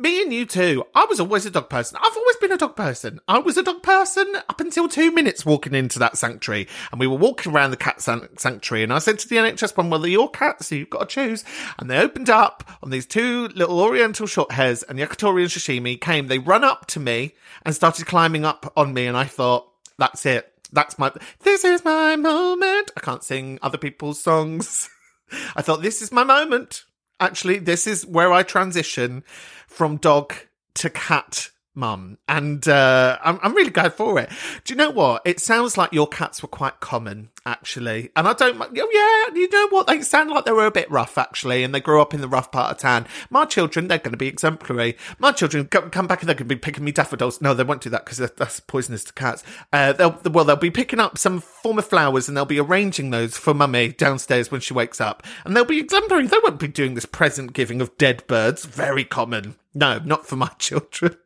me 0.00 0.22
and 0.22 0.32
you 0.32 0.46
too. 0.46 0.84
I 0.94 1.04
was 1.04 1.20
always 1.20 1.44
a 1.44 1.50
dog 1.50 1.68
person. 1.68 1.98
I've 2.02 2.16
always 2.16 2.36
been 2.36 2.52
a 2.52 2.56
dog 2.56 2.74
person. 2.74 3.20
I 3.28 3.38
was 3.38 3.56
a 3.56 3.62
dog 3.62 3.82
person 3.82 4.34
up 4.48 4.60
until 4.60 4.88
two 4.88 5.12
minutes 5.12 5.44
walking 5.44 5.74
into 5.74 5.98
that 5.98 6.16
sanctuary, 6.16 6.68
and 6.90 6.98
we 6.98 7.06
were 7.06 7.16
walking 7.16 7.52
around 7.52 7.70
the 7.70 7.76
cat 7.76 8.00
san- 8.00 8.28
sanctuary, 8.38 8.82
and 8.82 8.92
I 8.92 8.98
said 8.98 9.18
to 9.18 9.28
the 9.28 9.36
NHS 9.36 9.76
one, 9.76 9.90
"Well, 9.90 10.00
they're 10.00 10.10
your 10.10 10.30
cats, 10.30 10.68
so 10.68 10.74
you've 10.74 10.90
got 10.90 11.08
to 11.08 11.14
choose." 11.14 11.44
And 11.78 11.90
they 11.90 11.98
opened 11.98 12.30
up 12.30 12.64
on 12.82 12.90
these 12.90 13.06
two 13.06 13.48
little 13.48 13.80
Oriental 13.80 14.26
short 14.26 14.52
hairs, 14.52 14.82
and 14.82 14.98
Yakitori 14.98 15.42
and 15.42 15.50
Shishimi 15.50 16.00
came. 16.00 16.28
They 16.28 16.38
run 16.38 16.64
up 16.64 16.86
to 16.86 17.00
me 17.00 17.34
and 17.62 17.74
started 17.74 18.06
climbing 18.06 18.44
up 18.44 18.72
on 18.76 18.94
me, 18.94 19.06
and 19.06 19.16
I 19.16 19.24
thought, 19.24 19.70
"That's 19.98 20.24
it. 20.24 20.52
That's 20.72 20.98
my. 20.98 21.12
This 21.40 21.64
is 21.64 21.84
my 21.84 22.16
moment." 22.16 22.90
I 22.96 23.00
can't 23.00 23.22
sing 23.22 23.58
other 23.60 23.78
people's 23.78 24.22
songs. 24.22 24.88
I 25.54 25.62
thought, 25.62 25.82
"This 25.82 26.00
is 26.00 26.10
my 26.10 26.24
moment." 26.24 26.84
Actually, 27.20 27.58
this 27.58 27.86
is 27.86 28.06
where 28.06 28.32
I 28.32 28.42
transition 28.42 29.22
from 29.66 29.98
dog 29.98 30.34
to 30.74 30.88
cat 30.90 31.50
mum 31.80 32.18
and 32.28 32.68
uh 32.68 33.18
I'm, 33.22 33.40
I'm 33.42 33.54
really 33.54 33.70
glad 33.70 33.94
for 33.94 34.18
it. 34.20 34.30
Do 34.64 34.72
you 34.72 34.76
know 34.76 34.90
what? 34.90 35.22
It 35.24 35.40
sounds 35.40 35.76
like 35.76 35.92
your 35.92 36.06
cats 36.06 36.42
were 36.42 36.48
quite 36.48 36.78
common 36.80 37.30
actually 37.46 38.10
and 38.14 38.28
i 38.28 38.34
don't 38.34 38.60
oh 38.60 38.68
yeah 38.92 39.34
you 39.34 39.48
know 39.48 39.68
what? 39.68 39.86
They 39.86 40.02
sound 40.02 40.30
like 40.30 40.44
they 40.44 40.52
were 40.52 40.66
a 40.66 40.70
bit 40.70 40.90
rough 40.90 41.16
actually 41.16 41.64
and 41.64 41.74
they 41.74 41.80
grew 41.80 42.00
up 42.00 42.12
in 42.12 42.20
the 42.20 42.28
rough 42.28 42.52
part 42.52 42.70
of 42.70 42.78
town. 42.78 43.06
My 43.30 43.44
children 43.44 43.88
they're 43.88 43.98
going 43.98 44.12
to 44.12 44.18
be 44.18 44.26
exemplary. 44.26 44.96
My 45.18 45.32
children 45.32 45.66
co- 45.66 45.88
come 45.88 46.06
back 46.06 46.20
and 46.20 46.28
they're 46.28 46.34
going 46.34 46.48
to 46.48 46.54
be 46.54 46.58
picking 46.58 46.84
me 46.84 46.92
daffodils. 46.92 47.40
No 47.40 47.54
they 47.54 47.64
won't 47.64 47.80
do 47.80 47.90
that 47.90 48.04
because 48.04 48.18
that's 48.18 48.60
poisonous 48.60 49.04
to 49.04 49.12
cats. 49.12 49.42
Uh 49.72 49.92
they'll 49.92 50.20
well 50.30 50.44
they'll 50.44 50.56
be 50.56 50.70
picking 50.70 51.00
up 51.00 51.16
some 51.16 51.40
form 51.40 51.78
of 51.78 51.86
flowers 51.86 52.28
and 52.28 52.36
they'll 52.36 52.44
be 52.44 52.60
arranging 52.60 53.10
those 53.10 53.36
for 53.36 53.54
mummy 53.54 53.88
downstairs 53.88 54.50
when 54.50 54.60
she 54.60 54.74
wakes 54.74 55.00
up. 55.00 55.22
And 55.44 55.56
they'll 55.56 55.64
be 55.64 55.80
exemplary. 55.80 56.26
They 56.26 56.38
won't 56.42 56.60
be 56.60 56.68
doing 56.68 56.94
this 56.94 57.06
present 57.06 57.52
giving 57.52 57.80
of 57.80 57.96
dead 57.96 58.26
birds. 58.26 58.64
Very 58.64 59.04
common. 59.04 59.56
No 59.74 59.98
not 60.04 60.26
for 60.26 60.36
my 60.36 60.48
children 60.58 61.16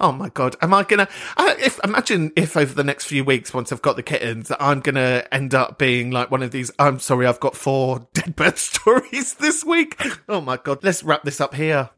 Oh 0.00 0.12
my 0.12 0.28
god, 0.30 0.56
am 0.60 0.74
I 0.74 0.82
gonna? 0.82 1.08
Uh, 1.36 1.54
if 1.58 1.78
imagine 1.84 2.32
if 2.36 2.56
over 2.56 2.74
the 2.74 2.84
next 2.84 3.04
few 3.04 3.24
weeks, 3.24 3.54
once 3.54 3.72
I've 3.72 3.82
got 3.82 3.96
the 3.96 4.02
kittens, 4.02 4.50
I'm 4.58 4.80
gonna 4.80 5.24
end 5.30 5.54
up 5.54 5.78
being 5.78 6.10
like 6.10 6.30
one 6.30 6.42
of 6.42 6.50
these. 6.50 6.70
I'm 6.78 6.98
sorry, 6.98 7.26
I've 7.26 7.40
got 7.40 7.56
four 7.56 8.06
dead 8.14 8.36
bird 8.36 8.58
stories 8.58 9.34
this 9.34 9.64
week. 9.64 10.00
Oh 10.28 10.40
my 10.40 10.56
god, 10.56 10.82
let's 10.82 11.02
wrap 11.02 11.22
this 11.22 11.40
up 11.40 11.54
here. 11.54 11.90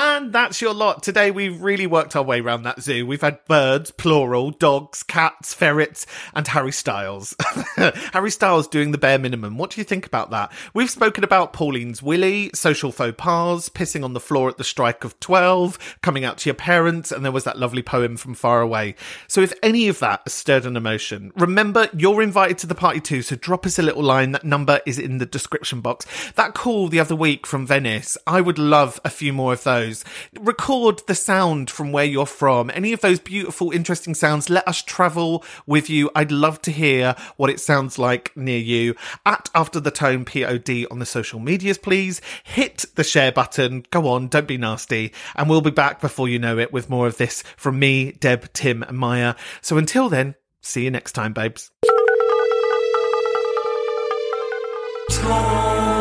And 0.00 0.32
that's 0.32 0.60
your 0.60 0.74
lot. 0.74 1.02
Today 1.02 1.32
we've 1.32 1.60
really 1.60 1.88
worked 1.88 2.14
our 2.14 2.22
way 2.22 2.38
around 2.38 2.62
that 2.62 2.80
zoo. 2.80 3.04
We've 3.04 3.20
had 3.20 3.44
birds, 3.46 3.90
plural, 3.90 4.52
dogs, 4.52 5.02
cats, 5.02 5.52
ferrets, 5.52 6.06
and 6.34 6.46
Harry 6.46 6.70
Styles. 6.70 7.34
Harry 8.12 8.30
Styles 8.30 8.68
doing 8.68 8.92
the 8.92 8.98
bare 8.98 9.18
minimum. 9.18 9.58
What 9.58 9.70
do 9.70 9.80
you 9.80 9.84
think 9.84 10.06
about 10.06 10.30
that? 10.30 10.52
We've 10.72 10.88
spoken 10.88 11.24
about 11.24 11.52
Pauline's 11.52 12.00
Willy, 12.00 12.52
social 12.54 12.92
faux 12.92 13.16
pas, 13.18 13.68
pissing 13.68 14.04
on 14.04 14.12
the 14.12 14.20
floor 14.20 14.48
at 14.48 14.56
the 14.56 14.62
strike 14.62 15.02
of 15.02 15.18
12, 15.18 15.96
coming 16.00 16.24
out 16.24 16.38
to 16.38 16.48
your 16.48 16.54
parents, 16.54 17.10
and 17.10 17.24
there 17.24 17.32
was 17.32 17.42
that 17.42 17.58
lovely 17.58 17.82
poem 17.82 18.16
from 18.16 18.34
far 18.34 18.60
away. 18.60 18.94
So 19.26 19.40
if 19.40 19.52
any 19.64 19.88
of 19.88 19.98
that 19.98 20.20
has 20.24 20.32
stirred 20.32 20.64
an 20.64 20.76
emotion, 20.76 21.32
remember 21.34 21.88
you're 21.92 22.22
invited 22.22 22.58
to 22.58 22.68
the 22.68 22.76
party 22.76 23.00
too, 23.00 23.22
so 23.22 23.34
drop 23.34 23.66
us 23.66 23.80
a 23.80 23.82
little 23.82 24.04
line. 24.04 24.30
That 24.30 24.44
number 24.44 24.80
is 24.86 25.00
in 25.00 25.18
the 25.18 25.26
description 25.26 25.80
box. 25.80 26.06
That 26.36 26.54
call 26.54 26.86
the 26.86 27.00
other 27.00 27.16
week 27.16 27.48
from 27.48 27.66
Venice, 27.66 28.16
I 28.28 28.40
would 28.40 28.60
love 28.60 29.00
a 29.04 29.10
few 29.10 29.32
more 29.32 29.54
of 29.54 29.64
those. 29.88 30.04
Record 30.38 31.02
the 31.06 31.14
sound 31.14 31.70
from 31.70 31.92
where 31.92 32.04
you're 32.04 32.26
from. 32.26 32.70
Any 32.74 32.92
of 32.92 33.00
those 33.00 33.20
beautiful, 33.20 33.70
interesting 33.70 34.14
sounds, 34.14 34.50
let 34.50 34.66
us 34.68 34.82
travel 34.82 35.44
with 35.66 35.88
you. 35.90 36.10
I'd 36.14 36.32
love 36.32 36.60
to 36.62 36.70
hear 36.70 37.14
what 37.36 37.50
it 37.50 37.60
sounds 37.60 37.98
like 37.98 38.36
near 38.36 38.58
you. 38.58 38.94
At 39.24 39.48
After 39.54 39.80
the 39.80 39.90
Tone 39.90 40.24
POD 40.24 40.86
on 40.90 40.98
the 40.98 41.06
social 41.06 41.40
medias, 41.40 41.78
please. 41.78 42.20
Hit 42.44 42.84
the 42.94 43.04
share 43.04 43.32
button. 43.32 43.84
Go 43.90 44.08
on, 44.08 44.28
don't 44.28 44.48
be 44.48 44.58
nasty. 44.58 45.12
And 45.34 45.48
we'll 45.48 45.60
be 45.60 45.70
back 45.70 46.00
before 46.00 46.28
you 46.28 46.38
know 46.38 46.58
it 46.58 46.72
with 46.72 46.90
more 46.90 47.06
of 47.06 47.16
this 47.16 47.42
from 47.56 47.78
me, 47.78 48.12
Deb, 48.12 48.52
Tim, 48.52 48.82
and 48.82 48.98
Maya. 48.98 49.34
So 49.60 49.78
until 49.78 50.08
then, 50.08 50.34
see 50.60 50.84
you 50.84 50.90
next 50.90 51.12
time, 51.12 51.32
babes. 51.32 51.70
Tone 55.10 55.98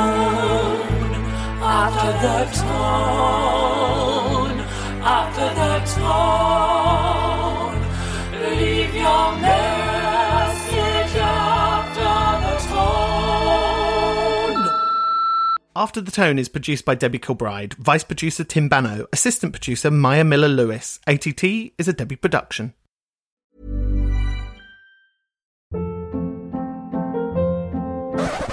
after 1.68 2.12
the 2.26 2.38
tone, 2.62 3.47
after 5.88 6.02
the 6.02 6.08
tone. 7.32 7.82
Leave 8.58 8.94
your 8.94 9.32
message 9.38 11.16
after 11.16 12.04
the 12.46 12.58
tone. 12.68 13.48
After 15.76 16.02
the 16.02 16.12
Tone 16.12 16.40
is 16.40 16.50
produced 16.50 16.86
by 16.86 16.96
Debbie 16.96 17.20
Kilbride, 17.20 17.76
Vice 17.76 18.04
Producer 18.04 18.44
Tim 18.44 18.68
Bano, 18.68 19.06
Assistant 19.14 19.54
Producer 19.54 19.92
Maya 19.92 20.24
Miller 20.24 20.48
Lewis. 20.48 21.00
ATT 21.06 21.44
is 21.78 21.88
a 21.88 21.94
Debbie 21.94 22.16
production. 22.16 22.74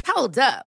Hold 0.07 0.39
up. 0.39 0.66